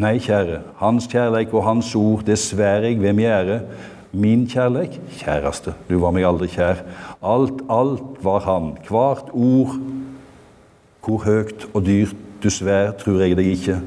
Nei, 0.00 0.16
kjære, 0.18 0.58
hans 0.80 1.06
kjærleik 1.06 1.52
og 1.54 1.64
hans 1.68 1.92
ord, 1.94 2.24
det 2.26 2.38
sver 2.40 2.88
jeg 2.88 2.98
ved 3.02 3.12
min 3.14 3.30
ære. 3.30 3.60
Min 4.14 4.44
kjærleik, 4.50 4.96
kjæreste, 5.20 5.74
du 5.88 5.96
var 6.02 6.14
meg 6.14 6.26
aldri 6.26 6.48
kjær. 6.50 6.82
Alt, 7.24 7.62
alt 7.70 8.18
var 8.24 8.44
han, 8.48 8.72
hvert 8.88 9.30
ord. 9.32 9.76
Hvor 11.04 11.20
høyt 11.26 11.66
og 11.74 11.84
dyrt 11.84 12.16
du 12.40 12.48
svær, 12.52 12.94
tror 12.96 13.20
jeg 13.20 13.36
deg 13.36 13.50
ikke. 13.52 13.78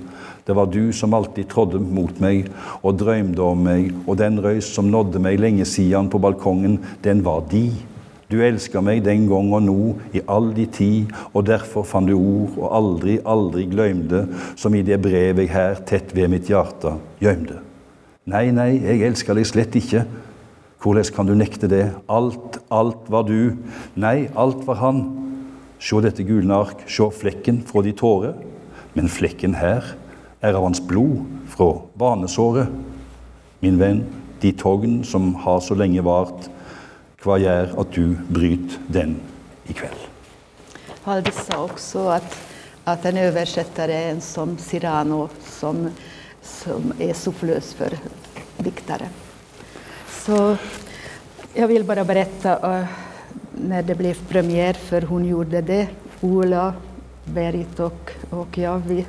Det 0.47 0.55
var 0.55 0.69
du 0.71 0.93
som 0.95 1.15
alltid 1.17 1.49
trådde 1.51 1.81
mot 1.83 2.21
meg 2.23 2.47
og 2.79 2.95
drømte 3.01 3.43
om 3.43 3.65
meg, 3.67 3.89
og 4.07 4.19
den 4.21 4.39
røys 4.43 4.69
som 4.71 4.87
nådde 4.93 5.19
meg 5.19 5.41
lenge 5.41 5.65
siden 5.67 6.07
på 6.13 6.21
balkongen, 6.23 6.77
den 7.03 7.25
var 7.25 7.43
di. 7.51 7.71
Du 8.31 8.37
elska 8.43 8.81
meg 8.83 9.03
den 9.05 9.25
gang 9.27 9.49
og 9.55 9.63
nå, 9.63 9.81
i 10.15 10.21
all 10.27 10.49
di 10.55 10.65
tid, 10.71 11.11
og 11.33 11.45
derfor 11.47 11.85
fant 11.87 12.07
du 12.07 12.15
ord 12.15 12.55
og 12.59 12.71
aldri, 12.79 13.17
aldri 13.23 13.67
gløymde, 13.71 14.23
som 14.59 14.75
i 14.75 14.83
det 14.87 15.01
brev 15.03 15.43
jeg 15.43 15.51
her 15.51 15.79
tett 15.87 16.15
ved 16.15 16.31
mitt 16.31 16.51
hjerte 16.51 16.95
gjømte. 17.23 17.61
Nei, 18.27 18.49
nei, 18.51 18.73
jeg 18.83 19.05
elsker 19.07 19.35
deg 19.35 19.47
slett 19.47 19.75
ikke. 19.79 20.03
Hvordan 20.83 21.13
kan 21.15 21.27
du 21.27 21.35
nekte 21.39 21.69
det? 21.71 21.85
Alt, 22.11 22.59
alt 22.71 23.07
var 23.11 23.23
du. 23.27 23.55
Nei, 23.95 24.27
alt 24.35 24.63
var 24.67 24.83
han. 24.83 25.05
Se 25.79 26.01
dette 26.01 26.25
gulne 26.25 26.55
ark, 26.55 26.83
se 26.89 27.05
flekken 27.13 27.61
fra 27.67 27.83
de 27.85 27.93
tårer. 27.93 28.35
Men 28.93 29.09
flekken 29.09 29.55
her 29.57 29.85
er 30.41 30.53
av 30.57 30.65
hans 30.65 30.81
blod 30.81 31.25
fra 31.53 31.69
banesåret. 31.97 32.71
Min 33.61 33.79
venn, 33.81 34.03
de 34.41 34.51
togn 34.53 35.03
som 35.05 35.33
har 35.45 35.61
så 35.65 35.77
lenge 35.77 36.03
vart, 36.05 36.49
hva 37.23 37.39
gjør 37.41 37.73
at 37.81 37.95
du 37.95 38.13
bryter 38.29 38.77
den 38.93 39.17
i 39.67 39.73
kveld? 39.73 40.03
Haldis 41.07 41.39
sa 41.45 41.63
också 41.63 42.07
att, 42.09 42.37
att 42.83 43.05
en 43.05 43.17
översättare 43.17 43.93
är 43.93 44.11
en 44.11 44.21
som 44.21 44.57
Cyrano 44.57 45.29
som, 45.45 45.89
som 46.41 46.93
är 46.99 47.13
sufflös 47.13 47.73
för 47.73 47.97
diktare. 48.57 49.09
Så 50.09 50.57
jag 51.53 51.67
vill 51.67 51.83
bara 51.83 52.05
berätta 52.05 52.79
uh, 52.79 52.85
när 53.61 53.83
det 53.83 53.95
blev 53.95 54.27
premiär, 54.27 54.73
för 54.73 55.01
hon 55.01 55.25
gjorde 55.25 55.61
det. 55.61 55.87
Ola, 56.21 56.73
Berit 57.25 57.79
och, 57.79 58.11
och 58.29 58.57
jag, 58.57 58.81
vi, 58.87 59.05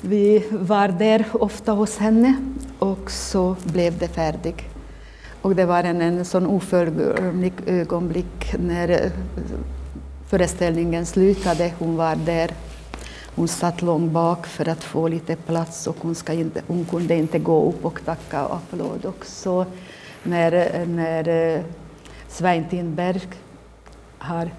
vi 0.00 0.46
var 0.50 0.88
där 0.88 1.24
ofta 1.32 1.72
hos 1.72 1.98
henne 1.98 2.36
och 2.78 3.10
så 3.10 3.56
blev 3.64 3.98
det 3.98 4.08
färdigt. 4.08 4.60
Och 5.42 5.56
det 5.56 5.64
var 5.64 5.84
en, 5.84 6.00
en 6.00 6.24
sån 6.24 6.46
oförglömlig 6.46 7.52
ögonblick 7.66 8.54
när 8.58 8.88
eh, 8.88 9.10
föreställningen 10.28 11.06
slutade. 11.06 11.72
Hon 11.78 11.96
var 11.96 12.16
där. 12.16 12.50
Hon 13.34 13.48
satt 13.48 13.82
långt 13.82 14.12
bak 14.12 14.46
för 14.46 14.68
att 14.68 14.84
få 14.84 15.08
lite 15.08 15.36
plats 15.36 15.86
och 15.86 15.96
hon, 16.00 16.14
ska 16.14 16.32
inte, 16.32 16.62
hon 16.66 16.84
kunde 16.84 17.14
inte 17.14 17.38
gå 17.38 17.68
upp 17.68 17.84
och 17.84 18.00
tacka 18.04 18.46
och 18.46 18.56
applåd. 18.56 19.04
Och 19.04 19.26
så 19.26 19.66
när, 20.22 20.52
eh, 20.52 20.86
när 20.88 21.28
eh, 21.28 21.60
Svein 22.28 22.94
Berg 22.94 23.22
har 24.18 24.50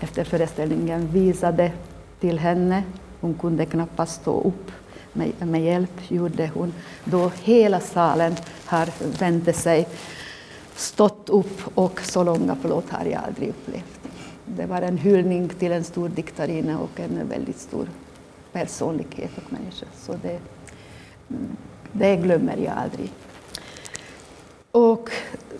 efter 0.00 0.24
föreställningen 0.24 1.08
visade 1.12 1.72
till 2.20 2.38
henne, 2.38 2.82
hon 3.20 3.34
kunde 3.34 3.66
knappast 3.66 4.20
stå 4.20 4.40
upp, 4.40 4.72
med, 5.12 5.48
med 5.48 5.64
hjälp 5.64 6.10
gjorde 6.10 6.50
hon, 6.54 6.74
då 7.04 7.32
hela 7.42 7.80
salen 7.80 8.36
har 8.64 9.18
vänt 9.18 9.56
sig, 9.56 9.88
stått 10.76 11.28
upp 11.28 11.60
och 11.74 12.00
så 12.00 12.24
långa 12.24 12.56
plåt 12.56 12.90
har 12.90 13.04
jag 13.04 13.22
aldrig 13.26 13.48
upplevt. 13.48 14.00
Det 14.46 14.66
var 14.66 14.82
en 14.82 14.98
hyllning 14.98 15.48
till 15.48 15.72
en 15.72 15.84
stor 15.84 16.08
diktarinna 16.08 16.78
och 16.78 17.00
en 17.00 17.28
väldigt 17.28 17.58
stor 17.58 17.88
personlighet 18.52 19.30
och 19.36 19.52
människa. 19.52 19.86
Så 19.96 20.12
det, 20.22 20.38
mm, 21.30 21.56
det 21.92 22.16
glömmer 22.16 22.56
jag 22.56 22.72
aldrig. 22.76 23.10
Och 24.74 25.10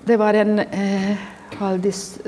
det 0.05 0.17
var 0.17 0.35
en 0.35 0.59
eh, 0.59 1.17
Haldis 1.57 2.19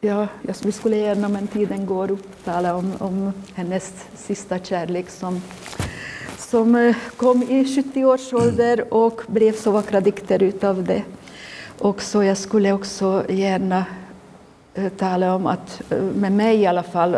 Ja, 0.00 0.28
jag 0.42 0.74
skulle 0.74 0.96
gärna, 0.96 1.28
men 1.28 1.46
tiden 1.46 1.86
går, 1.86 2.10
upp 2.10 2.44
tala 2.44 2.74
om, 2.74 2.92
om 2.98 3.32
hennes 3.54 3.92
sista 4.14 4.58
kärlek 4.58 5.10
som, 5.10 5.42
som 6.38 6.74
eh, 6.74 6.96
kom 7.16 7.42
i 7.42 7.76
70 7.76 8.04
års 8.04 8.32
ålder 8.32 8.94
och 8.94 9.22
blev 9.26 9.52
så 9.52 9.70
vackra 9.70 10.00
dikter 10.00 10.42
utav 10.42 10.84
det. 10.84 11.02
Och 11.78 12.02
så 12.02 12.22
jag 12.22 12.38
skulle 12.38 12.72
också 12.72 13.24
gärna 13.28 13.84
eh, 14.74 14.88
tala 14.88 15.34
om 15.34 15.46
att, 15.46 15.92
eh, 15.92 16.02
med 16.02 16.32
mig 16.32 16.56
i 16.56 16.66
alla 16.66 16.82
fall, 16.82 17.16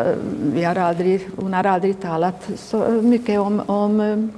vi 0.53 0.63
har 0.63 0.75
aldrig, 0.75 1.29
hon 1.35 1.53
har 1.53 1.63
aldrig 1.63 2.01
talat 2.01 2.49
så 2.55 2.77
mycket 2.89 3.39
om, 3.39 3.61
om, 3.65 4.31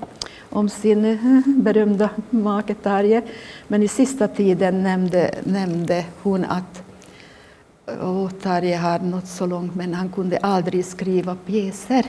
om 0.51 0.69
sin 0.69 1.05
eh, 1.05 1.41
berömda 1.45 2.09
make 2.29 2.73
Tarje, 2.73 3.21
men 3.67 3.83
i 3.83 3.87
sista 3.87 4.27
tiden 4.27 4.83
nämnde, 4.83 5.35
nämnde 5.43 6.05
hon 6.21 6.45
att 6.45 6.83
oh, 8.01 8.29
Tarje 8.29 8.77
har 8.77 8.99
nått 8.99 9.27
så 9.27 9.45
långt, 9.45 9.75
men 9.75 9.93
han 9.93 10.09
kunde 10.09 10.37
aldrig 10.37 10.85
skriva 10.85 11.35
pjäser. 11.45 12.05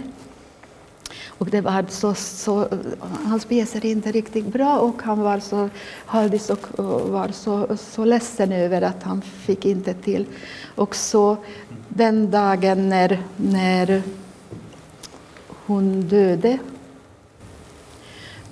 Och 1.27 1.51
det 1.51 1.61
var 1.61 1.85
så, 1.89 2.15
så, 2.15 2.69
hans 3.25 3.45
pjäser 3.45 3.87
inte 3.87 4.13
riktigt 4.13 4.47
bra 4.47 4.79
och 4.79 5.03
han 5.03 5.21
var 5.21 5.41
så, 5.41 5.69
Haldis 6.07 6.51
och, 6.51 6.85
var 7.11 7.29
så, 7.29 7.77
så 7.77 8.05
ledsen 8.05 8.53
över 8.53 8.83
att 8.83 9.03
han 9.03 9.23
fick 9.23 9.67
inte 9.67 9.95
till. 9.95 10.27
Och 10.75 10.97
så 10.97 11.37
den 11.89 12.31
dagen 12.31 12.89
när, 12.89 13.23
när 13.37 14.03
hon 15.67 16.01
döde, 16.03 16.59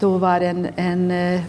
då 0.01 0.19
var 0.19 0.41
en, 0.41 0.69
en 0.77 1.11
eh, 1.11 1.43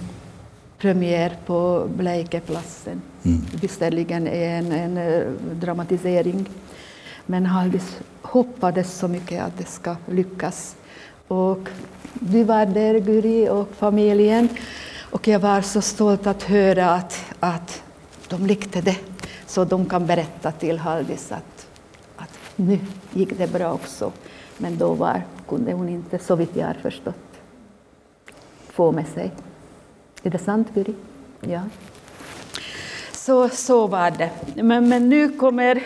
premiär 0.78 1.38
på 1.46 1.88
Bleikeplatsen. 1.98 3.02
Mm. 3.24 3.42
Visserligen 3.62 4.28
en, 4.28 4.72
en 4.72 4.98
eh, 4.98 5.28
dramatisering, 5.54 6.50
men 7.26 7.46
Haldis 7.46 8.00
hoppades 8.22 8.94
så 8.94 9.08
mycket 9.08 9.44
att 9.44 9.58
det 9.58 9.66
ska 9.66 9.96
lyckas. 10.06 10.76
Och 11.28 11.70
vi 12.14 12.44
var 12.44 12.66
där, 12.66 13.00
Guri 13.00 13.50
och 13.50 13.70
familjen, 13.78 14.50
och 15.12 15.28
jag 15.28 15.40
var 15.40 15.62
så 15.62 15.82
stolt 15.82 16.28
att 16.28 16.44
höra 16.44 16.92
att, 16.92 17.26
att 17.40 17.84
de 18.30 18.46
likte 18.46 18.82
det, 18.82 18.98
så 19.46 19.66
de 19.66 19.86
kan 19.86 20.06
berätta 20.06 20.52
till 20.52 20.80
Haldis 20.80 21.32
att, 21.32 21.68
att 22.16 22.40
nu 22.56 22.80
gick 23.14 23.38
det 23.38 23.54
bra 23.54 23.74
också. 23.74 24.12
Men 24.58 24.78
då 24.78 24.94
var, 24.94 25.24
kunde 25.48 25.74
hon 25.74 25.90
inte, 25.90 26.20
så 26.20 26.36
vitt 26.36 26.56
jag 26.56 26.68
har 26.68 26.74
förstått, 26.74 27.31
få 28.74 28.92
med 28.92 29.08
sig. 29.08 29.32
Är 30.24 30.30
det 30.30 30.38
sant, 30.38 30.68
Guri? 30.74 30.94
Ja. 31.42 31.62
Så, 33.12 33.50
så 33.50 33.88
var 33.88 34.12
det. 34.12 34.30
Men, 34.64 34.90
men 34.90 35.10
nu 35.10 35.30
kommer 35.30 35.84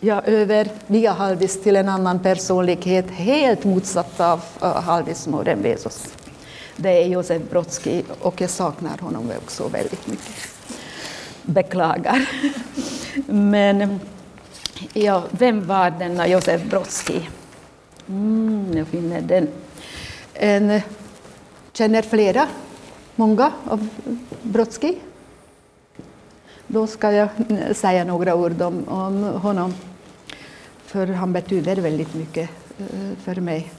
jag 0.00 0.28
över 0.28 0.68
via 0.86 1.12
Halvis 1.12 1.62
till 1.62 1.76
en 1.76 1.88
annan 1.88 2.18
personlighet, 2.18 3.10
helt 3.10 3.64
motsatt 3.64 4.20
av 4.20 4.40
uh, 4.62 4.68
Haldis 4.68 5.26
Morenvesos. 5.26 6.14
Det 6.76 7.02
är 7.02 7.06
Josef 7.06 7.42
Brodsky 7.50 8.02
och 8.20 8.40
jag 8.40 8.50
saknar 8.50 8.98
honom 8.98 9.30
också 9.36 9.68
väldigt 9.68 10.06
mycket. 10.06 10.34
Beklagar. 11.42 12.28
Men 13.26 14.00
ja, 14.92 15.22
vem 15.30 15.66
var 15.66 15.90
denna 15.90 16.28
Josef 16.28 16.62
Brodsky? 16.62 17.20
Mm, 18.08 18.72
jag 18.76 18.88
finner 18.88 19.20
den. 19.20 19.48
En, 20.34 20.80
känner 21.76 22.02
flera 22.02 22.48
många 23.16 23.52
av 23.64 23.88
Brodsky. 24.42 24.94
Då 26.66 26.86
ska 26.86 27.12
jag 27.12 27.28
säga 27.72 28.04
några 28.04 28.34
ord 28.34 28.62
om, 28.62 28.88
om 28.88 29.22
honom, 29.22 29.74
för 30.84 31.06
han 31.06 31.32
betyder 31.32 31.76
väldigt 31.76 32.14
mycket 32.14 32.50
eh, 32.78 33.18
för 33.24 33.40
mig. 33.40 33.72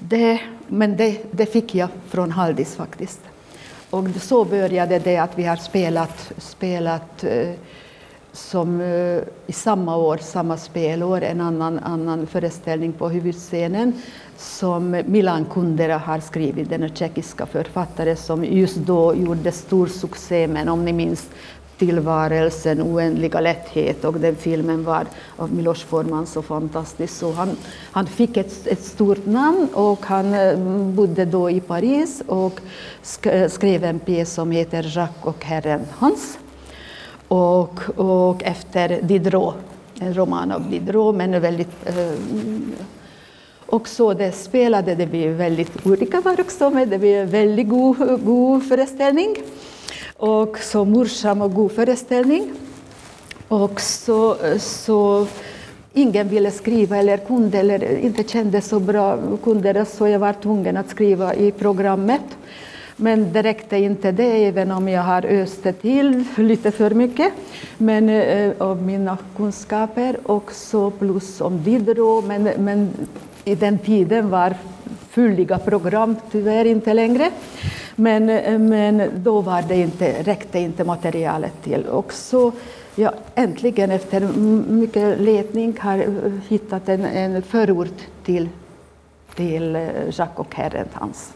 Det, 0.00 0.40
men 0.68 0.96
det, 0.96 1.22
det 1.30 1.46
fick 1.46 1.74
jag 1.74 1.88
från 2.08 2.30
Haldis 2.30 2.74
faktiskt. 2.74 3.20
Och 3.90 4.04
så 4.20 4.44
började 4.44 4.98
det 4.98 5.16
att 5.16 5.38
vi 5.38 5.44
har 5.44 5.56
spelat, 5.56 6.32
spelat 6.38 7.24
eh, 7.24 7.50
som 8.32 8.80
eh, 8.80 9.20
i 9.46 9.52
samma 9.52 9.96
år, 9.96 10.16
samma 10.16 10.56
spelår, 10.56 11.22
en 11.22 11.40
annan, 11.40 11.78
annan 11.78 12.26
föreställning 12.26 12.92
på 12.92 13.08
huvudscenen 13.08 13.92
som 14.38 15.02
Milan 15.06 15.44
Kundera 15.44 15.98
har 15.98 16.20
skrivit, 16.20 16.70
den 16.70 16.94
tjeckiska 16.94 17.46
författare 17.46 18.16
som 18.16 18.44
just 18.44 18.76
då 18.76 19.14
gjorde 19.14 19.52
stor 19.52 19.86
succé, 19.86 20.46
men 20.46 20.68
om 20.68 20.84
ni 20.84 20.92
minns 20.92 21.28
Tillvarelsen, 21.78 22.82
oändliga 22.82 23.40
lätthet 23.40 24.04
och 24.04 24.14
den 24.14 24.36
filmen 24.36 24.84
var 24.84 25.06
av 25.36 25.52
Milos 25.52 25.82
Forman 25.82 26.26
så 26.26 26.42
fantastisk. 26.42 27.14
Så 27.14 27.32
han, 27.32 27.56
han 27.92 28.06
fick 28.06 28.36
ett, 28.36 28.66
ett 28.66 28.82
stort 28.82 29.26
namn 29.26 29.68
och 29.74 30.06
han 30.06 30.34
eh, 30.34 30.58
bodde 30.94 31.24
då 31.24 31.50
i 31.50 31.60
Paris 31.60 32.22
och 32.26 32.60
skrev 33.48 33.84
en 33.84 33.98
pjäs 33.98 34.32
som 34.32 34.50
heter 34.50 34.82
Jacques 34.82 35.24
och 35.24 35.44
herren 35.44 35.80
Hans 35.98 36.38
och, 37.28 37.80
och 37.96 38.42
efter 38.42 39.02
Diderot, 39.02 39.54
en 40.00 40.14
roman 40.14 40.52
av 40.52 40.70
Diderot, 40.70 41.14
men 41.14 41.40
väldigt 41.40 41.86
eh, 41.86 42.12
och 43.66 43.88
så 43.88 44.14
det 44.14 44.32
spelade, 44.32 44.94
det 44.94 45.06
blev 45.06 45.30
väldigt 45.32 45.86
olika 45.86 46.20
var 46.20 46.40
också, 46.40 46.70
men 46.70 46.90
det 46.90 46.98
blev 46.98 47.22
en 47.22 47.30
väldigt 47.30 47.68
god, 47.68 48.24
god 48.24 48.68
föreställning. 48.68 49.36
Och 50.16 50.58
så 50.58 50.84
morsam 50.84 51.42
och 51.42 51.54
god 51.54 51.72
föreställning. 51.72 52.52
Och 53.48 53.80
så, 53.80 54.36
så 54.58 55.26
ingen 55.92 56.28
ville 56.28 56.50
skriva 56.50 56.96
eller 56.96 57.16
kunde 57.16 57.58
eller 57.58 57.98
inte 57.98 58.24
kände 58.24 58.60
så 58.60 58.80
bra, 58.80 59.18
kunde 59.44 59.84
så 59.84 60.08
jag 60.08 60.18
var 60.18 60.32
tvungen 60.32 60.76
att 60.76 60.90
skriva 60.90 61.34
i 61.34 61.52
programmet. 61.52 62.22
Men 62.96 63.32
det 63.32 63.42
räckte 63.42 63.76
inte 63.76 64.12
det, 64.12 64.46
även 64.46 64.70
om 64.70 64.88
jag 64.88 65.02
har 65.02 65.26
öst 65.26 65.66
till 65.80 66.24
lite 66.36 66.70
för 66.70 66.90
mycket. 66.90 67.32
Men 67.78 68.08
eh, 68.08 68.52
av 68.58 68.82
mina 68.82 69.18
kunskaper 69.36 70.16
också 70.22 70.90
plus 70.90 71.40
om 71.40 71.62
Diderot. 71.62 72.24
Men, 72.24 72.42
men 72.42 72.90
i 73.44 73.54
den 73.54 73.78
tiden 73.78 74.30
var 74.30 74.54
fylliga 75.10 75.58
program 75.58 76.16
tyvärr 76.30 76.64
inte 76.64 76.94
längre. 76.94 77.30
Men, 77.96 78.26
men 78.68 79.10
då 79.16 79.40
var 79.40 79.62
det 79.62 79.76
inte, 79.76 80.22
räckte 80.22 80.58
inte 80.58 80.84
materialet 80.84 81.62
till. 81.62 81.86
Och 81.86 82.12
så 82.12 82.52
jag 82.94 83.12
äntligen 83.34 83.90
efter 83.90 84.20
mycket 84.68 85.20
letning 85.20 85.76
har 85.80 86.04
hittat 86.48 86.88
en, 86.88 87.04
en 87.04 87.42
förord 87.42 87.88
till, 88.24 88.48
till 89.34 89.76
eh, 89.76 89.82
Jacques 90.06 90.38
och 90.38 90.54
Herrentans. 90.54 91.32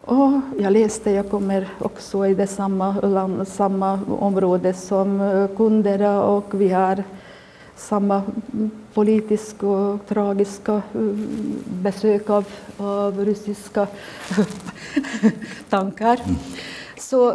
Och 0.00 0.40
jag 0.58 0.72
läste, 0.72 1.10
jag 1.10 1.30
kommer 1.30 1.68
också 1.78 2.26
i 2.26 2.34
det 2.34 2.46
samma, 2.46 3.00
land, 3.00 3.48
samma 3.48 4.00
område 4.20 4.74
som 4.74 5.20
eh, 5.20 5.56
Kunderna 5.56 6.22
och 6.22 6.60
vi 6.60 6.68
har 6.68 7.04
samma 7.76 8.22
politiska 8.94 9.66
och 9.66 10.06
tragiska 10.08 10.82
besök 11.64 12.30
av, 12.30 12.44
av 12.76 13.24
ryska 13.24 13.86
tankar. 15.70 16.20
Så 16.98 17.34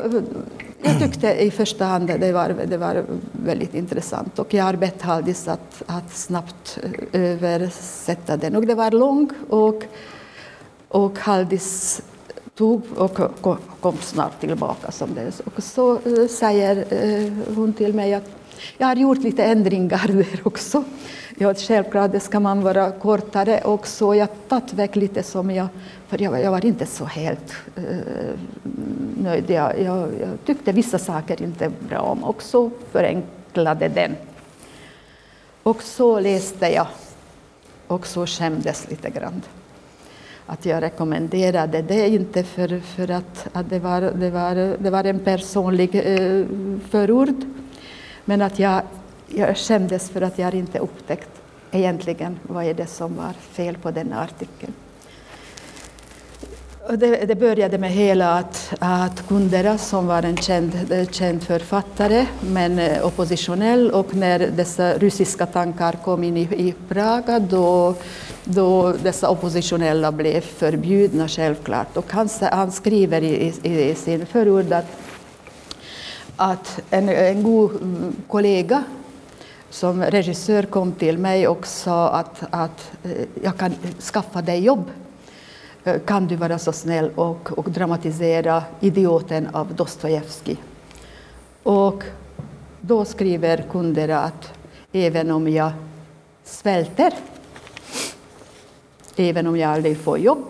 jag 0.82 1.00
tyckte 1.00 1.44
i 1.44 1.52
första 1.52 1.86
hand 1.86 2.08
det 2.08 2.32
var, 2.32 2.56
det 2.68 2.78
var 2.78 3.06
väldigt 3.32 3.76
intressant 3.76 4.40
och 4.40 4.54
jag 4.54 4.68
arbetade 4.68 5.14
alldeles 5.14 5.48
att, 5.48 5.84
att 5.86 6.16
snabbt 6.16 6.80
översätta 7.12 8.38
den. 8.38 8.56
Och 8.56 8.68
det 8.68 8.76
var 8.76 8.92
lång 8.92 9.30
och, 9.50 9.84
och 10.88 11.20
Haldis 11.20 12.02
tog 12.56 12.82
och 12.98 13.20
kom 13.82 13.98
snart 13.98 14.40
tillbaka. 14.40 14.92
Som 14.92 15.14
det. 15.14 15.42
Och 15.56 15.64
så 15.64 16.00
säger 16.30 16.86
hon 17.56 17.74
till 17.74 17.94
mig 17.94 18.14
att 18.14 18.41
jag 18.78 18.88
har 18.88 18.96
gjort 18.96 19.18
lite 19.18 19.44
ändringar 19.44 20.08
där 20.08 20.42
också. 20.44 20.84
Ja, 21.38 21.54
självklart 21.54 22.12
det 22.12 22.20
ska 22.20 22.40
man 22.40 22.62
vara 22.62 22.92
kortare 22.92 23.62
också. 23.64 24.16
Jag 24.16 24.22
jag 24.32 24.50
tagit 24.50 24.74
väck 24.74 24.96
lite 24.96 25.24
som 25.24 25.52
jag, 25.52 25.68
för 26.08 26.22
jag, 26.22 26.42
jag 26.42 26.52
var 26.52 26.66
inte 26.66 26.86
så 26.86 27.06
helt 27.06 27.54
uh, 27.78 27.84
nöjd. 29.18 29.50
Jag, 29.50 29.80
jag, 29.82 30.10
jag, 30.22 30.30
tyckte 30.46 30.72
vissa 30.72 31.00
saker 31.00 31.42
inte 31.42 31.72
bra 31.90 32.00
om 32.00 32.24
och 32.24 32.44
så 32.44 32.72
förenklade 32.92 33.88
den. 33.88 34.16
Och 35.64 35.84
så 35.84 36.20
läste 36.20 36.68
jag 36.70 36.88
och 37.88 38.08
så 38.08 38.26
skämdes 38.26 38.90
lite 38.90 39.10
grann. 39.10 39.42
Att 40.46 40.66
jag 40.66 40.84
rekommenderade 40.84 41.82
det 41.82 42.08
inte 42.10 42.44
för, 42.44 42.80
för 42.80 43.12
att, 43.12 43.48
att 43.54 43.70
det, 43.70 43.80
var, 43.80 44.02
det, 44.02 44.30
var, 44.30 44.56
det 44.78 44.90
var 44.90 45.04
en 45.04 45.20
personlig 45.20 45.96
uh, 45.96 46.46
förord 46.90 47.44
men 48.26 48.42
att 48.42 48.60
jag, 48.60 48.82
jag 49.28 49.58
skämdes 49.58 50.10
för 50.10 50.22
att 50.22 50.40
jag 50.40 50.54
inte 50.54 50.80
upptäckt 50.80 51.30
egentligen 51.72 52.40
vad 52.44 52.66
är 52.66 52.74
det 52.74 52.88
som 52.88 53.16
var 53.16 53.34
fel 53.34 53.78
på 53.78 53.92
den 53.92 54.14
artikeln. 54.14 54.74
Det, 56.90 57.26
det, 57.26 57.36
började 57.36 57.78
med 57.78 57.92
hela 57.92 58.38
att, 58.38 58.74
att 58.80 59.28
Kundera, 59.28 59.78
som 59.78 60.08
var 60.08 60.24
en 60.24 60.38
känd, 60.38 60.92
eh, 60.92 61.08
känd 61.08 61.44
författare, 61.44 62.26
men 62.40 62.80
eh, 62.80 63.06
oppositionell, 63.06 63.92
och 63.92 64.16
när 64.16 64.40
dessa 64.40 64.94
ryska 64.94 65.46
tankar 65.46 65.94
kom 66.04 66.24
in 66.24 66.38
i, 66.38 66.42
i 66.42 66.74
Praga, 66.90 67.40
då, 67.40 67.96
då 68.44 68.94
dessa 69.04 69.30
oppositionella 69.30 70.12
blev 70.12 70.42
förbjudna 70.42 71.28
självklart. 71.28 71.98
Och 71.98 72.12
han, 72.12 72.30
han 72.42 72.72
skriver 72.72 73.24
i, 73.24 73.54
i, 73.64 73.90
i 73.90 73.96
sin 73.96 74.26
förord 74.26 74.74
att 74.74 75.01
att 76.42 76.82
en, 76.90 77.10
en 77.10 77.44
god 77.44 77.72
mm, 77.72 78.16
kollega 78.28 78.84
som 79.70 80.04
regissör 80.04 80.64
kom 80.64 80.92
till 80.92 81.18
mig 81.18 81.48
och 81.48 81.68
sa 81.68 82.10
att, 82.10 82.44
att 82.50 82.92
eh, 83.04 83.26
jag 83.44 83.58
kan 83.58 83.74
skaffa 84.14 84.42
dig 84.42 84.64
jobb. 84.64 84.92
Eh, 85.84 86.00
kan 86.00 86.28
du 86.28 86.36
vara 86.36 86.60
så 86.60 86.72
snäll 86.72 87.12
och, 87.16 87.58
och 87.58 87.72
dramatisera 87.72 88.64
Idioten 88.80 89.48
av 89.54 89.76
Dostojevskij? 89.76 90.58
Och 91.64 92.04
då 92.82 93.06
skriver 93.06 93.66
kunderna 93.72 94.20
att 94.20 94.54
även 94.92 95.32
om 95.32 95.48
jag 95.48 95.72
svälter, 96.44 97.14
även 99.16 99.48
om 99.48 99.58
jag 99.58 99.72
aldrig 99.72 99.98
får 99.98 100.18
jobb, 100.18 100.46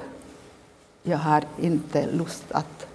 jag 1.03 1.17
har 1.17 1.43
inte 1.59 2.07
lust 2.11 2.45
att 2.51 2.87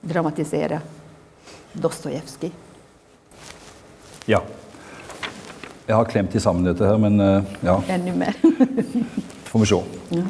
dramatisera 0.00 0.80
Dostojevskij. 1.72 2.52
Ja. 4.26 4.42
Jag 5.86 5.96
har 5.96 6.04
klämt 6.04 6.42
samman 6.42 6.64
dette 6.64 6.86
her, 6.86 6.98
men 6.98 7.20
eh, 7.20 7.42
ja. 7.60 7.82
Ännu 7.88 8.14
mer. 8.14 8.34
får 9.52 9.58
vi 9.60 9.66
se. 9.66 9.82
Ja. 10.08 10.22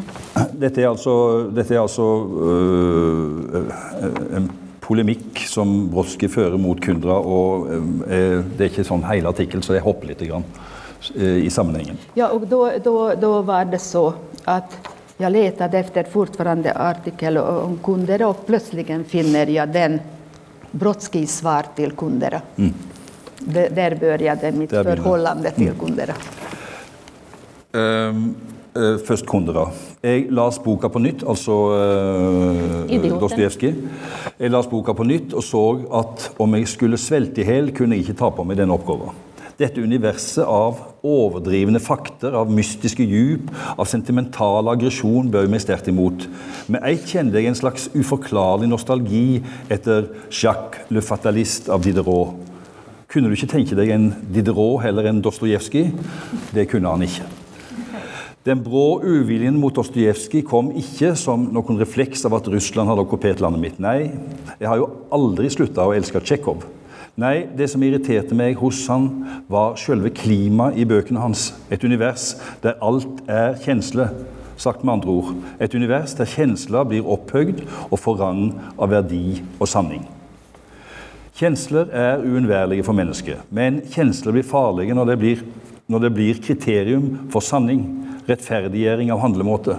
Dette 0.52 0.82
er 0.82 0.88
altså, 0.88 1.12
dette 1.54 1.74
er 1.76 1.80
altså 1.82 2.06
øh, 2.48 3.68
en 4.38 4.48
polemikk 4.82 5.44
som 5.46 5.86
Brodsky 5.92 6.30
fører 6.30 6.58
mot 6.58 6.80
Kundra. 6.82 7.20
og 7.20 7.68
øh, 7.70 8.42
Det 8.58 8.60
er 8.60 8.70
ikke 8.70 8.86
sånn 8.88 9.04
hele 9.06 9.30
artikkel, 9.30 9.62
så 9.62 9.76
jeg 9.76 9.84
hopper 9.86 10.10
litt 10.10 10.24
grann, 10.26 10.46
øh, 11.14 11.38
i 11.44 11.50
sammenhengen. 11.50 11.98
Ja, 12.16 12.28
och 12.28 12.46
då, 12.46 12.70
då, 12.84 13.14
då 13.14 13.42
var 13.42 13.64
det 13.64 13.78
så 13.78 14.14
att 14.44 14.78
jag 15.16 15.32
letade 15.32 15.78
efter 15.78 16.04
fortfarande 16.04 16.72
artikel 16.72 17.38
om 17.38 17.78
Kundera 17.82 18.28
och 18.28 18.46
plötsligt 18.46 19.06
finner 19.08 19.46
jag 19.46 19.68
den 19.68 20.00
Brodskijs 20.72 21.38
svar 21.38 21.66
till 21.76 21.92
Kundera. 21.92 22.40
Mm. 22.56 22.74
Det, 23.38 23.68
där 23.68 23.94
började 23.94 24.52
mitt 24.52 24.70
där 24.70 24.84
förhållande 24.84 25.50
till 25.50 25.68
mm. 25.68 25.78
Kundera. 25.78 26.14
Um, 27.72 28.34
uh, 28.76 28.98
først 28.98 29.26
Kundera. 29.26 29.70
Jeg 30.02 30.26
las 30.30 30.58
boka 30.62 30.88
på 30.88 30.98
nytt, 30.98 31.22
altså 31.28 31.52
uh, 32.88 33.20
Dostojevskij. 33.20 33.74
Jeg 34.38 34.50
las 34.50 34.70
boka 34.70 34.94
på 34.94 35.04
nytt 35.04 35.34
og 35.34 35.44
så 35.44 35.64
at 35.94 36.30
om 36.38 36.54
jeg 36.54 36.68
skulle 36.68 36.98
svelte 36.98 37.40
i 37.40 37.46
hjel, 37.46 37.72
kunne 37.76 37.96
jeg 37.96 38.06
ikke 38.06 38.18
ta 38.18 38.30
på 38.30 38.44
meg 38.44 38.58
denne 38.60 38.74
oppgaven. 38.74 39.14
Dette 39.58 39.82
universet 39.82 40.44
av 40.48 40.78
overdrivende 41.04 41.80
fakter, 41.82 42.32
av 42.36 42.50
mystiske 42.52 43.04
djup, 43.04 43.50
av 43.76 43.88
sentimental 43.90 44.70
aggresjon 44.72 45.28
bøy 45.32 45.46
meg 45.50 45.64
sterkt 45.64 45.90
imot. 45.92 46.24
Med 46.72 46.86
ett 46.88 47.04
kjente 47.10 47.40
jeg 47.40 47.50
en 47.50 47.58
slags 47.58 47.88
uforklarlig 47.92 48.70
nostalgi 48.70 49.42
etter 49.72 50.08
Jacques 50.30 50.88
le 50.92 51.04
Fataliste 51.04 51.72
av 51.74 51.84
Diderot. 51.84 52.38
Kunne 53.12 53.28
du 53.28 53.36
ikke 53.36 53.50
tenke 53.52 53.76
deg 53.76 53.92
en 53.92 54.08
Diderot 54.32 54.80
heller 54.86 55.10
enn 55.10 55.20
Dostojevskij? 55.24 55.90
Det 56.56 56.64
kunne 56.70 56.94
han 56.94 57.04
ikke. 57.04 57.28
Den 58.42 58.62
brå 58.64 59.02
uviljen 59.04 59.58
mot 59.60 59.74
Dostojevskij 59.76 60.42
kom 60.48 60.72
ikke 60.80 61.12
som 61.20 61.44
noen 61.54 61.76
refleks 61.78 62.24
av 62.26 62.40
at 62.40 62.48
Russland 62.50 62.90
hadde 62.90 63.04
okkupert 63.04 63.42
landet 63.44 63.62
mitt. 63.62 63.82
Nei, 63.82 64.08
jeg 64.56 64.70
har 64.70 64.80
jo 64.80 64.88
aldri 65.14 65.52
slutta 65.52 65.84
å 65.86 65.92
elske 65.94 66.24
Tsjekhov. 66.24 66.64
Nei, 67.20 67.42
det 67.52 67.66
som 67.68 67.82
irriterte 67.84 68.32
meg 68.32 68.56
hos 68.56 68.78
han, 68.88 69.10
var 69.52 69.74
selve 69.76 70.08
klimaet 70.16 70.78
i 70.80 70.86
bøkene 70.88 71.20
hans. 71.20 71.50
Et 71.68 71.82
univers 71.84 72.30
der 72.62 72.78
alt 72.80 73.20
er 73.28 73.58
kjensle. 73.60 74.06
Sagt 74.56 74.84
med 74.84 74.94
andre 74.94 75.12
ord, 75.12 75.34
et 75.60 75.74
univers 75.74 76.14
der 76.16 76.28
kjensler 76.28 76.86
blir 76.88 77.08
opphøyd 77.08 77.64
og 77.90 77.98
får 78.00 78.18
rang 78.20 78.42
av 78.78 78.92
verdi 78.94 79.42
og 79.58 79.68
sanning. 79.68 80.06
Kjensler 81.36 81.92
er 81.92 82.24
uunnværlige 82.24 82.84
for 82.86 82.96
mennesket, 82.96 83.44
men 83.50 83.80
kjensler 83.92 84.36
blir 84.36 84.46
farlige 84.46 84.96
når 84.96 85.12
det 85.12 85.18
blir, 85.20 85.44
når 85.92 86.06
det 86.06 86.12
blir 86.16 86.40
kriterium 86.44 87.06
for 87.32 87.44
sanning, 87.44 87.84
rettferdiggjøring 88.28 89.10
av 89.12 89.22
handlemåte. 89.22 89.78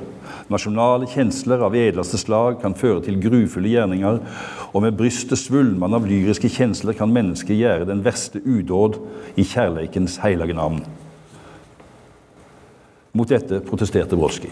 Nasjonale 0.51 1.07
kjensler 1.09 1.63
av 1.63 1.75
edleste 1.77 2.19
slag 2.19 2.59
kan 2.63 2.75
føre 2.77 3.03
til 3.05 3.19
grufulle 3.23 3.71
gjerninger, 3.71 4.19
og 4.73 4.83
med 4.83 4.97
brystet 4.99 5.39
svulmende 5.39 5.99
av 5.99 6.07
lyriske 6.09 6.51
kjensler 6.51 6.97
kan 6.97 7.13
mennesket 7.13 7.59
gjøre 7.59 7.87
den 7.89 8.03
verste 8.05 8.41
udåd 8.43 8.99
i 9.39 9.45
kjærleikens 9.47 10.19
hellige 10.23 10.57
navn. 10.57 10.83
Mot 13.13 13.29
dette 13.29 13.61
protesterte 13.63 14.17
Brodsky. 14.17 14.49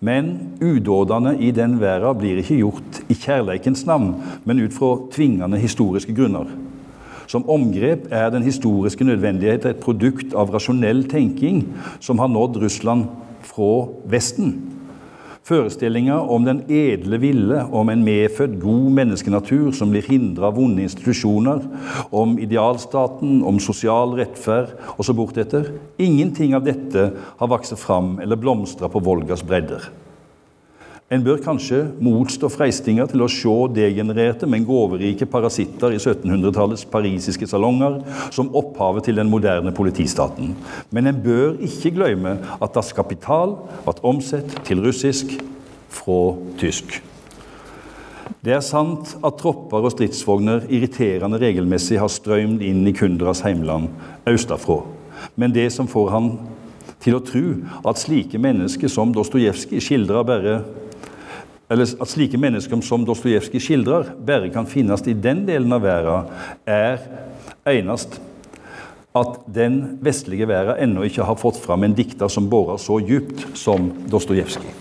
Men 0.00 0.56
udådene 0.64 1.34
i 1.44 1.50
den 1.52 1.76
verden 1.80 2.16
blir 2.16 2.40
ikke 2.40 2.62
gjort 2.62 3.02
i 3.12 3.16
kjærleikens 3.20 3.84
navn, 3.88 4.14
men 4.48 4.62
ut 4.64 4.72
fra 4.72 4.94
tvingende 5.12 5.60
historiske 5.60 6.14
grunner. 6.16 6.48
Som 7.30 7.46
omgrep 7.46 8.08
er 8.10 8.32
den 8.34 8.42
historiske 8.42 9.06
nødvendighet 9.06 9.68
et 9.68 9.82
produkt 9.84 10.32
av 10.34 10.50
rasjonell 10.50 11.04
tenking 11.06 11.62
som 12.02 12.18
har 12.18 12.30
nådd 12.32 12.58
Russland 12.58 13.06
fra 13.46 13.86
Vesten. 14.10 14.56
Föreställningar 15.46 16.26
om 16.30 16.44
den 16.44 16.64
edle 16.70 17.20
ville, 17.22 17.62
om 17.70 17.88
en 17.88 18.02
medfødt 18.04 18.58
god 18.60 18.90
menneskenatur 18.98 19.70
som 19.72 19.94
blir 19.94 20.10
hindra 20.10 20.50
av 20.50 20.58
vonde 20.58 20.82
institusjoner, 20.82 21.62
om 22.10 22.34
idealstaten, 22.38 23.40
om 23.46 23.62
sosial 23.62 24.18
rettferd 24.18 24.74
og 24.96 25.06
så 25.06 25.14
bortetter. 25.14 25.70
Ingenting 26.02 26.58
av 26.58 26.66
dette 26.66 27.12
har 27.38 27.50
vokst 27.50 27.78
fram 27.78 28.16
eller 28.18 28.38
blomstra 28.42 28.90
på 28.90 29.02
Volgas 29.06 29.46
bredder. 29.46 29.86
En 31.10 31.24
bør 31.26 31.40
kanskje 31.42 31.80
motstå 31.98 32.46
freistinger 32.54 33.08
til 33.10 33.24
å 33.24 33.26
se 33.34 33.52
degenererte, 33.74 34.46
men 34.46 34.62
gaverike 34.62 35.26
parasitter 35.26 35.90
i 35.90 35.98
1700-tallets 35.98 36.84
parisiske 36.86 37.48
salonger 37.50 37.96
som 38.30 38.52
opphavet 38.54 39.08
til 39.08 39.18
den 39.18 39.26
moderne 39.32 39.72
politistaten. 39.74 40.52
Men 40.94 41.10
en 41.10 41.18
bør 41.24 41.56
ikke 41.66 41.90
glemme 41.96 42.36
at 42.62 42.76
Das 42.76 42.92
Kapital 42.94 43.56
ble 43.82 43.94
omsett 44.06 44.54
til 44.68 44.84
russisk 44.84 45.34
fra 45.90 46.20
tysk. 46.60 47.00
Det 48.46 48.54
er 48.54 48.62
sant 48.62 49.16
at 49.18 49.40
tropper 49.42 49.82
og 49.82 49.90
stridsvogner 49.96 50.68
irriterende 50.70 51.40
regelmessig 51.42 51.98
har 51.98 52.12
strømt 52.14 52.62
inn 52.62 52.86
i 52.86 52.92
Kundras 52.94 53.42
heimland 53.42 53.90
østafra, 54.30 54.84
men 55.34 55.50
det 55.58 55.66
som 55.74 55.90
får 55.90 56.12
han 56.14 56.30
til 57.02 57.18
å 57.18 57.22
tro 57.24 57.42
at 57.82 57.98
slike 57.98 58.38
mennesker 58.38 58.92
som 58.92 59.10
Dostojevskij 59.16 59.82
skildrer 59.82 60.28
bare 60.30 60.54
eller 61.70 61.86
at 62.02 62.10
slike 62.10 62.38
mennesker 62.40 62.82
som 62.82 63.04
Dostojevskij 63.06 63.62
skildrer, 63.62 64.10
bare 64.26 64.50
kan 64.50 64.66
finnes 64.66 65.04
i 65.06 65.14
den 65.14 65.44
delen 65.46 65.72
av 65.72 65.84
verden, 65.84 66.32
er 66.66 66.98
enest 67.70 68.18
at 69.14 69.40
den 69.50 69.98
vestlige 70.02 70.48
verden 70.50 70.82
ennå 70.82 71.06
ikke 71.06 71.26
har 71.26 71.38
fått 71.38 71.60
fram 71.62 71.86
en 71.86 71.94
dikter 71.94 72.30
som 72.30 72.50
borer 72.50 72.78
så 72.82 72.98
djupt 73.02 73.46
som 73.58 73.90
Dostojevskij. 74.10 74.74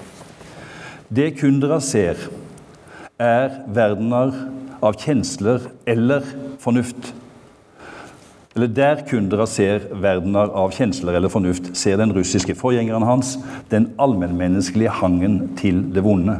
Det 1.09 1.31
kunderna 1.39 1.79
ser, 1.81 2.17
er 3.19 3.63
verdener 3.73 4.33
av 4.81 4.97
kjensler 5.01 5.65
eller 5.89 6.25
fornuft. 6.61 7.13
Eller 8.55 8.69
der 8.73 9.01
kunderna 9.09 9.45
ser 9.49 9.89
verdener 9.93 10.53
av 10.57 10.71
kjensler 10.73 11.17
eller 11.17 11.29
fornuft, 11.33 11.75
ser 11.77 11.99
den 12.01 12.13
russiske 12.15 12.55
forgjengeren 12.57 13.05
hans 13.05 13.35
den 13.69 13.91
allmennmenneskelige 14.01 14.93
hangen 15.01 15.41
til 15.59 15.83
det 15.93 16.05
vonde. 16.05 16.39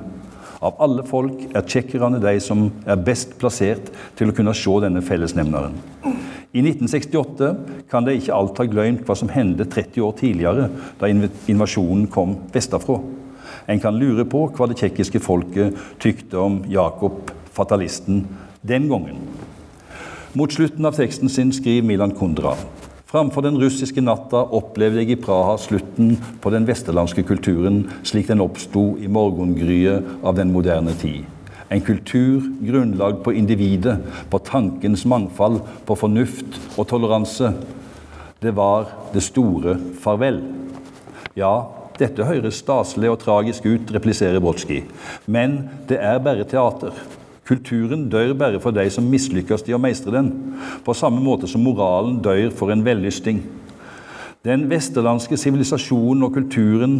Av 0.59 0.75
alle 0.83 1.05
folk 1.07 1.45
er 1.55 1.63
tsjekkerne 1.63 2.19
de 2.19 2.33
som 2.43 2.65
er 2.83 2.99
best 2.99 3.37
plassert 3.39 3.91
til 4.19 4.31
å 4.31 4.35
kunne 4.35 4.55
se 4.57 4.73
denne 4.83 5.03
fellesnevneren. 5.05 5.77
I 6.49 6.63
1968 6.65 7.51
kan 7.91 8.03
de 8.03 8.17
ikke 8.17 8.35
alt 8.35 8.59
ha 8.59 8.65
glemt 8.67 9.05
hva 9.07 9.15
som 9.15 9.31
hendte 9.31 9.69
30 9.69 10.03
år 10.03 10.15
tidligere, 10.19 10.67
da 10.99 11.07
invasjonen 11.07 12.09
kom 12.11 12.35
vestafra. 12.51 12.97
En 13.69 13.79
kan 13.79 13.95
lure 13.95 14.25
på 14.27 14.47
hva 14.57 14.67
det 14.67 14.79
tsjekkiske 14.81 15.21
folket 15.23 15.77
tykte 16.01 16.41
om 16.41 16.63
Jakob, 16.67 17.31
fatalisten, 17.53 18.25
den 18.65 18.89
gangen. 18.89 19.21
Mot 20.35 20.53
slutten 20.53 20.85
av 20.85 20.97
teksten 20.97 21.31
sin 21.31 21.53
skriver 21.55 21.87
Milan 21.87 22.17
Kundra 22.17 22.57
Framfor 23.09 23.41
den 23.41 23.55
russiske 23.57 24.03
natta 24.05 24.43
opplevde 24.53 25.01
jeg 25.01 25.15
i 25.15 25.17
Praha 25.17 25.55
slutten 25.57 26.11
på 26.43 26.51
den 26.53 26.67
vesterlandske 26.69 27.23
kulturen 27.25 27.79
slik 28.05 28.27
den 28.29 28.43
oppsto 28.43 28.83
i 29.01 29.09
morgengryet 29.09 30.05
av 30.21 30.35
den 30.37 30.51
moderne 30.53 30.93
tid. 30.93 31.23
En 31.73 31.81
kultur 31.81 32.45
grunnlagd 32.61 33.23
på 33.25 33.33
individet, 33.33 33.97
på 34.29 34.41
tankens 34.45 35.07
mangfold, 35.09 35.57
på 35.89 35.97
fornuft 35.97 36.59
og 36.75 36.85
toleranse. 36.91 37.49
Det 38.45 38.53
var 38.53 38.85
det 39.13 39.25
store 39.25 39.79
farvel. 40.05 40.43
Ja, 41.33 41.53
dette 41.97 42.29
høres 42.29 42.61
staselig 42.61 43.09
og 43.09 43.23
tragisk 43.25 43.65
ut, 43.65 43.89
repliserer 43.89 44.37
Brodsky, 44.37 44.83
men 45.25 45.63
det 45.89 45.97
er 45.97 46.21
bare 46.21 46.45
teater. 46.45 46.93
Kulturen 47.49 48.05
dør 48.13 48.35
bare 48.37 48.59
for 48.61 48.75
de 48.75 48.83
som 48.93 49.07
mislykkes 49.09 49.63
i 49.65 49.73
å 49.73 49.81
meistre 49.81 50.13
den, 50.13 50.27
på 50.85 50.93
samme 50.93 51.21
måte 51.23 51.49
som 51.49 51.63
moralen 51.65 52.19
dør 52.21 52.51
for 52.53 52.69
en 52.69 52.83
vellysting. 52.85 53.41
Den 54.45 54.67
vesterlandske 54.69 55.37
sivilisasjonen 55.37 56.27
og 56.27 56.35
kulturen, 56.37 56.99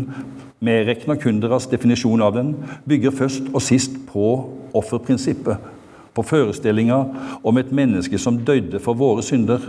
medregna 0.60 1.16
kunderas 1.22 1.70
definisjon 1.70 2.24
av 2.26 2.34
den, 2.36 2.56
bygger 2.90 3.14
først 3.16 3.52
og 3.54 3.62
sist 3.64 3.94
på 4.10 4.32
offerprinsippet, 4.76 5.62
på 6.18 6.26
forestillinga 6.26 6.98
om 7.46 7.62
et 7.62 7.70
menneske 7.72 8.18
som 8.20 8.42
døde 8.42 8.82
for 8.84 8.98
våre 8.98 9.24
synder. 9.24 9.62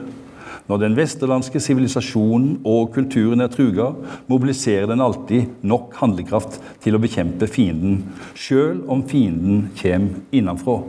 Når 0.69 0.83
den 0.83 0.97
vesterlandske 0.99 1.61
sivilisasjonen 1.63 2.61
og 2.69 2.93
kulturen 2.95 3.41
er 3.43 3.51
truga, 3.53 3.91
mobiliserer 4.31 4.87
den 4.91 5.03
alltid 5.03 5.65
nok 5.67 5.97
handlekraft 6.03 6.61
til 6.85 6.97
å 6.97 7.03
bekjempe 7.03 7.49
fienden, 7.51 8.03
sjøl 8.35 8.83
om 8.91 9.03
fienden 9.09 9.69
kommer 9.81 10.21
innenfra. 10.37 10.81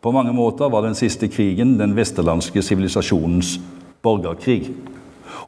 På 0.00 0.12
mange 0.16 0.32
måter 0.32 0.70
var 0.72 0.86
den 0.86 0.96
siste 0.96 1.28
krigen 1.28 1.76
den 1.80 1.92
vesterlandske 1.96 2.62
sivilisasjonens 2.64 3.58
borgerkrig. 4.04 4.70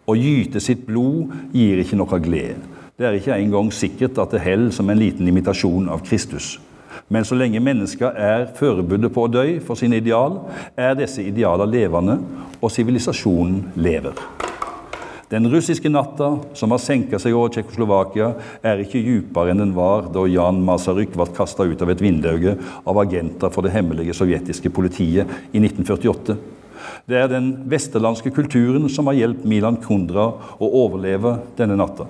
Å 0.05 0.17
gyte 0.19 0.61
sitt 0.61 0.83
blod 0.89 1.33
gir 1.57 1.81
ikke 1.81 1.97
noe 1.97 2.19
glede. 2.21 2.61
Det 2.99 3.09
er 3.09 3.17
ikke 3.17 3.39
engang 3.39 3.71
sikkert 3.73 4.19
at 4.21 4.35
det 4.35 4.43
holder 4.45 4.75
som 4.77 4.91
en 4.93 5.01
liten 5.01 5.29
imitasjon 5.29 5.89
av 5.91 6.05
Kristus. 6.05 6.59
Men 7.13 7.27
så 7.29 7.39
lenge 7.39 7.63
mennesker 7.63 8.15
er 8.17 8.49
forberedt 8.59 9.13
på 9.15 9.27
å 9.27 9.33
dø 9.33 9.47
for 9.67 9.79
sine 9.79 10.01
ideal, 10.03 10.41
er 10.77 10.97
disse 10.99 11.25
idealer 11.25 11.71
levende, 11.71 12.19
og 12.63 12.71
sivilisasjonen 12.73 13.73
lever. 13.77 14.17
Den 15.33 15.49
russiske 15.49 15.89
natta, 15.89 16.27
som 16.53 16.75
har 16.75 16.81
senka 16.83 17.17
seg 17.17 17.33
over 17.33 17.55
Tsjekkoslovakia, 17.55 18.27
er 18.69 18.83
ikke 18.83 19.01
dypere 19.01 19.55
enn 19.55 19.63
den 19.63 19.71
var 19.73 20.11
da 20.13 20.27
Jan 20.29 20.59
Masaryk 20.61 21.15
ble 21.17 21.25
kasta 21.33 21.65
ut 21.65 21.81
av 21.81 21.89
et 21.89 22.03
vindöga 22.05 22.53
av 22.85 23.01
agenter 23.01 23.49
for 23.55 23.65
det 23.65 23.73
hemmelige 23.73 24.13
sovjetiske 24.19 24.69
politiet 24.77 25.31
i 25.57 25.63
1948. 25.63 26.37
Det 27.09 27.17
er 27.17 27.33
den 27.33 27.49
vesterlandske 27.73 28.35
kulturen 28.37 28.85
som 28.93 29.09
har 29.09 29.17
hjulpet 29.17 29.49
Milan 29.49 29.81
Kundra 29.81 30.29
å 30.37 30.69
overleve 30.85 31.39
denne 31.57 31.81
natta. 31.81 32.05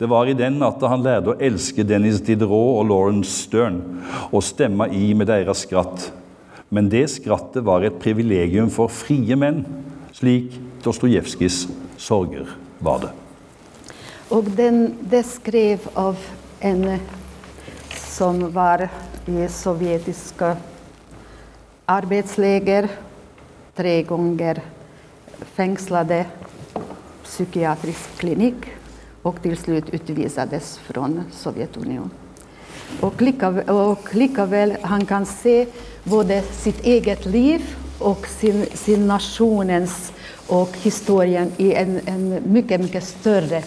Det 0.00 0.06
var 0.08 0.26
i 0.26 0.32
den 0.32 0.54
natten 0.56 0.88
han 0.88 1.02
lærte 1.04 1.34
å 1.34 1.40
elske 1.44 1.84
Dennis 1.84 2.22
Diderot 2.24 2.78
og 2.78 2.86
Lawrence 2.88 3.34
Stern 3.42 3.82
og 4.30 4.40
stemme 4.40 4.86
i 4.96 5.10
med 5.12 5.28
deres 5.28 5.66
skratt. 5.66 6.06
Men 6.72 6.88
det 6.88 7.02
skrattet 7.12 7.66
var 7.66 7.84
et 7.84 7.98
privilegium 8.00 8.70
for 8.72 8.88
frie 8.88 9.36
menn, 9.36 9.60
slik 10.16 10.56
Dostojevskijs 10.80 11.66
sorger 12.00 12.48
var 12.80 13.04
det. 13.04 13.12
Og 14.32 14.48
den, 14.56 14.96
det 15.04 15.26
skrev 15.28 15.84
av 15.92 16.16
en 16.64 16.96
som 18.00 18.40
var 18.56 18.86
i 19.28 19.52
sovjetiske 19.52 20.54
arbeidsleger, 21.92 22.88
tre 23.76 23.96
ganger 24.08 24.64
fengslede, 25.58 26.24
psykiatrisk 27.28 28.20
klinikk 28.24 28.79
och 29.22 29.42
till 29.42 29.56
slut 29.56 29.84
utvisades 29.90 30.78
från 30.78 31.24
Sovjetunionen. 31.32 32.10
Och 33.00 33.22
likaväl, 33.22 33.68
och 33.68 34.14
likaväl 34.14 34.76
han 34.82 35.06
kan 35.06 35.26
se 35.26 35.66
både 36.04 36.42
sitt 36.42 36.84
eget 36.84 37.26
liv 37.26 37.76
och 37.98 38.26
sin, 38.26 38.66
sin 38.74 39.06
nationens 39.06 40.12
och 40.46 40.76
historien 40.82 41.52
i 41.56 41.74
en, 41.74 42.00
en 42.06 42.52
mycket, 42.52 42.80
mycket 42.80 43.04
större 43.04 43.62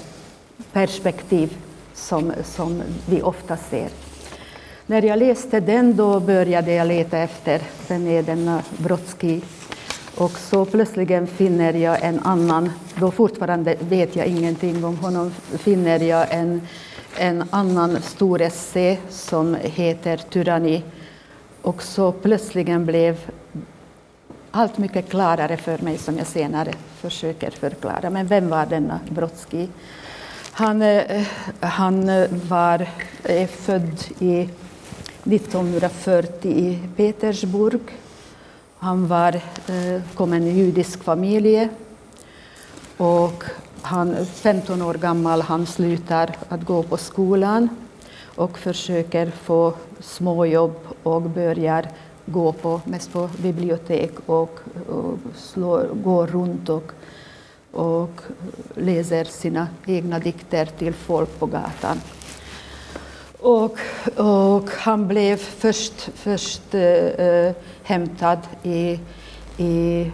perspektiv 0.71 1.57
som, 1.93 2.33
som 2.43 2.81
vi 3.09 3.21
ofta 3.21 3.57
ser. 3.57 3.89
När 4.85 5.01
jag 5.01 5.19
läste 5.19 5.59
den 5.59 5.95
då 5.95 6.19
började 6.19 6.73
jag 6.73 6.87
leta 6.87 7.17
efter 7.17 7.61
vem 7.87 8.07
är 8.07 8.23
denna 8.23 8.63
Brodsky 8.77 9.41
och 10.17 10.39
så 10.39 10.65
plötsligen 10.65 11.27
finner 11.27 11.73
jag 11.73 12.03
en 12.03 12.19
annan, 12.19 12.71
då 12.95 13.11
fortfarande 13.11 13.75
vet 13.79 14.15
jag 14.15 14.27
ingenting 14.27 14.85
om 14.85 14.97
honom, 14.97 15.31
finner 15.57 15.99
jag 15.99 16.33
en, 16.33 16.61
en 17.17 17.43
annan 17.49 18.01
stor 18.01 18.41
essä 18.41 18.97
som 19.09 19.57
heter 19.61 20.17
Tyranni. 20.17 20.83
Och 21.61 21.83
så 21.83 22.11
plötsligen 22.11 22.85
blev 22.85 23.17
allt 24.51 24.77
mycket 24.77 25.09
klarare 25.09 25.57
för 25.57 25.77
mig 25.77 25.97
som 25.97 26.17
jag 26.17 26.27
senare 26.27 26.73
försöker 27.01 27.51
förklara. 27.51 28.09
Men 28.09 28.27
vem 28.27 28.49
var 28.49 28.65
denna 28.65 28.99
Brodsky? 29.09 29.67
Han, 30.51 30.81
eh, 30.81 31.27
han 31.59 32.09
eh, 32.09 32.29
var, 32.49 32.87
är 33.23 33.47
född 33.47 34.03
i 34.19 34.49
1940 35.23 36.51
i 36.51 36.79
Petersburg 36.95 37.81
han 38.83 39.07
var, 39.07 39.35
eh, 39.67 40.01
kom 40.13 40.33
en 40.33 40.47
judisk 40.47 41.03
familj 41.03 41.69
och 42.97 43.43
han, 43.81 44.25
15 44.25 44.81
år 44.81 44.93
gammal, 44.93 45.41
han 45.41 45.65
slutar 45.65 46.35
att 46.49 46.63
gå 46.65 46.83
på 46.83 46.97
skolan 46.97 47.69
och 48.35 48.59
försöker 48.59 49.31
få 49.31 49.73
småjobb 49.99 50.75
och 51.03 51.21
börjar 51.21 51.87
gå 52.25 52.51
på, 52.51 52.81
mest 52.85 53.13
på 53.13 53.29
bibliotek 53.37 54.11
och, 54.25 54.59
och 54.87 55.17
slår, 55.35 55.87
går 56.03 56.27
runt 56.27 56.69
och, 56.69 56.91
och 57.71 58.21
läser 58.75 59.23
sina 59.23 59.67
egna 59.85 60.19
dikter 60.19 60.65
till 60.65 60.93
folk 60.93 61.39
på 61.39 61.45
gatan. 61.45 61.97
Och, 63.43 63.77
och 64.15 64.69
han 64.69 65.07
blev 65.07 65.37
först, 65.37 66.09
först 66.15 66.75
äh, 66.75 67.51
hämtad 67.83 68.39
i, 68.63 68.99
i 69.57 70.11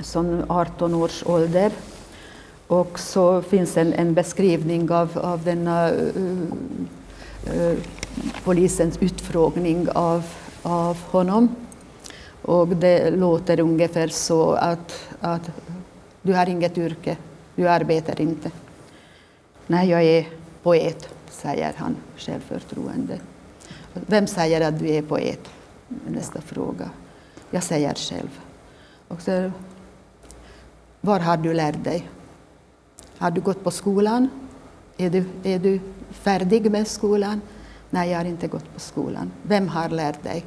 som 0.00 0.44
18 0.48 0.94
års 0.94 1.26
ålder. 1.26 1.72
Och 2.66 2.98
så 2.98 3.42
finns 3.42 3.76
en, 3.76 3.92
en 3.92 4.14
beskrivning 4.14 4.90
av, 4.90 5.18
av 5.18 5.44
denna 5.44 5.90
uh, 5.90 6.42
uh, 7.56 7.78
polisens 8.44 8.98
utfrågning 9.02 9.88
av, 9.94 10.24
av 10.62 10.96
honom. 11.10 11.56
Och 12.42 12.68
det 12.68 13.10
låter 13.10 13.60
ungefär 13.60 14.08
så 14.08 14.52
att, 14.52 15.08
att 15.20 15.50
du 16.22 16.32
har 16.32 16.48
inget 16.48 16.78
yrke, 16.78 17.16
du 17.54 17.68
arbetar 17.68 18.20
inte. 18.20 18.50
Nej, 19.66 19.90
jag 19.90 20.02
är 20.02 20.28
poet, 20.62 21.13
säger 21.34 21.74
han 21.76 21.96
självförtroende. 22.16 23.20
Vem 23.92 24.26
säger 24.26 24.68
att 24.68 24.78
du 24.78 24.88
är 24.88 25.02
poet? 25.02 25.50
Nästa 26.08 26.40
fråga. 26.40 26.90
Jag 27.50 27.62
säger 27.62 27.94
själv. 27.94 28.40
Och 29.08 29.22
så, 29.22 29.50
var 31.00 31.20
har 31.20 31.36
du 31.36 31.54
lärt 31.54 31.84
dig? 31.84 32.08
Har 33.18 33.30
du 33.30 33.40
gått 33.40 33.64
på 33.64 33.70
skolan? 33.70 34.28
Är 34.96 35.10
du, 35.10 35.24
är 35.42 35.58
du 35.58 35.80
färdig 36.10 36.70
med 36.70 36.86
skolan? 36.86 37.40
Nej, 37.90 38.10
jag 38.10 38.18
har 38.18 38.24
inte 38.24 38.48
gått 38.48 38.74
på 38.74 38.80
skolan. 38.80 39.32
Vem 39.42 39.68
har 39.68 39.88
lärt 39.88 40.22
dig? 40.22 40.44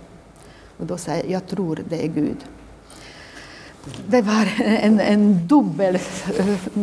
Och 0.77 0.85
då 0.85 0.97
säger 0.97 1.23
jag, 1.23 1.31
jag 1.31 1.47
tror 1.47 1.83
det 1.89 2.05
är 2.05 2.07
Gud 2.07 2.37
det 4.07 4.21
var 4.21 4.47
en, 4.59 4.99
en 4.99 5.47
dubbel 5.47 5.95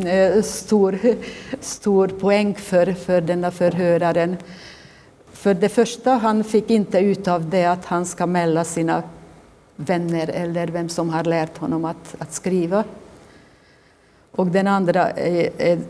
eh, 0.07 0.43
stor, 0.43 0.99
stor 1.61 2.09
poäng 2.09 2.55
för, 2.55 2.93
för 2.93 3.21
denna 3.21 3.51
förhöraren. 3.51 4.37
För 5.33 5.55
det 5.55 5.69
första, 5.69 6.11
han 6.11 6.45
fick 6.45 6.71
inte 6.71 6.99
ut 6.99 7.29
av 7.29 7.51
det 7.51 7.65
att 7.65 7.85
han 7.85 8.07
ska 8.07 8.27
mälla 8.27 8.65
sina 8.65 9.03
vänner 9.77 10.29
eller 10.29 10.67
vem 10.67 10.89
som 10.89 11.11
har 11.11 11.25
lärt 11.25 11.59
honom 11.59 11.85
att, 11.85 12.15
att 12.19 12.33
skriva. 12.33 12.85
Och 14.37 14.47
den 14.47 14.67
andra 14.67 15.19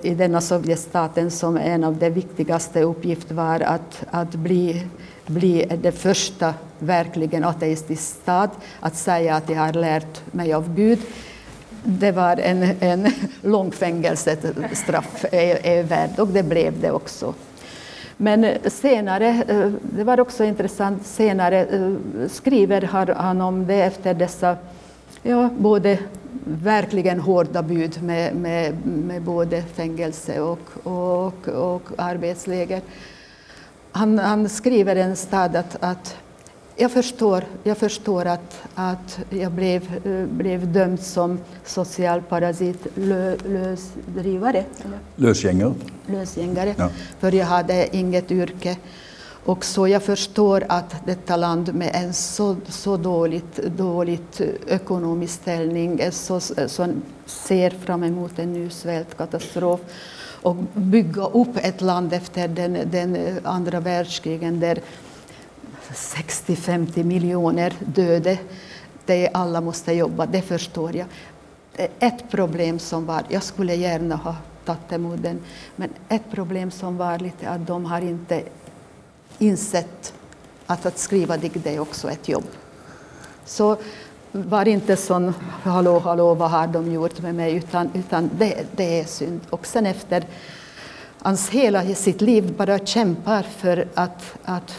i 0.03 0.15
denna 0.19 0.41
Sovjetstaten 0.41 1.31
som 1.31 1.57
en 1.57 1.85
av 1.85 1.97
de 1.97 2.11
viktigaste 2.11 2.83
uppgifterna 2.83 3.43
var 3.43 3.61
att, 3.61 4.05
att 4.11 4.35
bli, 4.35 4.87
bli 5.27 5.67
det 5.83 5.93
första 5.93 6.55
verkligen 6.79 7.45
ateistisk 7.45 8.03
stad, 8.03 8.51
att 8.81 8.97
säga 8.97 9.35
att 9.35 9.49
jag 9.49 9.57
har 9.57 9.73
lärt 9.73 10.33
mig 10.33 10.53
av 10.53 10.75
Gud. 10.75 10.99
Det 11.85 12.13
var 12.13 12.37
en, 12.37 12.63
en 12.81 13.13
lång 13.43 13.73
fängelsestraff 13.73 15.25
är, 15.33 15.67
är 15.67 15.83
värd 15.83 16.11
och 16.19 16.29
det 16.29 16.43
blev 16.43 16.81
det 16.81 16.91
också. 16.91 17.35
Men 18.17 18.45
eh, 18.45 18.57
senare, 18.67 19.29
eh, 19.49 19.71
det 19.83 20.05
var 20.05 20.21
också 20.21 20.45
intressant, 20.45 21.07
senare 21.07 21.65
eh, 21.65 21.93
skriver 22.29 22.83
han 23.17 23.41
om 23.41 23.67
det 23.67 23.83
efter 23.83 24.15
dessa, 24.15 24.57
ja, 25.23 25.51
både 25.59 25.99
verkligen 26.45 27.21
hårda 27.21 27.63
bud 27.63 28.03
med, 28.03 28.37
med, 28.37 28.87
med 28.87 29.23
både 29.23 29.63
fängelse 29.63 30.41
och, 30.41 30.87
och, 30.87 31.49
och 31.49 31.83
arbetsläger. 31.99 32.81
Han, 33.93 34.19
han 34.19 34.49
skriver 34.49 34.97
en 34.97 35.17
stad 35.17 35.57
att, 35.57 35.77
att 35.81 36.17
jag 36.77 36.91
förstår, 36.91 37.45
jag 37.63 37.79
förstår 37.79 38.25
att, 38.25 38.63
att 38.75 39.19
jag 39.31 39.53
blev, 39.53 40.01
blev 40.29 40.73
dömd 40.73 41.01
som 41.01 41.39
social 41.65 42.23
parasit, 42.23 42.87
lö, 42.95 43.37
lösdrivare. 43.37 44.65
Lösgängare. 45.17 45.75
Lösgängare, 46.07 46.75
ja. 46.79 46.91
för 47.19 47.33
jag 47.33 47.47
hade 47.47 47.97
inget 47.97 48.31
yrke. 48.31 48.77
Och 49.45 49.65
så 49.65 49.89
jag 49.89 50.03
förstår 50.03 50.65
att 50.69 51.07
detta 51.07 51.37
land 51.37 51.75
med 51.75 51.91
en 51.95 52.13
så, 52.13 52.57
så 52.69 52.97
dåligt, 52.97 53.57
dåligt 53.57 54.41
eh, 54.41 54.49
ekonomisk 54.69 55.35
ställning 55.35 56.01
så, 56.13 56.35
eh, 56.37 56.67
så 56.67 56.95
ser 57.27 57.71
fram 57.71 58.05
emot 58.05 58.39
en 58.39 58.53
ny 58.53 58.71
svältkatastrof 58.71 59.81
och 60.43 60.57
bygga 60.73 61.27
upp 61.27 61.57
ett 61.57 61.81
land 61.81 62.13
efter 62.13 62.49
den, 62.49 62.79
den 62.91 63.17
eh, 63.17 63.35
andra 63.43 63.81
världskrigen 63.81 64.61
där 64.61 64.79
60-50 65.93 67.05
miljoner 67.05 67.75
döde. 67.81 68.39
Det 69.07 69.31
alla 69.35 69.61
måste 69.61 69.93
jobba, 69.93 70.27
det 70.27 70.43
förstår 70.43 70.97
jag. 70.97 71.07
Ett 71.99 72.31
problem 72.31 72.79
som 72.79 73.07
var, 73.07 73.23
jag 73.29 73.43
skulle 73.43 73.75
gärna 73.75 74.17
ha 74.17 74.37
tagit 74.65 74.93
emot 74.93 75.23
den, 75.23 75.41
men 75.77 75.89
ett 76.09 76.31
problem 76.31 76.71
som 76.71 76.97
var 76.97 77.19
lite 77.19 77.49
att 77.49 77.67
de 77.67 77.85
har 77.85 78.01
inte 78.01 78.43
insett 79.39 80.13
att 80.67 80.87
att 80.87 80.99
skriva 80.99 81.37
dikt 81.37 81.67
är 81.67 81.79
också 81.81 82.11
ett 82.11 82.29
jobb. 82.29 82.45
Så 83.45 83.77
var 84.33 84.69
inte 84.69 84.97
sån 84.97 85.35
hallå, 85.63 85.99
hallå, 85.99 86.35
vad 86.35 86.51
har 86.51 86.67
de 86.67 86.93
gjort 86.93 87.21
med 87.21 87.35
mig, 87.35 87.55
utan, 87.55 87.91
utan 87.95 88.31
det, 88.39 88.67
det 88.77 89.01
är 89.01 89.05
synd. 89.05 89.41
Och 89.51 89.67
sen 89.67 89.87
efter 89.87 90.27
hans 91.19 91.49
hela 91.49 91.95
sitt 91.95 92.21
liv 92.21 92.55
bara 92.57 92.79
kämpar 92.79 93.43
för 93.43 93.89
att, 93.95 94.35
att 94.45 94.75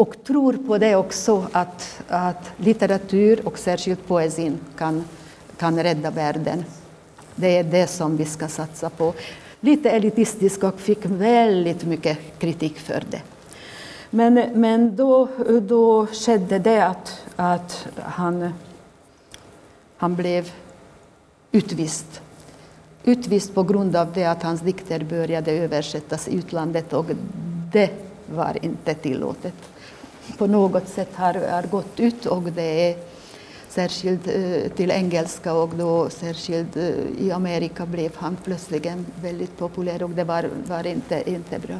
och 0.00 0.24
tror 0.24 0.52
på 0.52 0.78
det 0.78 0.96
också 0.96 1.46
att, 1.52 2.02
att 2.08 2.50
litteratur 2.56 3.46
och 3.46 3.58
särskilt 3.58 4.06
poesin 4.06 4.60
kan, 4.78 5.04
kan 5.58 5.82
rädda 5.82 6.10
världen. 6.10 6.64
Det 7.34 7.58
är 7.58 7.64
det 7.64 7.86
som 7.86 8.16
vi 8.16 8.24
ska 8.24 8.48
satsa 8.48 8.90
på 8.90 9.14
lite 9.60 9.90
elitistisk 9.90 10.64
och 10.64 10.80
fick 10.80 11.06
väldigt 11.06 11.84
mycket 11.84 12.18
kritik 12.38 12.78
för 12.78 13.02
det. 13.10 13.22
Men, 14.10 14.34
men 14.54 14.96
då, 14.96 15.28
då 15.62 16.06
skedde 16.06 16.58
det 16.58 16.86
att, 16.86 17.24
att 17.36 17.86
han, 17.96 18.52
han 19.96 20.16
blev 20.16 20.50
utvist. 21.52 22.20
Utvist 23.04 23.54
på 23.54 23.62
grund 23.62 23.96
av 23.96 24.12
det 24.12 24.24
att 24.24 24.42
hans 24.42 24.60
dikter 24.60 25.04
började 25.04 25.52
översättas 25.52 26.28
i 26.28 26.36
utlandet 26.36 26.92
och 26.92 27.06
det 27.72 27.90
var 28.34 28.56
inte 28.62 28.94
tillåtet. 28.94 29.54
På 30.38 30.46
något 30.46 30.88
sätt 30.88 31.10
har, 31.14 31.34
har 31.34 31.62
gått 31.62 32.00
ut 32.00 32.26
och 32.26 32.42
det 32.42 32.90
är 32.90 32.96
särskilt 33.70 34.26
eh, 34.26 34.72
till 34.76 34.90
engelska 34.90 35.52
och 35.52 35.70
då 35.76 36.10
särskilt 36.10 36.76
eh, 36.76 36.88
i 37.18 37.32
Amerika 37.32 37.86
blev 37.86 38.10
han 38.16 38.36
plötsligen 38.36 39.06
väldigt 39.22 39.58
populär 39.58 40.02
och 40.02 40.10
det 40.10 40.24
var, 40.24 40.48
var 40.68 40.86
inte, 40.86 41.30
inte 41.30 41.58
bra. 41.58 41.78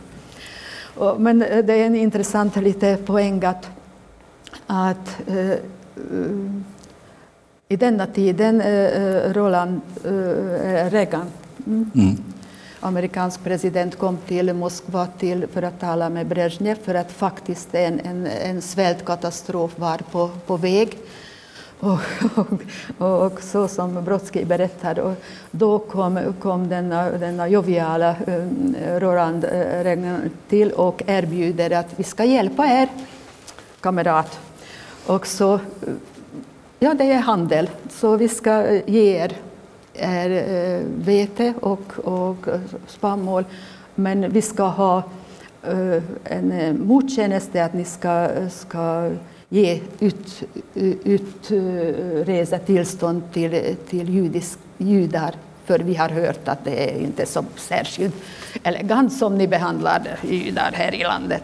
Men 1.18 1.42
eh, 1.42 1.64
det 1.64 1.74
är 1.74 1.86
en 1.86 1.96
intressant 1.96 2.56
lite 2.56 2.96
poäng 2.96 3.44
att, 3.44 3.68
att 4.66 5.20
i 7.68 7.76
denna 7.76 8.06
tiden 8.06 8.62
Roland 9.32 9.80
Reagan, 10.90 11.26
mm. 11.66 11.90
mm. 11.94 12.16
amerikansk 12.80 13.44
president, 13.44 13.98
kom 13.98 14.18
till 14.26 14.54
Moskva 14.54 15.06
till, 15.06 15.46
för 15.46 15.62
att 15.62 15.80
tala 15.80 16.10
med 16.10 16.26
Brezhnev 16.26 16.74
för 16.74 16.94
att 16.94 17.12
faktiskt 17.12 17.74
en, 17.74 18.00
en, 18.00 18.26
en 18.26 18.62
svältkatastrof 18.62 19.78
var 19.78 19.98
på, 19.98 20.30
på 20.46 20.56
väg. 20.56 20.98
Och, 21.80 22.00
och, 22.98 23.26
och, 23.26 23.42
så 23.42 23.68
som 23.68 24.04
Brodsky 24.04 24.44
berättar, 24.44 24.98
och 24.98 25.14
då 25.50 25.78
kom, 25.78 26.34
kom 26.40 26.68
denna, 26.68 27.10
denna 27.10 27.48
joviala 27.48 28.16
um, 28.26 28.76
Roland 28.98 29.44
eh, 29.44 29.84
Regnan 29.84 30.30
till 30.48 30.72
och 30.72 31.02
erbjuder 31.06 31.70
att 31.70 31.86
vi 31.96 32.04
ska 32.04 32.24
hjälpa 32.24 32.66
er, 32.66 32.88
kamrat. 33.80 34.40
Och 35.06 35.26
så, 35.26 35.54
eh, 35.54 35.60
ja 36.78 36.94
det 36.94 37.12
är 37.12 37.18
handel, 37.18 37.70
så 37.90 38.16
vi 38.16 38.28
ska 38.28 38.62
eh, 38.62 38.82
ge 38.86 39.16
er, 39.16 39.36
er 39.94 40.82
vete 40.84 41.54
och, 41.60 41.98
och 42.04 42.46
spannmål, 42.86 43.44
men 43.94 44.30
vi 44.32 44.42
ska 44.42 44.62
ha 44.62 45.02
en 46.24 46.80
mottjänst, 46.86 47.56
att 47.56 47.74
ni 47.74 47.84
ska, 47.84 48.28
ska 48.50 49.10
ge 49.52 49.80
ut, 50.00 50.42
utresetillstånd 51.04 53.22
till, 53.32 53.76
till 53.88 54.08
judisk, 54.08 54.58
judar 54.78 55.34
för 55.70 55.78
vi 55.78 55.94
har 55.94 56.08
hört 56.08 56.48
att 56.48 56.64
det 56.64 56.90
är 56.90 57.00
inte 57.00 57.26
så 57.26 57.44
särskilt 57.56 58.14
elegant 58.62 59.12
som 59.12 59.38
ni 59.38 59.48
behandlar 59.48 60.18
judar 60.22 60.72
här 60.74 60.94
i 60.94 61.02
landet. 61.02 61.42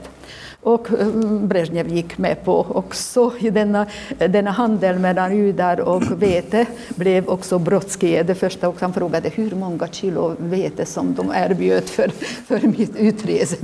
Och 0.63 0.91
mm, 0.91 1.49
Brezhnev 1.49 1.89
gick 1.89 2.19
med 2.19 2.45
på 2.45 2.67
också 2.69 3.33
i 3.39 3.51
denna, 3.51 3.87
denna 4.19 4.51
handel 4.51 4.99
mellan 4.99 5.37
judar 5.37 5.81
och 5.81 6.23
vete 6.23 6.67
blev 6.89 7.29
också 7.29 7.59
Brodsky 7.59 8.23
det 8.23 8.35
första 8.35 8.69
och 8.69 8.81
han 8.81 8.93
frågade 8.93 9.29
hur 9.29 9.51
många 9.51 9.89
kilo 9.89 10.37
vete 10.39 10.87
som 10.87 11.15
de 11.15 11.33
erbjöd 11.35 11.85
för, 11.85 12.09
för 12.47 12.67
mitt 12.67 12.97
utrese. 12.97 13.57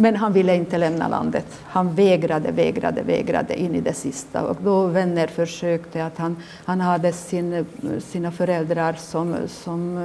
Men 0.00 0.16
han 0.16 0.32
ville 0.32 0.56
inte 0.56 0.78
lämna 0.78 1.08
landet. 1.08 1.46
Han 1.64 1.94
vägrade, 1.94 2.52
vägrade, 2.52 3.02
vägrade 3.02 3.60
in 3.60 3.74
i 3.74 3.80
det 3.80 3.92
sista. 3.92 4.42
Och 4.42 4.56
då 4.62 4.86
vänner 4.86 5.26
försökte 5.26 6.04
att 6.04 6.18
han, 6.18 6.36
han 6.64 6.80
hade 6.80 7.12
sin, 7.12 7.66
sina 8.00 8.30
föräldrar 8.30 8.92
som, 8.92 9.36
som 9.48 9.98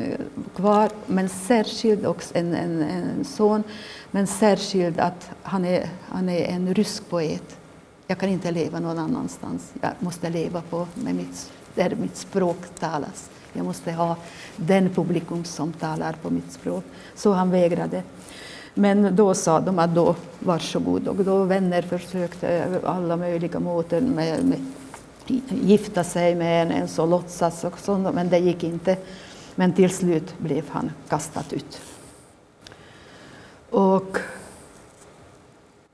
eh, 0.00 0.18
kvar, 0.56 0.90
men 1.06 1.28
särskilt 1.28 2.06
också 2.06 2.34
en, 2.36 2.54
en, 2.54 2.82
en 2.82 3.24
son, 3.24 3.62
men 4.10 4.26
särskilt 4.26 4.98
att 4.98 5.30
han 5.42 5.64
är, 5.64 5.88
han 6.08 6.28
är 6.28 6.44
en 6.44 6.74
rysk 6.74 7.08
poet. 7.08 7.56
Jag 8.06 8.18
kan 8.18 8.28
inte 8.28 8.50
leva 8.50 8.80
någon 8.80 8.98
annanstans. 8.98 9.72
Jag 9.80 9.90
måste 9.98 10.30
leva 10.30 10.62
på 10.70 10.86
med 10.94 11.14
mitt, 11.14 11.52
där 11.74 11.96
mitt 12.00 12.16
språk 12.16 12.58
talas. 12.78 13.30
Jag 13.52 13.64
måste 13.64 13.92
ha 13.92 14.16
den 14.56 14.90
publikum 14.90 15.44
som 15.44 15.72
talar 15.72 16.12
på 16.12 16.30
mitt 16.30 16.52
språk. 16.52 16.84
Så 17.14 17.32
han 17.32 17.50
vägrade. 17.50 18.02
Men 18.78 19.16
då 19.16 19.34
sa 19.34 19.60
de 19.60 19.78
att 19.78 19.94
då 19.94 20.14
varsågod. 20.38 21.08
Och 21.08 21.16
då 21.16 21.44
vänner 21.44 21.82
försökte 21.82 22.80
alla 22.84 23.16
möjliga 23.16 23.60
måter 23.60 24.00
med, 24.00 24.44
med 24.44 24.60
gifta 25.48 26.04
sig 26.04 26.34
med 26.34 26.62
en, 26.62 26.72
en 26.72 26.88
så 26.88 27.06
låtsas 27.06 27.64
och 27.64 27.78
sånt, 27.78 28.14
men 28.14 28.28
det 28.28 28.38
gick 28.38 28.64
inte. 28.64 28.96
Men 29.54 29.72
till 29.72 29.90
slut 29.90 30.38
blev 30.38 30.64
han 30.68 30.90
kastad 31.08 31.44
ut. 31.50 31.80
Och 33.70 34.18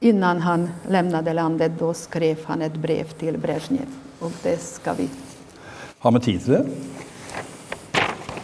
innan 0.01 0.41
han 0.41 0.70
lämnade 0.89 1.32
landet 1.32 1.72
då 1.78 1.95
skrev 1.95 2.39
han 2.45 2.62
ett 2.62 2.76
brev 2.76 3.05
till 3.05 3.39
Brezhnev 3.39 3.87
och 4.18 4.32
det 4.43 4.62
ska 4.62 4.93
vi... 4.93 5.09
Har 5.99 6.11
man 6.11 6.20
tid 6.20 6.45
till 6.45 6.53
det? 6.53 6.66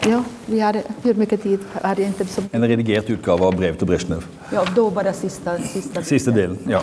Ja, 0.09 0.23
vi 0.45 0.59
hade, 0.59 0.83
hur 1.03 1.13
mycket 1.13 1.43
tid 1.43 1.59
hade 1.81 2.03
inte? 2.03 2.25
Som... 2.25 2.43
En 2.51 2.67
redigerad 2.67 3.09
utgåva 3.09 3.45
av 3.45 3.55
brev 3.55 3.77
till 3.77 3.87
Brezhnev. 3.87 4.25
Ja, 4.53 4.65
då 4.75 4.89
bara 4.89 5.13
sista, 5.13 5.57
sista, 5.57 6.03
sista 6.03 6.31
delen. 6.31 6.57
Ja. 6.67 6.81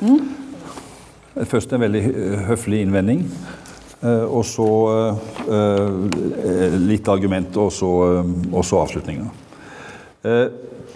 Mm. 0.00 0.28
Först 1.46 1.72
en 1.72 1.80
väldigt 1.80 2.16
höflig 2.36 2.82
invändning. 2.82 3.24
Eh, 4.00 4.22
och 4.22 4.46
så 4.46 4.90
eh, 5.50 6.78
lite 6.78 7.12
argument 7.12 7.56
och 7.56 7.72
så, 7.72 8.24
och 8.52 8.64
så 8.64 8.78
avslutningar. 8.78 9.26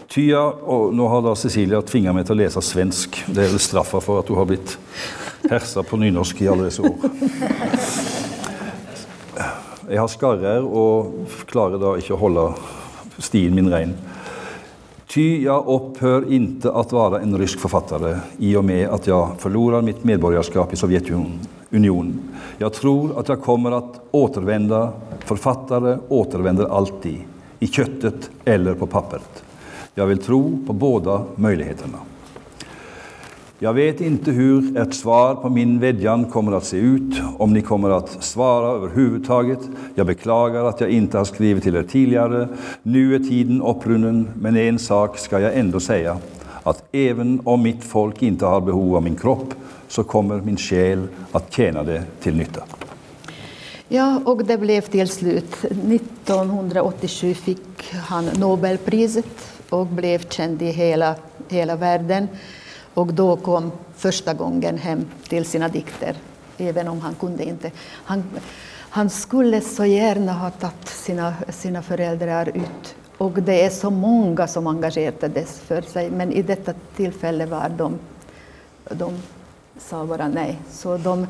Ty 0.08 0.34
och 0.34 0.94
nu 0.94 1.02
har 1.02 1.22
da 1.22 1.36
Cecilia 1.36 1.82
tvingat 1.82 2.14
mig 2.14 2.22
att 2.22 2.36
läsa 2.36 2.60
svensk. 2.60 3.24
Det 3.26 3.44
är 3.44 3.48
väl 3.48 3.58
straffet 3.58 4.02
för 4.02 4.18
att 4.18 4.26
du 4.26 4.32
har 4.32 4.44
blivit 4.44 4.78
hersa 5.50 5.82
på 5.82 5.96
nynorsk 5.96 6.42
i 6.42 6.48
alla 6.48 6.62
dessa 6.62 6.82
år. 6.82 6.94
Jag 9.90 10.00
har 10.00 10.08
skarrer 10.08 10.64
och 10.64 11.14
klarar 11.46 11.78
da 11.78 11.96
inte 11.96 12.14
att 12.14 12.20
hålla 12.20 12.54
stilen 13.18 13.54
min 13.54 13.70
ren. 13.70 13.94
Ty 15.06 15.42
jag 15.42 15.66
upphör 15.66 16.32
inte 16.32 16.72
att 16.72 16.92
vara 16.92 17.20
en 17.20 17.38
rysk 17.38 17.60
författare 17.60 18.16
i 18.38 18.56
och 18.56 18.64
med 18.64 18.88
att 18.88 19.06
jag 19.06 19.30
förlorar 19.38 19.82
mitt 19.82 20.04
medborgarskap 20.04 20.72
i 20.72 20.76
Sovjetunionen. 20.76 22.20
Jag 22.58 22.72
tror 22.72 23.20
att 23.20 23.28
jag 23.28 23.42
kommer 23.42 23.70
att 23.70 24.00
återvända. 24.10 24.92
Författare 25.18 25.98
återvänder 26.08 26.76
alltid, 26.76 27.18
i 27.58 27.66
köttet 27.66 28.30
eller 28.44 28.74
på 28.74 28.86
pappret. 28.86 29.44
Jag 29.94 30.06
vill 30.06 30.18
tro 30.18 30.64
på 30.66 30.72
båda 30.72 31.24
möjligheterna. 31.36 31.98
Jag 33.60 33.72
vet 33.72 34.00
inte 34.00 34.30
hur 34.30 34.76
ert 34.76 34.94
svar 34.94 35.34
på 35.34 35.48
min 35.48 35.80
vädjan 35.80 36.24
kommer 36.24 36.52
att 36.52 36.64
se 36.64 36.76
ut, 36.76 37.20
om 37.38 37.52
ni 37.52 37.62
kommer 37.62 37.90
att 37.90 38.24
svara 38.24 38.70
överhuvudtaget. 38.70 39.58
Jag 39.94 40.06
beklagar 40.06 40.64
att 40.64 40.80
jag 40.80 40.90
inte 40.90 41.18
har 41.18 41.24
skrivit 41.24 41.62
till 41.62 41.76
er 41.76 41.82
tidigare. 41.82 42.48
Nu 42.82 43.14
är 43.14 43.18
tiden 43.18 43.62
upprunnen, 43.62 44.28
men 44.34 44.56
en 44.56 44.78
sak 44.78 45.18
ska 45.18 45.40
jag 45.40 45.56
ändå 45.56 45.80
säga, 45.80 46.18
att 46.62 46.84
även 46.92 47.40
om 47.44 47.62
mitt 47.62 47.84
folk 47.84 48.22
inte 48.22 48.46
har 48.46 48.60
behov 48.60 48.96
av 48.96 49.02
min 49.02 49.16
kropp, 49.16 49.54
så 49.88 50.04
kommer 50.04 50.40
min 50.40 50.56
själ 50.56 51.08
att 51.32 51.52
tjäna 51.52 51.82
det 51.82 52.02
till 52.20 52.36
nytta. 52.36 52.62
Ja, 53.88 54.20
och 54.24 54.44
det 54.44 54.58
blev 54.58 54.80
till 54.80 55.08
slut. 55.08 55.54
1987 55.64 57.34
fick 57.34 57.92
han 57.92 58.24
Nobelpriset 58.24 59.52
och 59.68 59.86
blev 59.86 60.28
känd 60.28 60.62
i 60.62 60.70
hela, 60.70 61.14
hela 61.48 61.76
världen. 61.76 62.28
Och 62.98 63.14
då 63.14 63.36
kom 63.36 63.72
första 63.96 64.34
gången 64.34 64.78
hem 64.78 65.04
till 65.28 65.44
sina 65.44 65.68
dikter, 65.68 66.16
även 66.56 66.88
om 66.88 67.00
han 67.00 67.14
kunde 67.14 67.44
inte. 67.44 67.70
Han, 68.04 68.24
han 68.74 69.10
skulle 69.10 69.60
så 69.60 69.84
gärna 69.84 70.32
ha 70.32 70.50
tagit 70.50 70.88
sina, 70.88 71.34
sina 71.48 71.82
föräldrar 71.82 72.48
ut 72.48 72.94
och 73.18 73.32
det 73.42 73.64
är 73.64 73.70
så 73.70 73.90
många 73.90 74.46
som 74.46 74.66
engagerades 74.66 75.60
för 75.60 75.82
sig, 75.82 76.10
men 76.10 76.32
i 76.32 76.42
detta 76.42 76.74
tillfälle 76.96 77.46
var 77.46 77.68
de, 77.68 77.98
de 78.90 79.12
sa 79.78 80.06
bara 80.06 80.28
nej. 80.28 80.58
Så 80.70 80.96
de, 80.96 81.26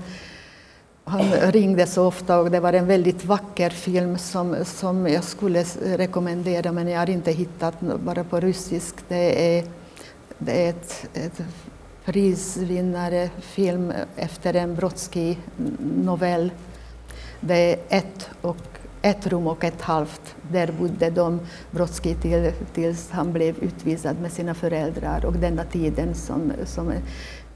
han 1.05 1.31
ringde 1.33 1.87
så 1.87 2.07
ofta 2.07 2.39
och 2.39 2.51
det 2.51 2.61
var 2.61 2.73
en 2.73 2.87
väldigt 2.87 3.25
vacker 3.25 3.71
film 3.71 4.19
som, 4.19 4.57
som 4.64 5.09
jag 5.09 5.25
skulle 5.25 5.64
rekommendera, 5.85 6.73
men 6.73 6.89
jag 6.89 6.99
har 6.99 7.11
inte 7.11 7.33
hittat 7.33 7.81
bara 7.81 8.25
på 8.25 8.41
ryssisk. 8.41 8.95
Det 9.09 9.59
är 9.59 9.64
det 10.39 10.66
är 10.66 10.70
ett, 10.70 11.09
ett 11.14 11.43
prisvinnare 12.05 13.30
film 13.41 13.93
efter 14.16 14.55
en 14.55 14.74
Brodsky-novell. 14.74 16.51
Det 17.41 17.72
är 17.72 17.78
ett, 17.89 18.30
och, 18.41 18.57
ett 19.03 19.26
rum 19.26 19.47
och 19.47 19.64
ett 19.64 19.80
halvt. 19.80 20.34
Där 20.53 20.72
bodde 20.78 21.11
de, 21.11 21.41
Brodsky 21.70 22.14
till, 22.14 22.53
tills 22.74 23.11
han 23.11 23.32
blev 23.32 23.59
utvisad 23.59 24.20
med 24.20 24.32
sina 24.32 24.55
föräldrar 24.55 25.24
och 25.24 25.32
denna 25.32 25.64
tiden 25.64 26.14
som, 26.14 26.53
som 26.64 26.93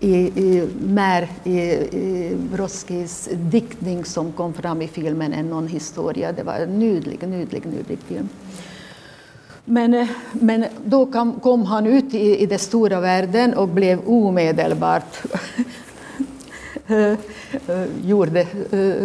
i, 0.01 0.15
i, 0.17 0.69
mer 0.87 1.29
i, 1.45 1.61
i 1.97 2.37
Brodskys 2.53 3.29
diktning 3.33 4.05
som 4.05 4.33
kom 4.33 4.53
fram 4.53 4.83
i 4.83 4.89
filmen 4.89 5.33
än 5.33 5.51
någon 5.51 5.69
historia. 5.69 6.33
Det 6.33 6.43
var 6.43 6.55
en 6.55 6.79
nydlig, 6.79 7.29
nydlig, 7.29 7.67
nydlig 7.67 7.99
film. 7.99 8.29
Men, 9.73 9.95
eh, 9.95 10.09
men 10.33 10.65
då 10.85 11.07
kom, 11.07 11.41
kom 11.41 11.63
han 11.63 11.87
ut 11.87 12.15
i, 12.15 12.43
i 12.43 12.47
den 12.47 12.59
stora 12.59 13.01
världen 13.01 13.55
och 13.55 13.69
blev 13.69 14.01
omedelbart 14.07 15.23
eh, 16.87 16.97
eh, 16.97 17.17
gjorde 18.05 18.47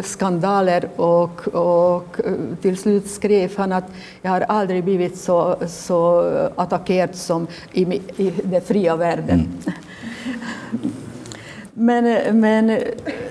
skandaler 0.03 0.89
och, 0.95 1.47
och 1.47 2.18
till 2.61 2.78
slut 2.78 3.07
skrev 3.07 3.57
han 3.57 3.72
att 3.72 3.91
jag 4.22 4.32
har 4.32 4.41
aldrig 4.41 4.84
blivit 4.84 5.18
så, 5.18 5.55
så 5.68 6.22
attackerad 6.55 7.15
som 7.15 7.47
i, 7.74 7.82
i 8.18 8.34
den 8.43 8.61
fria 8.61 8.95
världen. 8.95 9.47
Mm. 9.61 10.93
Men, 11.80 12.39
men 12.39 12.80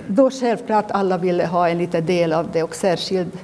då 0.07 0.30
självklart 0.30 0.91
alla 0.91 1.18
ville 1.18 1.47
ha 1.47 1.68
en 1.68 1.78
liten 1.78 2.07
del 2.07 2.32
av 2.32 2.49
det 2.53 2.62
och 2.62 2.74
särskilt 2.74 3.34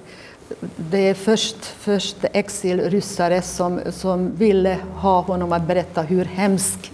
det 0.92 0.98
är 0.98 1.14
först, 1.14 1.64
först 1.64 2.16
exilryssare 2.32 3.42
som, 3.42 3.80
som 3.90 4.36
ville 4.36 4.78
ha 4.94 5.20
honom 5.20 5.52
att 5.52 5.66
berätta 5.66 6.02
hur 6.02 6.24
hemsk 6.24 6.92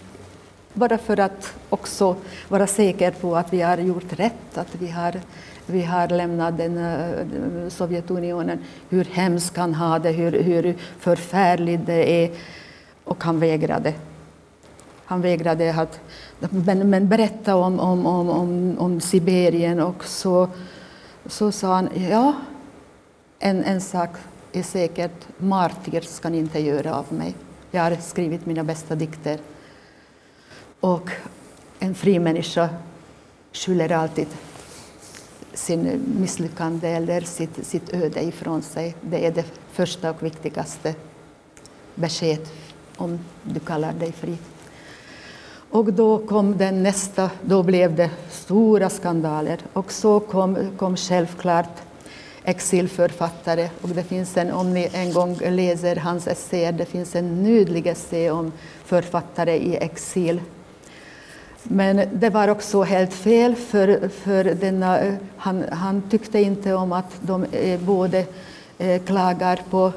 bara 0.74 0.98
för 0.98 1.20
att 1.20 1.54
också 1.68 2.16
vara 2.48 2.66
säker 2.66 3.10
på 3.10 3.36
att 3.36 3.52
vi 3.52 3.60
har 3.60 3.78
gjort 3.78 4.12
rätt, 4.12 4.58
att 4.58 4.74
vi 4.78 4.90
har, 4.90 5.20
vi 5.66 5.82
har 5.82 6.08
lämnat 6.08 6.58
den, 6.58 6.78
uh, 6.78 7.68
Sovjetunionen, 7.68 8.58
hur 8.88 9.04
hemskt 9.04 9.56
han 9.56 9.74
har 9.74 9.98
det, 9.98 10.10
hur, 10.10 10.42
hur 10.42 10.76
förfärligt 10.98 11.86
det 11.86 12.24
är. 12.24 12.30
Och 13.04 13.24
han 13.24 13.40
vägrade. 13.40 13.94
Han 15.04 15.20
vägrade 15.20 15.74
att 15.74 16.00
men, 16.50 16.90
men 16.90 17.08
berätta 17.08 17.56
om, 17.56 17.80
om, 17.80 18.06
om, 18.06 18.30
om, 18.30 18.76
om 18.78 19.00
Sibirien 19.00 19.80
och 19.80 20.04
så, 20.04 20.48
så 21.26 21.52
sa 21.52 21.74
han 21.74 21.88
ja, 22.10 22.34
en, 23.38 23.64
en 23.64 23.80
sak 23.80 24.10
är 24.52 24.62
säkert, 24.62 25.28
martyr 25.38 26.00
ska 26.00 26.28
ni 26.28 26.38
inte 26.38 26.58
göra 26.58 26.94
av 26.94 27.12
mig. 27.12 27.34
Jag 27.70 27.82
har 27.82 27.96
skrivit 27.96 28.46
mina 28.46 28.64
bästa 28.64 28.94
dikter. 28.94 29.38
Och 30.80 31.10
en 31.78 31.94
fri 31.94 32.18
människa 32.18 32.68
skyller 33.52 33.92
alltid 33.92 34.26
sin 35.52 36.02
misslyckande 36.20 36.88
eller 36.88 37.20
sitt, 37.20 37.66
sitt 37.66 37.94
öde 37.94 38.22
ifrån 38.22 38.62
sig. 38.62 38.94
Det 39.00 39.26
är 39.26 39.32
det 39.32 39.44
första 39.72 40.10
och 40.10 40.22
viktigaste 40.22 40.94
beskedet 41.94 42.52
om 42.96 43.18
du 43.42 43.60
kallar 43.60 43.92
dig 43.92 44.12
fri. 44.12 44.38
Och 45.70 45.92
då 45.92 46.18
kom 46.18 46.58
den 46.58 46.82
nästa, 46.82 47.30
då 47.42 47.62
blev 47.62 47.96
det 47.96 48.10
stora 48.30 48.90
skandaler. 48.90 49.58
Och 49.72 49.92
så 49.92 50.20
kom, 50.20 50.56
kom 50.76 50.96
självklart 50.96 51.87
exilförfattare. 52.48 53.70
Och 53.82 53.88
det 53.88 54.02
finns 54.02 54.36
en, 54.36 54.52
om 54.52 54.74
ni 54.74 54.88
en 54.92 55.12
gång 55.12 55.38
läser 55.40 55.96
hans 55.96 56.26
essäer, 56.26 56.72
det 56.72 56.84
finns 56.84 57.16
en 57.16 57.42
nydlig 57.42 57.86
essä 57.86 58.30
om 58.30 58.52
författare 58.84 59.56
i 59.56 59.76
exil. 59.76 60.40
Men 61.62 62.08
det 62.12 62.30
var 62.30 62.48
också 62.48 62.82
helt 62.82 63.14
fel, 63.14 63.54
för, 63.54 64.08
för 64.08 64.44
denna, 64.44 65.00
eh, 65.00 65.14
han, 65.36 65.64
han 65.72 66.02
tyckte 66.10 66.38
inte 66.40 66.74
om 66.74 66.92
att 66.92 67.12
de 67.20 67.44
eh, 67.44 67.80
både 67.80 68.26
eh, 68.78 69.02
klagar 69.02 69.60
på, 69.70 69.92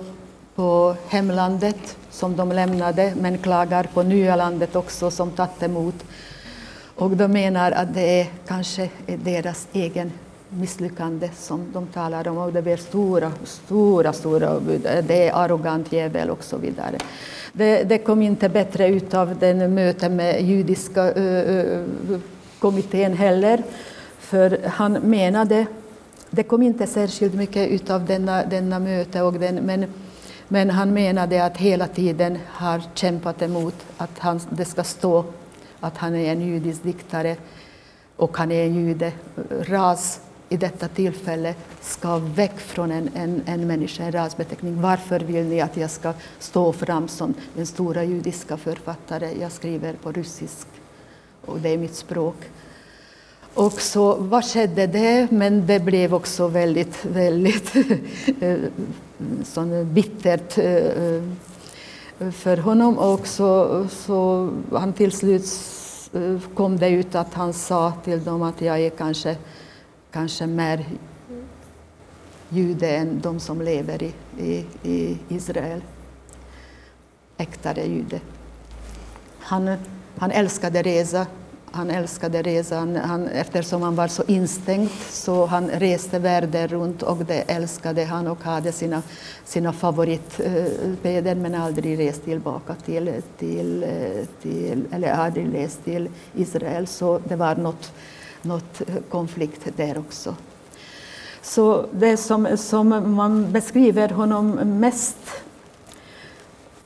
på 0.55 0.95
hemlandet 1.07 1.97
som 2.09 2.35
de 2.35 2.51
lämnade, 2.51 3.13
men 3.19 3.37
klagar 3.37 3.83
på 3.93 4.03
nya 4.03 4.35
landet 4.35 4.75
också 4.75 5.11
som 5.11 5.31
tagit 5.31 5.63
emot. 5.63 5.95
Och 6.95 7.11
de 7.11 7.31
menar 7.31 7.71
att 7.71 7.93
det 7.93 8.21
är 8.21 8.27
kanske 8.47 8.89
är 9.07 9.17
deras 9.17 9.67
egen 9.73 10.11
misslyckande 10.59 11.29
som 11.35 11.65
de 11.73 11.87
talar 11.87 12.27
om. 12.27 12.37
Och 12.37 12.53
det 12.53 12.61
blir 12.61 12.77
stora, 12.77 13.31
stora, 13.43 14.13
stora 14.13 14.59
det 15.07 15.27
är 15.27 15.33
arrogant 15.33 15.91
jävel 15.91 16.29
och 16.29 16.43
så 16.43 16.57
vidare. 16.57 16.97
Det, 17.53 17.83
det 17.83 17.97
kom 17.97 18.21
inte 18.21 18.49
bättre 18.49 18.87
ut 18.87 19.13
av 19.13 19.37
den 19.39 19.73
mötet 19.73 20.11
med 20.11 20.43
judiska 20.43 21.13
uh, 21.13 21.85
kommittén 22.59 23.13
heller, 23.13 23.63
för 24.19 24.59
han 24.65 24.93
menade, 24.93 25.65
det 26.29 26.43
kom 26.43 26.61
inte 26.61 26.87
särskilt 26.87 27.33
mycket 27.33 27.69
ut 27.69 27.89
av 27.89 28.05
denna, 28.05 28.45
denna 28.45 28.79
möte, 28.79 29.21
och 29.21 29.33
den, 29.33 29.55
men, 29.55 29.85
men 30.47 30.69
han 30.69 30.93
menade 30.93 31.45
att 31.45 31.57
hela 31.57 31.87
tiden 31.87 32.37
har 32.47 32.81
kämpat 32.93 33.41
emot 33.41 33.75
att 33.97 34.19
han, 34.19 34.39
det 34.49 34.65
ska 34.65 34.83
stå 34.83 35.25
att 35.79 35.97
han 35.97 36.15
är 36.15 36.31
en 36.31 36.41
judisk 36.41 36.83
diktare 36.83 37.35
och 38.15 38.37
han 38.37 38.51
är 38.51 38.65
en 38.65 38.75
jude, 38.75 39.11
ras 39.67 40.19
i 40.51 40.57
detta 40.57 40.87
tillfälle 40.87 41.55
ska 41.81 42.17
väck 42.17 42.59
från 42.59 42.91
en, 42.91 43.09
en, 43.15 43.41
en 43.45 43.67
människa, 43.67 44.03
en 44.03 44.11
rasbeteckning. 44.11 44.81
Varför 44.81 45.19
vill 45.19 45.45
ni 45.45 45.61
att 45.61 45.77
jag 45.77 45.91
ska 45.91 46.13
stå 46.39 46.73
fram 46.73 47.07
som 47.07 47.33
den 47.55 47.65
stora 47.65 48.03
judiska 48.03 48.57
författare? 48.57 49.41
Jag 49.41 49.51
skriver 49.51 49.93
på 49.93 50.11
ryssisk 50.11 50.67
och 51.45 51.59
det 51.59 51.69
är 51.69 51.77
mitt 51.77 51.95
språk. 51.95 52.35
Och 53.53 53.81
så 53.81 54.15
vad 54.15 54.45
skedde 54.45 54.87
det? 54.87 55.31
Men 55.31 55.67
det 55.67 55.79
blev 55.79 56.13
också 56.13 56.47
väldigt, 56.47 57.05
väldigt 57.05 57.75
eh, 58.39 58.57
sån 59.43 59.93
bittert 59.93 60.57
eh, 60.57 60.75
eh, 60.75 62.31
för 62.31 62.57
honom. 62.57 62.97
Och 62.97 63.27
så, 63.27 63.85
så 63.89 64.49
han 64.71 64.93
till 64.93 65.11
slut 65.11 65.45
kom 66.53 66.77
det 66.77 66.89
ut 66.89 67.15
att 67.15 67.33
han 67.33 67.53
sa 67.53 67.93
till 68.03 68.23
dem 68.23 68.41
att 68.41 68.61
jag 68.61 68.79
är 68.79 68.89
kanske 68.89 69.37
kanske 70.11 70.47
mer 70.47 70.85
jude 72.49 72.89
än 72.89 73.21
de 73.21 73.39
som 73.39 73.61
lever 73.61 74.03
i, 74.03 74.13
i, 74.37 74.65
i 74.83 75.17
Israel. 75.29 75.81
Äktare 77.37 77.85
jude. 77.85 78.19
Han, 79.39 79.77
han 80.17 80.31
älskade 80.31 80.81
resa 80.81 81.27
han 81.71 81.89
älskade 81.89 82.41
resan. 82.41 82.95
Han, 82.95 83.27
eftersom 83.27 83.81
han 83.81 83.95
var 83.95 84.07
så 84.07 84.23
instängd 84.27 84.89
så 85.09 85.45
han 85.45 85.69
reste 85.69 86.19
världen 86.19 86.67
runt 86.67 87.03
och 87.03 87.17
det 87.17 87.41
älskade 87.41 88.05
han 88.05 88.27
och 88.27 88.43
hade 88.43 88.71
sina, 88.71 89.01
sina 89.45 89.73
favoritbeder 89.73 91.35
men 91.35 91.55
aldrig 91.55 91.99
rest 91.99 92.23
tillbaka 92.23 92.75
till, 92.85 93.21
till, 93.37 93.85
till, 94.41 94.83
eller 94.91 95.11
aldrig 95.11 95.53
rest 95.53 95.83
till 95.83 96.09
Israel. 96.35 96.87
Så 96.87 97.19
det 97.27 97.35
var 97.35 97.55
något, 97.55 97.93
något 98.41 98.81
konflikt 99.09 99.67
där 99.75 99.97
också. 99.97 100.35
Så 101.41 101.85
det 101.91 102.17
som, 102.17 102.57
som 102.57 103.15
man 103.15 103.51
beskriver 103.51 104.09
honom 104.09 104.51
mest 104.79 105.17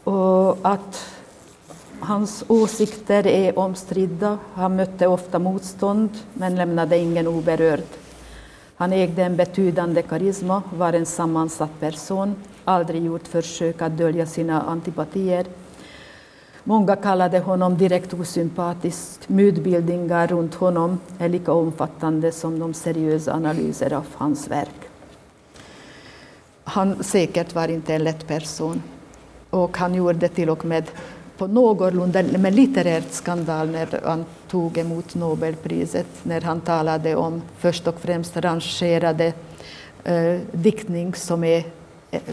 och 0.03 0.58
att 0.62 1.16
Hans 1.99 2.43
åsikter 2.47 3.28
är 3.28 3.60
omstridda. 3.60 4.38
Han 4.53 4.76
mötte 4.76 5.08
ofta 5.08 5.39
motstånd, 5.39 6.10
men 6.34 6.56
lämnade 6.56 6.97
ingen 6.97 7.28
oberörd. 7.28 7.84
Han 8.76 8.93
ägde 8.93 9.24
en 9.24 9.36
betydande 9.36 10.01
karisma, 10.01 10.64
var 10.78 10.93
en 10.93 11.06
sammansatt 11.06 11.80
person, 11.80 12.36
aldrig 12.66 13.03
gjort 13.03 13.28
försök 13.28 13.82
att 13.82 13.97
dölja 13.97 14.26
sina 14.26 14.62
antipatier. 14.62 15.45
Många 16.68 16.95
kallade 16.95 17.39
honom 17.39 17.78
direkt 17.78 18.13
osympatisk. 18.13 19.30
Mytbildningar 19.30 20.28
runt 20.28 20.55
honom 20.55 20.99
är 21.20 21.30
lika 21.30 21.51
omfattande 21.51 22.32
som 22.32 22.59
de 22.59 22.74
seriösa 22.74 23.34
analyser 23.34 23.93
av 23.93 24.05
hans 24.13 24.47
verk. 24.47 24.89
Han 26.63 27.03
säkert 27.03 27.55
var 27.55 27.68
inte 27.68 27.93
en 27.93 28.03
lätt 28.03 28.28
person 28.28 28.82
och 29.49 29.78
han 29.78 29.95
gjorde 29.95 30.28
till 30.28 30.49
och 30.49 30.66
med 30.66 30.84
på 31.38 31.47
någorlunda 31.47 32.24
med 32.24 32.55
litterärt 32.55 33.11
skandal 33.11 33.70
när 33.70 34.01
han 34.03 34.26
tog 34.47 34.78
emot 34.78 35.16
Nobelpriset, 35.16 36.07
när 36.24 36.41
han 36.41 36.61
talade 36.61 37.16
om 37.16 37.41
först 37.57 37.88
och 37.88 37.99
främst 37.99 38.38
rangerade 38.38 39.34
eh, 40.03 40.39
diktning 40.51 41.13
som 41.13 41.43
är 41.43 41.63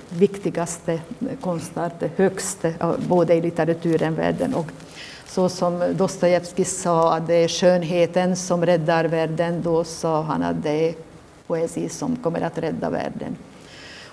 viktigaste 0.08 1.00
konstart, 1.40 2.02
högst 2.16 2.66
både 3.08 3.34
i 3.34 3.40
litteraturen 3.40 4.14
världen 4.14 4.54
och 4.54 4.66
så 5.26 5.48
som 5.48 5.82
Dostojevskij 5.96 6.64
sa 6.64 7.14
att 7.14 7.26
det 7.26 7.34
är 7.34 7.48
skönheten 7.48 8.36
som 8.36 8.66
räddar 8.66 9.04
världen, 9.04 9.62
då 9.62 9.84
sa 9.84 10.22
han 10.22 10.42
att 10.42 10.62
det 10.62 10.88
är 10.88 10.94
poesi 11.46 11.88
som 11.88 12.16
kommer 12.16 12.40
att 12.40 12.58
rädda 12.58 12.90
världen. 12.90 13.36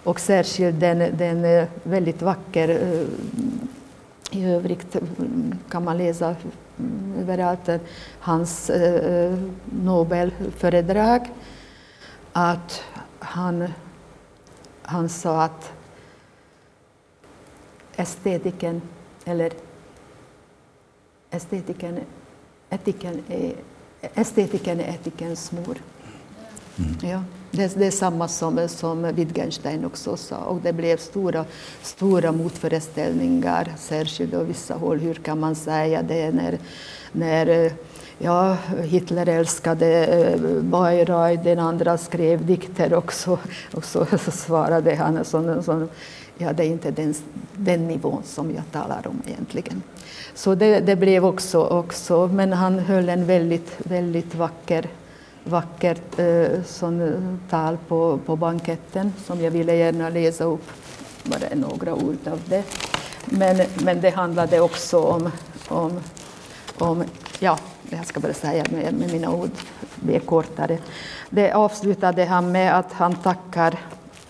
Och 0.03 0.20
särskilt 0.20 0.80
den, 0.80 1.17
den 1.17 1.45
eh, 1.45 1.67
väldigt 1.84 2.22
vacker 2.22 2.70
eh, 2.70 4.39
i 4.39 4.45
övrigt 4.45 4.95
kan 5.70 5.84
man 5.84 5.97
läsa 5.97 6.36
mm, 6.80 7.13
överallt 7.22 7.70
eh, 7.70 7.78
hans 8.20 8.72
Nobelföredrag 9.84 11.30
att 12.34 12.84
han, 13.20 13.67
han 14.90 15.10
sa 15.10 15.44
att 15.44 15.72
estetiken, 17.96 18.82
eller 19.26 19.54
estetiken, 21.32 22.00
etiken 22.70 23.24
är, 23.28 23.56
estetiken 24.02 24.80
är 24.80 24.90
etikens 24.94 25.52
mor. 25.52 25.78
Mm. 26.78 26.96
Ja. 27.02 27.24
Det, 27.52 27.76
det 27.76 27.86
är 27.86 27.92
samma 27.92 28.28
som, 28.28 28.68
som 28.70 29.16
Wittgenstein 29.16 29.86
också 29.86 30.18
sa 30.18 30.38
och 30.38 30.62
det 30.62 30.74
blev 30.74 30.98
stora, 30.98 31.46
stora 31.82 32.32
motföreställningar, 32.32 33.74
särskilt 33.78 34.32
på 34.32 34.44
vissa 34.44 34.74
håll. 34.74 35.00
Hur 35.00 35.14
kan 35.14 35.40
man 35.40 35.56
säga 35.56 36.02
det 36.02 36.32
när, 36.32 36.60
när 37.12 37.74
ja, 38.20 38.57
Hitler 38.84 39.30
älskade 39.30 40.05
eh, 40.05 40.41
Bayreuth, 40.61 41.43
den 41.43 41.59
andra 41.59 41.97
skrev 41.97 42.45
dikter 42.45 42.93
också. 42.93 43.39
Och 43.74 43.86
så, 43.86 44.05
så 44.26 44.32
svarade 44.32 44.95
han 44.95 45.26
så, 45.26 45.63
så, 45.63 45.88
ja, 46.38 46.53
det 46.53 46.63
är 46.63 46.67
inte 46.67 46.91
den, 46.91 47.13
den 47.53 47.88
nivån 47.88 48.24
som 48.26 48.51
jag 48.55 48.63
talar 48.72 49.07
om 49.07 49.22
egentligen. 49.28 49.84
Så 50.34 50.55
det, 50.55 50.80
det 50.80 50.95
blev 50.95 51.26
också, 51.26 51.63
också, 51.63 52.28
men 52.28 52.53
han 52.53 52.80
höll 52.80 53.09
en 53.09 53.26
väldigt, 53.26 53.76
väldigt 53.78 54.36
vacker 54.36 54.88
vackert 55.43 56.20
eh, 56.20 56.63
sån 56.65 57.01
eh, 57.01 57.49
tal 57.49 57.78
på, 57.88 58.20
på 58.26 58.36
banketten 58.36 59.13
som 59.26 59.41
jag 59.41 59.51
ville 59.51 59.76
gärna 59.76 60.09
läsa 60.09 60.43
upp. 60.43 60.72
Bara 61.24 61.55
några 61.55 61.93
ord 61.93 62.28
av 62.32 62.41
det. 62.45 62.63
Men, 63.26 63.57
men 63.84 64.01
det 64.01 64.09
handlade 64.09 64.59
också 64.59 64.99
om, 64.99 65.32
om, 65.67 65.99
om 66.78 67.03
ja, 67.39 67.57
jag 67.90 68.06
ska 68.06 68.20
bara 68.20 68.34
säga 68.34 68.66
med, 68.72 68.94
med 68.94 69.12
mina 69.12 69.32
ord, 69.34 69.50
det 69.96 70.16
är 70.16 70.20
kortare. 70.20 70.78
Det 71.30 71.52
avslutade 71.52 72.26
han 72.26 72.52
med 72.52 72.78
att 72.80 72.94
han 72.94 73.16
tackar 73.16 73.80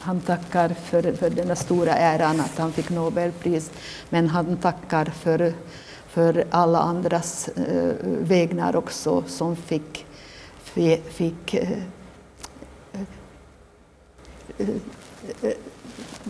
han 0.02 0.22
tackar 0.22 0.70
för, 0.70 1.14
för 1.14 1.30
den 1.30 1.56
stora 1.56 1.94
äran 1.94 2.40
att 2.40 2.58
han 2.58 2.72
fick 2.72 2.90
Nobelpris, 2.90 3.72
men 4.10 4.28
han 4.28 4.58
tackar 4.58 5.06
för, 5.06 5.54
för 6.08 6.46
alla 6.50 6.80
andras 6.80 7.48
eh, 7.48 7.94
vägnar 8.04 8.76
också 8.76 9.24
som 9.28 9.56
fick 9.56 10.06
fick 11.10 11.54
eh, 11.54 11.72
eh, 12.94 14.68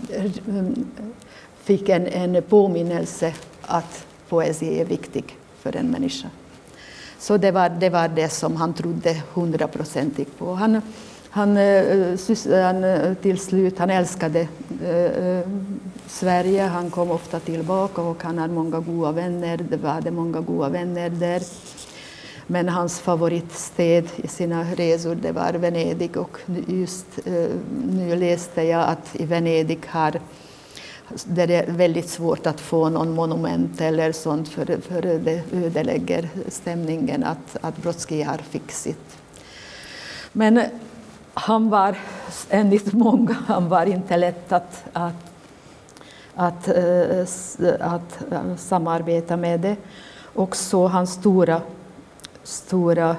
eh, 0.10 0.26
eh, 0.48 0.72
fick 1.64 1.90
en, 1.90 2.08
en 2.08 2.44
påminnelse 2.44 3.34
att 3.62 4.06
poesi 4.30 4.80
är 4.80 4.86
viktig 4.86 5.38
för 5.60 5.76
en 5.76 5.92
människa. 5.92 6.30
Så 7.20 7.38
det 7.38 7.51
var 7.51 7.70
det, 7.70 7.89
var 7.89 8.07
det 8.07 8.30
som 8.30 8.55
han 8.55 8.74
trodde 8.74 9.22
hundraprocentigt 9.34 10.39
på. 10.39 10.53
Han, 10.53 10.82
han, 11.30 11.57
eh, 11.57 12.17
han, 12.49 12.84
eh, 12.84 13.13
till 13.13 13.39
slut, 13.39 13.80
han 13.80 13.89
älskade 13.89 14.47
eh, 14.84 15.49
Sverige, 16.07 16.63
han 16.63 16.89
kom 16.89 17.11
ofta 17.11 17.39
tillbaka 17.39 18.01
och 18.01 18.24
han 18.24 18.38
hade 18.38 18.53
många 18.53 18.80
goda 18.80 19.11
vänner, 19.11 19.57
det 19.57 19.78
var 19.78 20.11
många 20.11 20.39
goda 20.41 20.70
vänner 20.70 21.09
där. 21.09 21.41
Men 22.47 22.70
hans 22.70 22.99
favoritsted 22.99 24.07
i 24.15 24.28
sina 24.28 24.63
resor 24.63 25.15
det 25.15 25.32
var 25.32 25.53
Venedig 25.53 26.17
och 26.17 26.38
just 26.67 27.05
eh, 27.26 27.49
nu 27.91 28.15
läste 28.15 28.63
jag 28.63 28.89
att 28.89 29.15
i 29.15 29.26
Venedig 29.26 29.80
har 29.88 30.20
där 31.26 31.47
det 31.47 31.55
är 31.55 31.72
väldigt 31.72 32.10
svårt 32.10 32.47
att 32.47 32.60
få 32.60 32.89
någon 32.89 33.12
monument 33.12 33.82
eller 33.82 34.12
sånt 34.12 34.49
för, 34.49 34.82
för 34.82 35.01
det 35.01 35.43
ödelägger 35.53 36.30
stämningen 36.47 37.24
att, 37.24 37.57
att 37.62 37.78
Brodsky 37.78 38.24
har 38.24 38.41
sitt. 38.68 39.18
Men 40.32 40.62
han 41.34 41.70
var, 41.70 41.97
enligt 42.50 42.93
många, 42.93 43.36
han 43.47 43.70
var 43.70 43.86
inte 43.86 44.17
lätt 44.17 44.51
att, 44.51 44.84
att, 44.93 45.13
att, 46.36 46.67
eh, 46.67 47.25
att, 47.79 48.24
att 48.32 48.59
samarbeta 48.59 49.38
med 49.38 49.59
det. 49.59 49.75
Och 50.34 50.55
så 50.55 50.88
hans 50.88 51.13
stora 51.13 51.62
stora... 52.43 53.16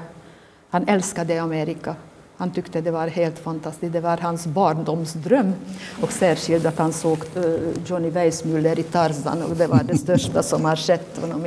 Han 0.70 0.89
älskade 0.89 1.43
Amerika. 1.43 1.97
Han 2.41 2.51
tyckte 2.51 2.81
det 2.81 2.91
var 2.91 3.07
helt 3.07 3.39
fantastiskt. 3.39 3.93
Det 3.93 4.01
var 4.01 4.17
hans 4.17 4.47
barndomsdröm. 4.47 5.53
Och 6.03 6.12
särskilt 6.12 6.67
att 6.67 6.79
han 6.79 6.93
såg 6.93 7.19
eh, 7.37 7.43
Johnny 7.87 8.11
Weissmuller 8.11 8.79
i 8.79 8.83
Tarzan 8.83 9.43
och 9.43 9.57
det 9.57 9.67
var 9.67 9.83
det 9.83 9.99
största 9.99 10.43
som 10.43 10.65
har 10.65 10.77
skett 10.77 11.19
honom. 11.21 11.47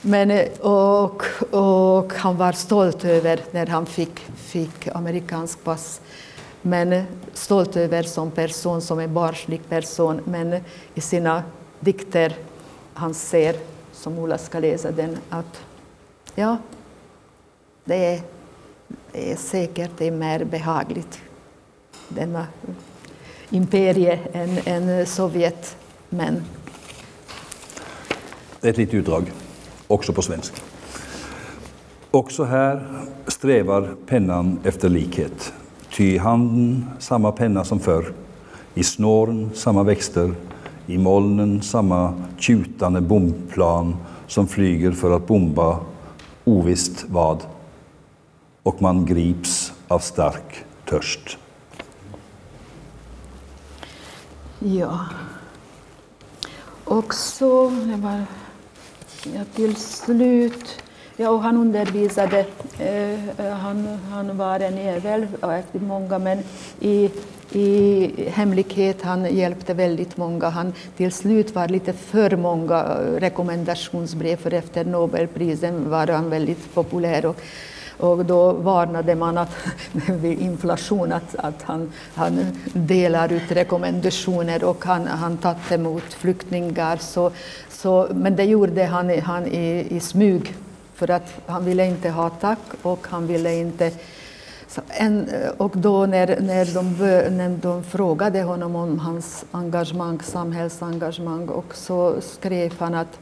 Men, 0.00 0.30
eh, 0.30 0.48
och, 0.60 1.22
och 1.50 2.12
han 2.14 2.36
var 2.36 2.52
stolt 2.52 3.04
över 3.04 3.40
när 3.50 3.66
han 3.66 3.86
fick, 3.86 4.20
fick 4.36 4.88
amerikansk 4.94 5.64
pass. 5.64 6.00
Men 6.62 6.92
eh, 6.92 7.04
stolt 7.32 7.76
över 7.76 8.02
som 8.02 8.30
person, 8.30 8.82
som 8.82 8.98
en 8.98 9.14
barnslig 9.14 9.68
person. 9.68 10.20
Men 10.24 10.60
i 10.94 11.00
sina 11.00 11.42
dikter, 11.80 12.36
han 12.94 13.14
ser, 13.14 13.56
som 13.92 14.18
Ola 14.18 14.38
ska 14.38 14.58
läsa 14.58 14.90
den, 14.90 15.18
att 15.30 15.60
Ja, 16.34 16.56
det 17.84 18.04
är, 18.04 18.20
är 19.16 19.36
säkert 19.36 20.00
är 20.00 20.10
mer 20.10 20.44
behagligt, 20.44 21.20
denna 22.08 22.46
imperie, 23.50 24.18
än, 24.32 24.58
än 24.64 25.06
Sovjet. 25.06 25.76
Men... 26.08 26.42
Ett 28.62 28.76
litet 28.76 28.94
utdrag, 28.94 29.32
också 29.86 30.12
på 30.12 30.22
svenska. 30.22 30.56
Också 32.10 32.44
här 32.44 32.86
strävar 33.26 33.94
pennan 34.06 34.58
efter 34.64 34.88
likhet. 34.88 35.52
Ty 35.96 36.04
i 36.04 36.18
handen 36.18 36.86
samma 36.98 37.32
penna 37.32 37.64
som 37.64 37.80
förr, 37.80 38.12
i 38.74 38.84
snåren 38.84 39.50
samma 39.54 39.82
växter, 39.82 40.34
i 40.86 40.98
molnen 40.98 41.62
samma 41.62 42.14
tjutande 42.38 43.00
bombplan 43.00 43.96
som 44.26 44.46
flyger 44.48 44.92
för 44.92 45.16
att 45.16 45.26
bomba 45.26 45.80
ovisst 46.44 47.04
vad 47.08 47.42
och 48.66 48.82
man 48.82 49.06
grips 49.06 49.72
av 49.88 49.98
stark 49.98 50.64
törst. 50.84 51.38
Ja. 54.58 55.00
Och 56.84 57.14
så, 57.14 57.70
det 57.70 57.96
var, 57.96 58.24
ja, 59.34 59.40
till 59.54 59.76
slut, 59.76 60.82
ja, 61.16 61.30
och 61.30 61.42
han 61.42 61.56
undervisade, 61.56 62.46
eh, 62.78 63.28
eh 63.38 63.54
han, 63.54 63.98
han 64.10 64.36
var 64.36 64.60
en 64.60 64.78
ävel 64.78 65.26
efter 65.42 65.80
många, 65.80 66.18
men 66.18 66.38
i, 66.80 67.10
i 67.52 68.30
hemlighet, 68.30 69.02
han 69.02 69.36
hjälpte 69.36 69.74
väldigt 69.74 70.16
många. 70.16 70.48
Han 70.48 70.72
till 70.96 71.12
slut 71.12 71.54
var 71.54 71.68
lite 71.68 71.92
för 71.92 72.36
många 72.36 72.80
eh, 72.80 73.20
rekommendationsbrev, 73.20 74.36
för 74.36 74.54
efter 74.54 74.84
Nobelprisen 74.84 75.90
var 75.90 76.06
han 76.06 76.30
väldigt 76.30 76.74
populär. 76.74 77.26
Och, 77.26 77.40
och 77.98 78.24
då 78.24 78.52
varnade 78.52 79.14
man 79.14 79.38
att 79.38 79.56
vid 79.92 80.40
inflation 80.40 81.12
att, 81.12 81.36
att 81.36 81.62
han, 81.62 81.92
han 82.14 82.46
delar 82.72 83.32
ut 83.32 83.52
rekommendationer 83.52 84.64
och 84.64 84.84
han, 84.84 85.06
han 85.06 85.36
tagit 85.36 85.72
emot 85.72 86.14
flyktingar. 86.14 86.96
Så, 86.96 87.30
så, 87.68 88.08
men 88.14 88.36
det 88.36 88.44
gjorde 88.44 88.84
han, 88.84 89.20
han 89.20 89.46
i, 89.46 89.86
i 89.90 90.00
smyg 90.00 90.54
för 90.94 91.10
att 91.10 91.32
han 91.46 91.64
ville 91.64 91.86
inte 91.86 92.10
ha 92.10 92.30
tack 92.30 92.58
och 92.82 93.06
han 93.10 93.26
ville 93.26 93.54
inte 93.54 93.92
en, 94.88 95.28
och 95.56 95.72
då 95.74 96.06
när, 96.06 96.40
när, 96.40 96.74
de, 96.74 96.92
när 97.36 97.48
de 97.62 97.84
frågade 97.84 98.42
honom 98.42 98.76
om 98.76 98.98
hans 98.98 99.44
engagemang, 99.50 100.20
samhällsengagemang, 100.22 101.48
och 101.48 101.74
så 101.74 102.20
skrev 102.20 102.72
han 102.78 102.94
att 102.94 103.18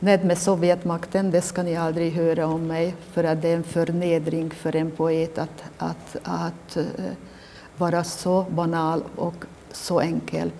Ned 0.00 0.24
med 0.24 0.38
Sovjetmakten, 0.38 1.30
det 1.30 1.40
ska 1.40 1.62
ni 1.62 1.76
aldrig 1.76 2.12
höra 2.12 2.46
om 2.46 2.66
mig, 2.66 2.94
för 3.12 3.24
att 3.24 3.42
det 3.42 3.48
är 3.48 3.56
en 3.56 3.62
förnedring 3.62 4.50
för 4.50 4.76
en 4.76 4.90
poet 4.90 5.38
att, 5.38 5.64
att, 5.78 6.16
att 6.22 6.76
uh, 6.76 6.84
vara 7.76 8.04
så 8.04 8.46
banal 8.50 9.02
och 9.16 9.44
så 9.72 10.00
enkel. 10.00 10.50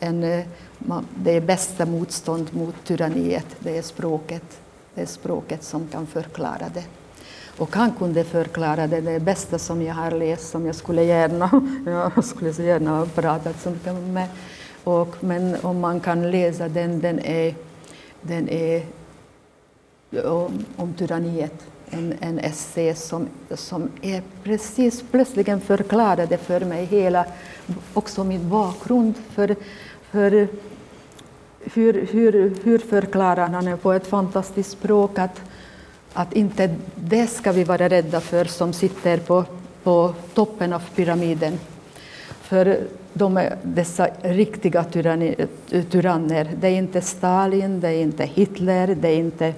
En, 0.00 0.24
uh, 0.24 0.44
man, 0.78 1.06
det 1.14 1.30
är 1.30 1.40
bästa 1.40 1.86
motstånd 1.86 2.54
mot 2.54 2.74
tyranniet, 2.84 3.46
det 3.58 3.78
är 3.78 3.82
språket. 3.82 4.58
Det 4.94 5.02
är 5.02 5.06
språket 5.06 5.62
som 5.62 5.88
kan 5.88 6.06
förklara 6.06 6.68
det. 6.74 6.84
Och 7.58 7.76
han 7.76 7.92
kunde 7.98 8.24
förklara 8.24 8.86
det, 8.86 9.00
det 9.00 9.20
bästa 9.20 9.58
som 9.58 9.82
jag 9.82 9.94
har 9.94 10.10
läst, 10.10 10.50
som 10.50 10.66
jag 10.66 10.74
skulle 10.74 11.04
gärna, 11.04 11.50
jag 12.14 12.24
skulle 12.24 12.52
så 12.52 12.62
gärna 12.62 12.98
ha 12.98 13.06
pratat 13.06 13.60
så 13.60 13.70
mycket 13.70 13.94
med. 13.94 14.28
Och, 14.84 15.16
men 15.20 15.56
om 15.62 15.80
man 15.80 16.00
kan 16.00 16.30
läsa 16.30 16.68
den, 16.68 17.00
den 17.00 17.18
är 17.18 17.54
den 18.26 18.48
är 18.48 18.82
om, 20.24 20.64
om 20.76 20.94
tyranniet, 20.94 21.66
en, 21.90 22.14
en 22.20 22.38
essä 22.38 22.94
som, 22.94 23.28
som 23.54 23.88
är 24.02 24.22
precis 24.42 25.04
plötsligen 25.10 25.60
förklarade 25.60 26.38
för 26.38 26.60
mig 26.60 26.84
hela, 26.84 27.24
också 27.94 28.24
min 28.24 28.48
bakgrund. 28.48 29.14
För, 29.34 29.56
för 30.10 30.48
hur, 31.74 32.06
hur, 32.12 32.54
hur 32.64 32.78
förklarar 32.78 33.48
han 33.48 33.78
på 33.78 33.92
ett 33.92 34.06
fantastiskt 34.06 34.70
språk 34.70 35.18
att, 35.18 35.40
att 36.12 36.32
inte 36.32 36.74
det 36.94 37.26
ska 37.26 37.52
vi 37.52 37.64
vara 37.64 37.88
rädda 37.88 38.20
för 38.20 38.44
som 38.44 38.72
sitter 38.72 39.18
på, 39.18 39.44
på 39.82 40.14
toppen 40.34 40.72
av 40.72 40.82
pyramiden. 40.94 41.58
För 42.40 42.78
de 43.18 43.36
är 43.36 43.56
dessa 43.62 44.08
riktiga 44.22 44.84
tyranner. 45.90 46.50
Det 46.60 46.66
är 46.66 46.78
inte 46.78 47.00
Stalin, 47.00 47.80
det 47.80 47.88
är 47.88 48.02
inte 48.02 48.24
Hitler, 48.24 48.94
det 49.00 49.08
är 49.08 49.16
inte, 49.16 49.54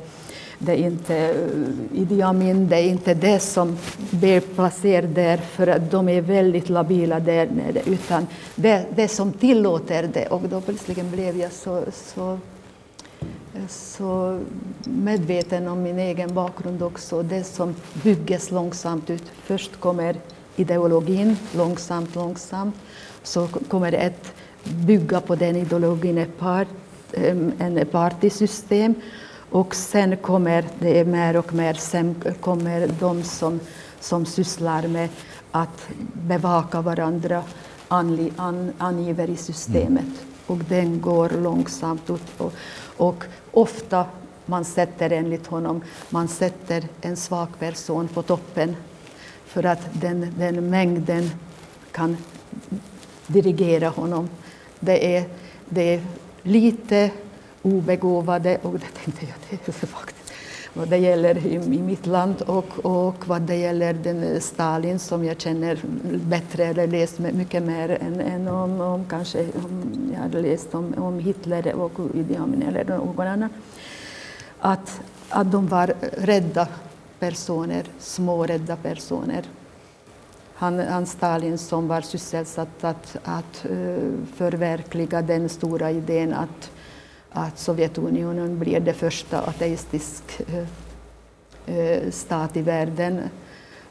det 0.59 0.73
är 0.73 0.77
inte 0.87 1.17
eh, 1.17 2.01
Idi 2.01 2.23
Amin, 2.23 2.69
det 2.69 2.77
är 2.77 2.85
inte 2.85 3.15
det 3.15 3.41
som 3.41 3.79
blir 4.11 4.41
placerat 4.41 5.15
där 5.15 5.37
för 5.37 5.67
att 5.67 5.91
de 5.91 6.09
är 6.09 6.21
väldigt 6.21 6.69
labila 6.69 7.21
där 7.21 7.47
nere, 7.47 7.83
utan 7.87 8.27
det, 8.55 8.87
det 8.97 9.09
som 9.09 9.33
tillåter 9.33 10.11
det. 10.13 10.27
Och 10.27 10.43
då 10.49 10.61
plötsligt 10.61 11.05
blev 11.05 11.37
jag 11.37 11.53
så, 11.53 11.85
så, 11.93 12.39
så 13.69 14.41
medveten 14.85 15.69
om 15.69 15.83
min 15.83 15.99
egen 15.99 16.35
bakgrund 16.35 16.83
också. 16.83 17.23
Det 17.23 17.45
som 17.45 17.75
byggs 18.03 18.51
långsamt 18.51 19.11
ut. 19.11 19.25
Först 19.43 19.81
kommer 19.81 20.17
ideologin 20.59 21.37
långsamt, 21.57 22.15
långsamt 22.15 22.75
så 23.23 23.47
kommer 23.47 23.91
det 23.91 24.07
att 24.07 24.33
bygga 24.65 25.21
på 25.21 25.35
den 25.35 25.57
ideologin 25.57 26.19
ett, 26.19 26.39
part, 26.39 26.69
en 27.59 27.87
partysystem 27.93 28.95
och 29.51 29.75
sen 29.75 30.17
kommer 30.17 30.65
det 30.79 31.05
mer 31.05 31.37
och 31.37 31.55
mer, 31.55 31.75
sen 31.75 32.15
kommer 32.41 32.89
de 33.01 33.23
som, 33.23 33.61
som 34.01 34.27
sysslar 34.27 34.89
med 34.89 35.09
att 35.51 35.89
bevaka 36.13 36.81
varandra 36.81 37.43
an, 37.89 38.31
an, 38.37 38.73
angiver 38.79 39.31
i 39.31 39.37
systemet. 39.37 40.05
Mm. 40.05 40.17
Och 40.47 40.59
den 40.59 41.01
går 41.01 41.29
långsamt 41.29 42.11
ut. 42.11 42.23
Och, 42.39 42.53
och 42.97 43.25
ofta 43.51 44.05
man 44.47 44.65
sätter 44.65 45.11
enligt 45.11 45.47
honom, 45.47 45.81
man 46.11 46.29
sätter 46.29 46.85
en 47.01 47.17
svag 47.17 47.49
person 47.59 48.09
på 48.09 48.23
toppen 48.23 48.77
för 49.49 49.67
att 49.67 49.89
den, 49.93 50.35
den 50.39 50.71
mängden 50.71 51.31
kan 51.93 52.17
dirigera 53.27 53.89
honom. 53.89 54.29
Det 54.81 55.17
är, 55.17 55.25
det 55.69 55.95
är 55.95 56.01
lite 56.43 57.11
obegåvade, 57.63 58.59
och 58.63 58.73
det 58.73 59.05
tänkte 59.05 59.27
jag, 59.27 59.35
det 59.51 59.69
är 59.69 59.73
faktiskt 59.73 60.19
vad 60.73 60.89
det 60.89 60.97
gäller 60.97 61.47
i, 61.47 61.55
i 61.55 61.83
mitt 61.83 62.07
land 62.07 62.43
och, 62.43 62.85
och 62.85 63.29
vad 63.29 63.43
det 63.43 63.57
gäller 63.57 63.93
den 63.93 64.23
eh, 64.23 64.41
Stalin 64.41 64.99
som 64.99 65.25
jag 65.25 65.41
känner 65.41 65.79
bättre 66.27 66.65
eller 66.65 66.87
läst 66.87 67.19
mycket 67.19 67.63
mer 67.63 67.99
än, 68.03 68.21
än 68.21 68.49
om, 68.49 68.81
om 68.81 69.05
kanske 69.05 69.47
om 69.55 69.83
jag 70.13 70.21
hade 70.21 70.43
läst 70.43 70.75
om, 70.75 70.95
om 70.99 71.19
Hitler 71.19 71.75
och 71.75 71.93
Idi 72.15 72.37
Amin 72.37 72.63
eller 72.63 72.85
någon 72.85 73.27
annan. 73.27 73.51
Att, 74.59 75.01
att 75.29 75.53
de 75.53 75.67
var 75.67 75.95
rädda 76.17 76.69
personer, 77.19 77.85
små 77.99 78.47
rädda 78.47 78.77
personer 78.77 79.45
han, 80.59 80.79
han 80.79 81.07
Stalin 81.07 81.59
som 81.59 81.89
var 81.89 82.01
sysselsatt 82.01 82.85
att, 82.85 83.17
att 83.25 83.65
eh, 83.65 84.13
förverkliga 84.37 85.23
den 85.23 85.49
stora 85.49 85.91
idén 85.91 86.33
att, 86.33 86.71
att 87.31 87.59
Sovjetunionen 87.59 88.59
blir 88.59 88.81
det 88.81 88.93
första 88.93 89.41
ateistisk 89.41 90.23
eh, 90.47 91.77
eh, 91.77 92.11
stat 92.11 92.57
i 92.57 92.63
världen. 92.63 93.21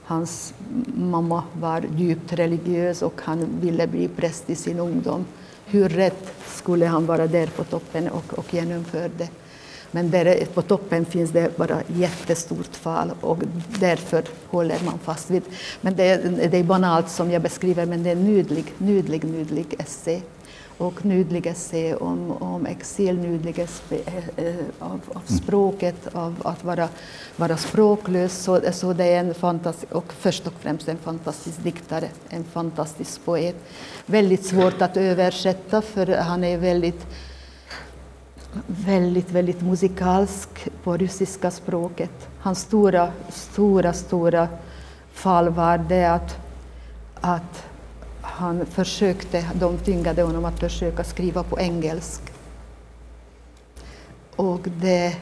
Hans 0.03 0.53
mamma 0.95 1.43
var 1.53 1.85
djupt 1.95 2.33
religiös 2.33 3.01
och 3.01 3.21
han 3.23 3.47
ville 3.61 3.87
bli 3.87 4.07
präst 4.07 4.49
i 4.49 4.55
sin 4.55 4.79
ungdom. 4.79 5.25
Hur 5.65 5.89
rätt 5.89 6.33
skulle 6.45 6.85
han 6.85 7.05
vara 7.05 7.27
där 7.27 7.47
på 7.47 7.63
toppen 7.63 8.09
och, 8.09 8.33
och 8.33 8.53
genomföra 8.53 9.09
det? 9.17 9.29
Men 9.91 10.09
där 10.09 10.45
på 10.53 10.61
toppen 10.61 11.05
finns 11.05 11.31
det 11.31 11.57
bara 11.57 11.81
jättestort 11.87 12.75
fall 12.75 13.11
och 13.21 13.37
därför 13.79 14.23
håller 14.47 14.77
man 14.85 14.99
fast 14.99 15.29
vid. 15.29 15.43
Men 15.81 15.95
det 15.95 16.03
är, 16.03 16.49
det 16.51 16.57
är 16.57 16.63
banalt 16.63 17.09
som 17.09 17.31
jag 17.31 17.41
beskriver, 17.41 17.85
men 17.85 18.03
det 18.03 18.09
är 18.09 18.15
nydlig, 18.15 18.73
nydlig, 18.77 19.23
nydlig 19.23 19.75
essä. 19.79 20.21
Och 20.79 21.05
nydlig 21.05 21.47
essä 21.47 21.95
om, 21.95 22.31
om 22.31 22.65
exil, 22.65 23.19
nydlig 23.19 23.59
essä 23.59 23.95
eh, 24.35 24.55
av, 24.79 24.99
av 25.13 25.21
språket, 25.25 26.07
av 26.13 26.35
att 26.43 26.63
vara, 26.63 26.89
vara 27.35 27.57
språklös. 27.57 28.33
Så, 28.37 28.61
så 28.71 28.93
det 28.93 29.05
är 29.05 29.19
en 29.19 29.33
fantastisk, 29.33 29.91
och 29.91 30.13
först 30.13 30.47
och 30.47 30.53
främst 30.59 30.87
en 30.87 30.97
fantastisk 30.97 31.63
diktare, 31.63 32.09
en 32.29 32.43
fantastisk 32.43 33.25
poet. 33.25 33.55
Väldigt 34.05 34.45
svårt 34.45 34.81
att 34.81 34.97
översätta 34.97 35.81
för 35.81 36.07
han 36.07 36.43
är 36.43 36.57
väldigt 36.57 37.05
väldigt, 38.67 39.31
väldigt 39.31 39.61
musikalsk 39.61 40.69
på 40.83 40.97
ryska 40.97 41.51
språket. 41.51 42.27
Hans 42.39 42.59
stora, 42.59 43.11
stora, 43.29 43.93
stora 43.93 44.47
fall 45.13 45.49
var 45.49 45.77
det 45.77 46.05
att, 46.05 46.37
att 47.21 47.65
han 48.21 48.65
försökte, 48.65 49.45
de 49.53 49.77
tvingade 49.77 50.21
honom 50.21 50.45
att 50.45 50.59
försöka 50.59 51.03
skriva 51.03 51.43
på 51.43 51.59
engelska. 51.59 52.33
Och 54.35 54.61
det, 54.81 55.15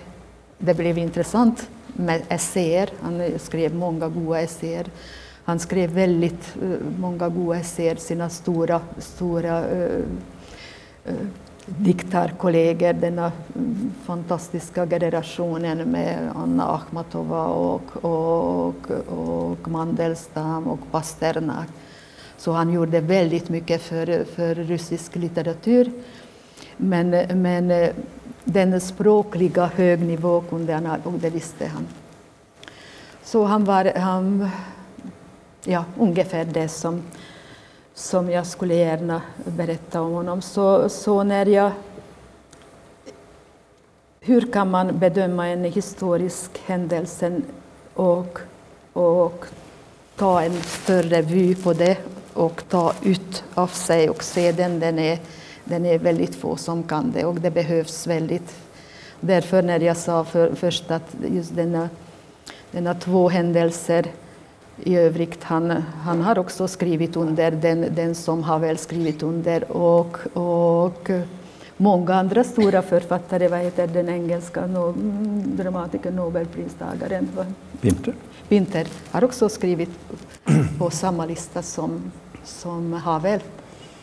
det 0.57 0.73
blev 0.73 0.97
intressant 0.97 1.69
med 1.87 2.21
essäer. 2.29 2.89
Han 3.01 3.39
skrev 3.39 3.75
många 3.75 4.07
goda 4.07 4.39
essäer. 4.41 4.85
Han 5.43 5.59
skrev 5.59 5.89
väldigt 5.89 6.55
uh, 6.63 6.77
många 6.99 7.29
goda 7.29 7.59
essäer, 7.59 7.95
sina 7.95 8.29
stora, 8.29 8.81
stora 8.97 9.63
uh, 9.63 10.03
uh, 11.07 11.27
diktarkollegor, 11.65 12.93
denna 12.93 13.31
mm, 13.55 13.93
fantastiska 14.05 14.87
generationen 14.87 15.77
med 15.77 16.31
Anna 16.35 16.67
Akhmatova 16.67 17.45
och, 17.45 18.05
och, 18.05 18.91
och 19.07 19.67
Mandelstam 19.67 20.67
och 20.67 20.79
Pasternak. 20.91 21.67
Så 22.37 22.51
han 22.51 22.73
gjorde 22.73 22.99
väldigt 22.99 23.49
mycket 23.49 23.81
för, 23.81 24.23
för 24.23 24.55
rysk 24.55 25.15
litteratur. 25.15 25.91
Men, 26.77 27.09
men 27.41 27.71
eh, 27.71 27.89
den 28.43 28.81
språkliga 28.81 29.65
högnivå 29.75 30.41
kunde 30.41 30.73
han 30.73 31.01
och 31.03 31.13
det 31.13 31.29
visste 31.29 31.65
han. 31.65 31.87
Så 33.23 33.43
han 33.43 33.65
var 33.65 33.91
han, 33.95 34.49
ja, 35.63 35.85
ungefär 35.99 36.45
det 36.45 36.67
som 36.67 37.01
som 37.95 38.29
jag 38.29 38.47
skulle 38.47 38.75
gärna 38.75 39.21
berätta 39.45 40.01
om 40.01 40.13
honom. 40.13 40.41
Så, 40.41 40.89
så 40.89 41.23
när 41.23 41.45
jag... 41.45 41.71
Hur 44.19 44.51
kan 44.51 44.71
man 44.71 44.99
bedöma 44.99 45.47
en 45.47 45.63
historisk 45.63 46.61
händelse 46.65 47.41
och, 47.93 48.39
och 48.93 49.45
ta 50.15 50.41
en 50.41 50.61
större 50.61 51.21
vy 51.21 51.55
på 51.55 51.73
det 51.73 51.97
och 52.33 52.63
ta 52.69 52.93
ut 53.03 53.43
av 53.53 53.67
sig 53.67 54.09
och 54.09 54.23
se 54.23 54.51
den, 54.51 54.79
den 54.79 54.99
är, 54.99 55.19
den 55.63 55.85
är 55.85 55.99
väldigt 55.99 56.35
få 56.35 56.55
som 56.55 56.83
kan 56.83 57.11
det 57.11 57.25
och 57.25 57.35
det 57.35 57.51
behövs 57.51 58.07
väldigt. 58.07 58.55
Därför 59.19 59.61
när 59.61 59.79
jag 59.79 59.97
sa 59.97 60.23
för, 60.23 60.55
först 60.55 60.91
att 60.91 61.15
just 61.31 61.55
denna, 61.55 61.89
denna 62.71 62.93
två 62.93 63.29
händelser 63.29 64.05
i 64.83 64.95
övrigt, 64.95 65.43
han, 65.43 65.71
han 66.03 66.21
har 66.21 66.39
också 66.39 66.67
skrivit 66.67 67.15
under, 67.15 67.51
den, 67.51 67.95
den 67.95 68.15
som 68.15 68.43
har 68.43 68.59
väl 68.59 68.77
skrivit 68.77 69.23
under 69.23 69.71
och, 69.71 70.17
och 70.37 71.09
många 71.77 72.15
andra 72.15 72.43
stora 72.43 72.81
författare, 72.81 73.47
vad 73.47 73.59
heter 73.59 73.87
den 73.87 74.09
engelska 74.09 74.67
no, 74.67 74.93
dramatiker, 75.45 76.11
nobelpristagaren? 76.11 77.29
Winter. 77.81 78.13
Winter 78.49 78.87
har 79.11 79.23
också 79.23 79.49
skrivit 79.49 79.89
på 80.77 80.89
samma 80.91 81.25
lista 81.25 81.61
som, 81.61 82.11
som 82.43 82.93
Havel. 82.93 83.39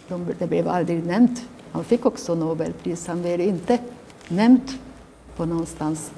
De, 0.08 0.26
det 0.38 0.46
blev 0.46 0.68
aldrig 0.68 1.06
nämnt. 1.06 1.42
Han 1.72 1.84
fick 1.84 2.06
också 2.06 2.34
Nobelpris, 2.34 3.06
han 3.06 3.22
blev 3.22 3.40
inte 3.40 3.78
nämnt 4.28 4.78
på 5.36 5.44
någonstans 5.44 6.10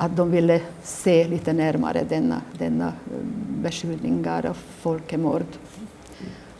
att 0.00 0.16
de 0.16 0.30
ville 0.30 0.60
se 0.82 1.28
lite 1.28 1.52
närmare 1.52 2.04
denna, 2.08 2.42
denna 2.58 2.86
eh, 2.86 2.92
beskyllningar 3.62 4.46
av 4.46 4.56
folkmord. 4.80 5.46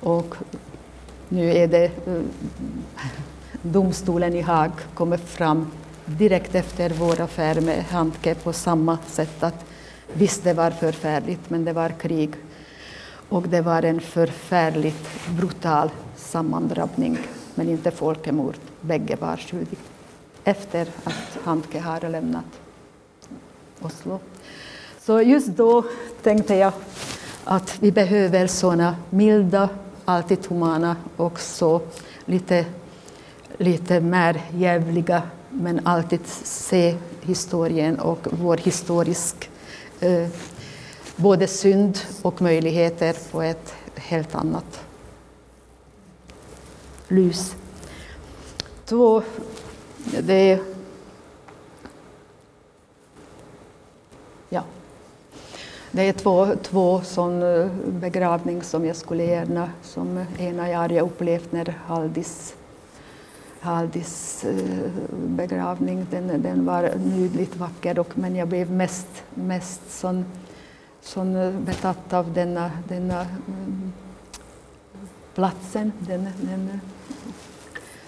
Och 0.00 0.34
nu 1.28 1.52
är 1.52 1.68
det 1.68 1.84
eh, 1.84 2.22
domstolen 3.62 4.34
i 4.34 4.40
Haag 4.40 4.70
kommer 4.94 5.16
fram 5.16 5.70
direkt 6.04 6.54
efter 6.54 6.90
vår 6.90 7.20
affär 7.20 7.60
med 7.60 7.84
Handke 7.84 8.34
på 8.34 8.52
samma 8.52 8.98
sätt 9.06 9.42
att 9.42 9.64
visst, 10.12 10.44
det 10.44 10.54
var 10.54 10.70
förfärligt, 10.70 11.50
men 11.50 11.64
det 11.64 11.72
var 11.72 11.88
krig. 11.88 12.30
Och 13.28 13.48
det 13.48 13.60
var 13.60 13.82
en 13.82 14.00
förfärligt 14.00 15.30
brutal 15.30 15.90
sammandrabbning, 16.16 17.18
men 17.54 17.68
inte 17.68 17.90
folkmord. 17.90 18.56
Bägge 18.80 19.16
var 19.16 19.36
skyldiga 19.36 19.80
efter 20.44 20.88
att 21.04 21.38
Handke 21.44 21.80
har 21.80 22.08
lämnat 22.08 22.60
Oslo. 23.80 24.20
Så 25.00 25.22
just 25.22 25.48
då 25.48 25.84
tänkte 26.22 26.54
jag 26.54 26.72
att 27.44 27.76
vi 27.80 27.92
behöver 27.92 28.46
sådana 28.46 28.96
milda, 29.10 29.68
alltid 30.04 30.46
humana 30.48 30.96
och 31.16 31.40
så 31.40 31.80
lite, 32.24 32.64
lite 33.58 34.00
mer 34.00 34.40
jävliga 34.54 35.22
men 35.50 35.86
alltid 35.86 36.20
se 36.44 36.96
historien 37.20 37.98
och 37.98 38.26
vår 38.30 38.56
historisk 38.56 39.50
eh, 40.00 40.28
både 41.16 41.46
synd 41.46 41.98
och 42.22 42.42
möjligheter 42.42 43.16
på 43.30 43.42
ett 43.42 43.74
helt 43.94 44.34
annat 44.34 44.80
lys. 47.08 47.54
Två, 48.84 49.22
det 50.20 50.60
Det 55.92 56.08
är 56.08 56.12
två, 56.12 56.48
två 56.62 57.00
sån 57.00 57.42
eh, 57.42 57.66
begravning 57.86 58.62
som 58.62 58.84
jag 58.84 58.96
skulle 58.96 59.24
gärna, 59.24 59.70
som 59.82 60.24
ena 60.38 60.70
jag 60.70 60.78
har 60.78 61.00
upplevt 61.00 61.52
när 61.52 61.74
Haldis, 61.86 62.54
Haldis 63.60 64.44
eh, 64.44 64.90
begravning, 65.12 66.06
den, 66.10 66.42
den 66.42 66.66
var 66.66 66.92
nydligt 66.96 67.56
vacker, 67.56 67.98
och, 67.98 68.18
men 68.18 68.36
jag 68.36 68.48
blev 68.48 68.70
mest, 68.70 69.06
mest 69.34 69.80
sån, 69.88 70.24
sån 71.02 71.36
eh, 71.36 71.52
betatt 71.52 72.12
av 72.12 72.32
denna, 72.32 72.70
denna 72.88 73.20
mm, 73.20 73.92
platsen, 75.34 75.92
den, 75.98 76.28
den, 76.40 76.80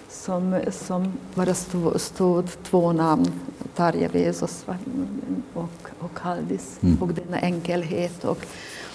som, 0.09 0.59
som 0.71 1.13
bara 1.33 1.53
stod, 1.53 2.01
stod 2.01 2.63
två 2.63 2.91
namn, 2.91 3.39
Tarja 3.75 4.07
Vesos 4.07 4.65
och, 5.53 5.69
och 5.99 6.19
Haldis. 6.19 6.79
Mm. 6.83 7.01
Och 7.01 7.13
denna 7.13 7.37
enkelhet 7.39 8.25
och, 8.25 8.45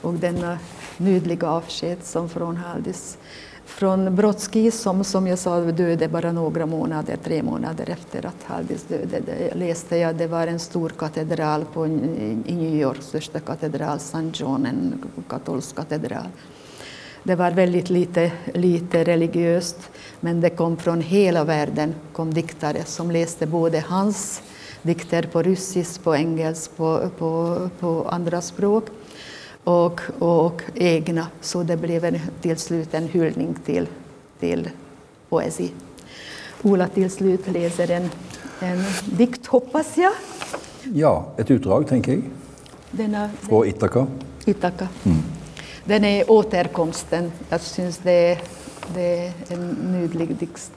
och 0.02 0.14
denna 0.14 0.58
nydliga 0.96 1.48
avsked 1.48 1.98
som 2.02 2.28
från 2.28 2.56
Haldis. 2.56 3.18
Från 3.64 4.16
Brodsky 4.16 4.70
som, 4.70 5.04
som 5.04 5.26
jag 5.26 5.38
sa 5.38 5.60
döde 5.60 6.08
bara 6.08 6.32
några 6.32 6.66
månader, 6.66 7.16
tre 7.24 7.42
månader 7.42 7.90
efter 7.90 8.26
att 8.26 8.42
Haldis 8.44 8.84
döde. 8.84 9.20
Det 9.26 9.54
läste 9.54 9.96
jag, 9.96 10.16
det 10.16 10.26
var 10.26 10.46
en 10.46 10.58
stor 10.58 10.88
katedral 10.88 11.64
på, 11.72 11.86
i 11.86 12.54
New 12.54 12.74
York, 12.74 13.02
största 13.02 13.40
katedral, 13.40 13.96
St. 13.96 14.30
John, 14.32 14.66
en 14.66 15.04
katolsk 15.28 15.76
katedral. 15.76 16.28
Det 17.22 17.34
var 17.34 17.50
väldigt 17.50 17.90
lite, 17.90 18.32
lite 18.54 19.04
religiöst, 19.04 19.90
men 20.20 20.40
det 20.40 20.50
kom 20.50 20.76
från 20.76 21.00
hela 21.00 21.44
världen 21.44 21.94
kom 22.12 22.34
diktare 22.34 22.84
som 22.84 23.10
läste 23.10 23.46
både 23.46 23.84
hans 23.88 24.42
dikter 24.82 25.22
på 25.22 25.42
ryssisk, 25.42 26.04
på 26.04 26.16
engelska, 26.16 26.72
på, 26.76 27.10
på, 27.18 27.68
på 27.80 28.08
andra 28.08 28.40
språk 28.40 28.84
och, 29.64 30.00
och 30.18 30.62
egna. 30.74 31.26
Så 31.40 31.62
det 31.62 31.76
blev 31.76 32.04
en, 32.04 32.20
till 32.40 32.56
slut 32.56 32.94
en 32.94 33.08
hyllning 33.08 33.54
till, 33.64 33.86
till 34.40 34.70
poesi. 35.28 35.70
Ola 36.62 36.88
till 36.88 37.10
slut 37.10 37.48
läser 37.48 37.90
en, 37.90 38.10
en 38.60 38.84
dikt, 39.04 39.46
hoppas 39.46 39.96
jag. 39.96 40.12
Ja, 40.94 41.28
ett 41.36 41.50
utdrag 41.50 41.88
tänker 41.88 42.12
jag. 42.12 42.22
Denna, 42.90 43.30
Från 43.40 43.66
Ithaka. 43.66 44.06
Ithaka. 44.44 44.88
Mm. 45.04 45.18
Den 45.84 46.04
är 46.04 46.30
återkomsten. 46.30 47.32
Jag 47.48 47.60
syns 47.60 47.98
det 47.98 48.10
är, 48.32 48.38
det 48.94 49.26
är 49.26 49.32
en 49.48 49.68
nydlig 49.68 50.36
dikt. 50.36 50.72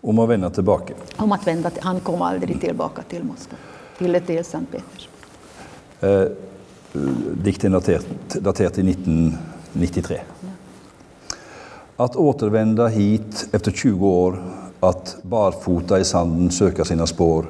Om 0.00 0.18
att 0.18 0.28
vända 0.28 0.50
tillbaka? 0.50 0.94
Om 1.16 1.32
att 1.32 1.46
vända. 1.46 1.70
Han 1.80 2.00
kom 2.00 2.22
aldrig 2.22 2.60
tillbaka 2.60 3.02
till 3.02 3.24
Moskva, 3.24 3.56
till, 3.98 4.20
till 4.26 4.44
Sankt 4.44 4.72
Peters. 4.72 5.08
Eh, 6.00 6.24
dikten 7.32 7.72
daterad 7.72 8.04
dater 8.34 8.68
till 8.68 8.88
1993. 8.88 10.20
Ja. 10.40 10.48
Att 11.96 12.16
återvända 12.16 12.86
hit 12.86 13.48
efter 13.52 13.70
20 13.72 14.08
år, 14.08 14.42
att 14.80 15.16
barfota 15.22 16.00
i 16.00 16.04
sanden 16.04 16.50
söka 16.50 16.84
sina 16.84 17.06
spår 17.06 17.46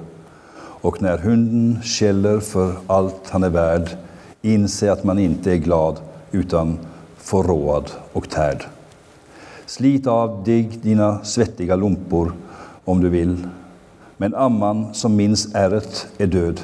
och 0.82 1.02
när 1.02 1.18
hunden 1.18 1.82
skäller 1.82 2.40
för 2.40 2.74
allt 2.86 3.30
han 3.30 3.42
är 3.42 3.50
värd 3.50 3.90
inse 4.42 4.92
att 4.92 5.04
man 5.04 5.18
inte 5.18 5.52
är 5.52 5.56
glad 5.56 6.00
utan 6.30 6.78
förråad 7.16 7.90
och 8.12 8.30
tärd. 8.30 8.64
Slit 9.70 10.06
av 10.06 10.44
dig 10.44 10.70
dina 10.82 11.24
svettiga 11.24 11.76
lumpor 11.76 12.32
om 12.84 13.00
du 13.00 13.08
vill, 13.08 13.46
men 14.16 14.34
amman 14.34 14.94
som 14.94 15.16
minns 15.16 15.54
ärret 15.54 16.06
är 16.18 16.26
död, 16.26 16.60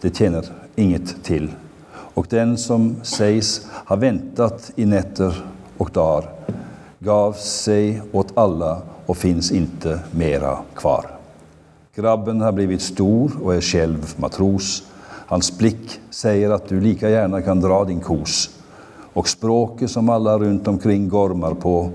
det 0.00 0.16
tjänar 0.16 0.44
inget 0.76 1.24
till. 1.24 1.50
Och 1.90 2.26
den 2.30 2.58
som 2.58 2.96
sägs 3.02 3.66
ha 3.86 3.96
väntat 3.96 4.70
i 4.76 4.84
nätter 4.86 5.44
och 5.76 5.90
dagar 5.90 6.30
gav 6.98 7.32
sig 7.32 8.02
åt 8.12 8.38
alla 8.38 8.82
och 9.06 9.16
finns 9.16 9.52
inte 9.52 10.00
mera 10.10 10.58
kvar. 10.74 11.06
Grabben 11.94 12.40
har 12.40 12.52
blivit 12.52 12.82
stor 12.82 13.32
och 13.42 13.54
är 13.54 13.60
själv 13.60 14.14
matros. 14.16 14.82
Hans 15.26 15.58
blick 15.58 16.00
säger 16.10 16.50
att 16.50 16.68
du 16.68 16.80
lika 16.80 17.10
gärna 17.10 17.42
kan 17.42 17.60
dra 17.60 17.84
din 17.84 18.00
kos 18.00 18.50
och 19.12 19.28
språket 19.28 19.90
som 19.90 20.08
alla 20.08 20.38
runt 20.38 20.68
omkring 20.68 21.08
gormar 21.08 21.54
på 21.54 21.90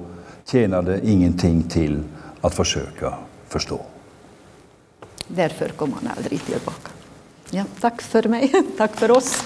tjänade 0.46 1.00
ingenting 1.04 1.64
till 1.64 2.04
att 2.42 2.56
försöka 2.56 3.14
förstå. 3.48 3.86
Därför 5.28 5.70
kom 5.70 5.94
han 5.94 6.12
aldrig 6.18 6.46
tillbaka. 6.46 6.90
Ja, 7.50 7.64
tack 7.82 8.02
för 8.02 8.24
mig, 8.24 8.52
tack 8.78 8.96
för 8.96 9.12
oss. 9.12 9.44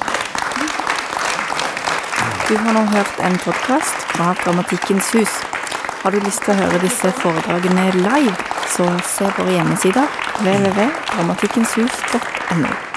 Du 2.48 2.58
har 2.58 2.74
nu 2.74 2.80
hört 2.80 3.20
en 3.20 3.38
podcast 3.38 3.96
från 3.96 4.36
Dramatikkens 4.44 5.16
hus. 5.16 5.30
Har 6.04 6.12
du 6.12 6.20
lust 6.20 6.50
att 6.50 6.56
höra 6.56 6.78
dessa 6.80 7.12
föredragen 7.12 7.92
live, 7.92 8.36
så 8.78 9.00
se 9.04 9.32
vår 9.38 9.46
hemsida 9.46 10.08
www.dramatikkenshus.no. 10.40 12.89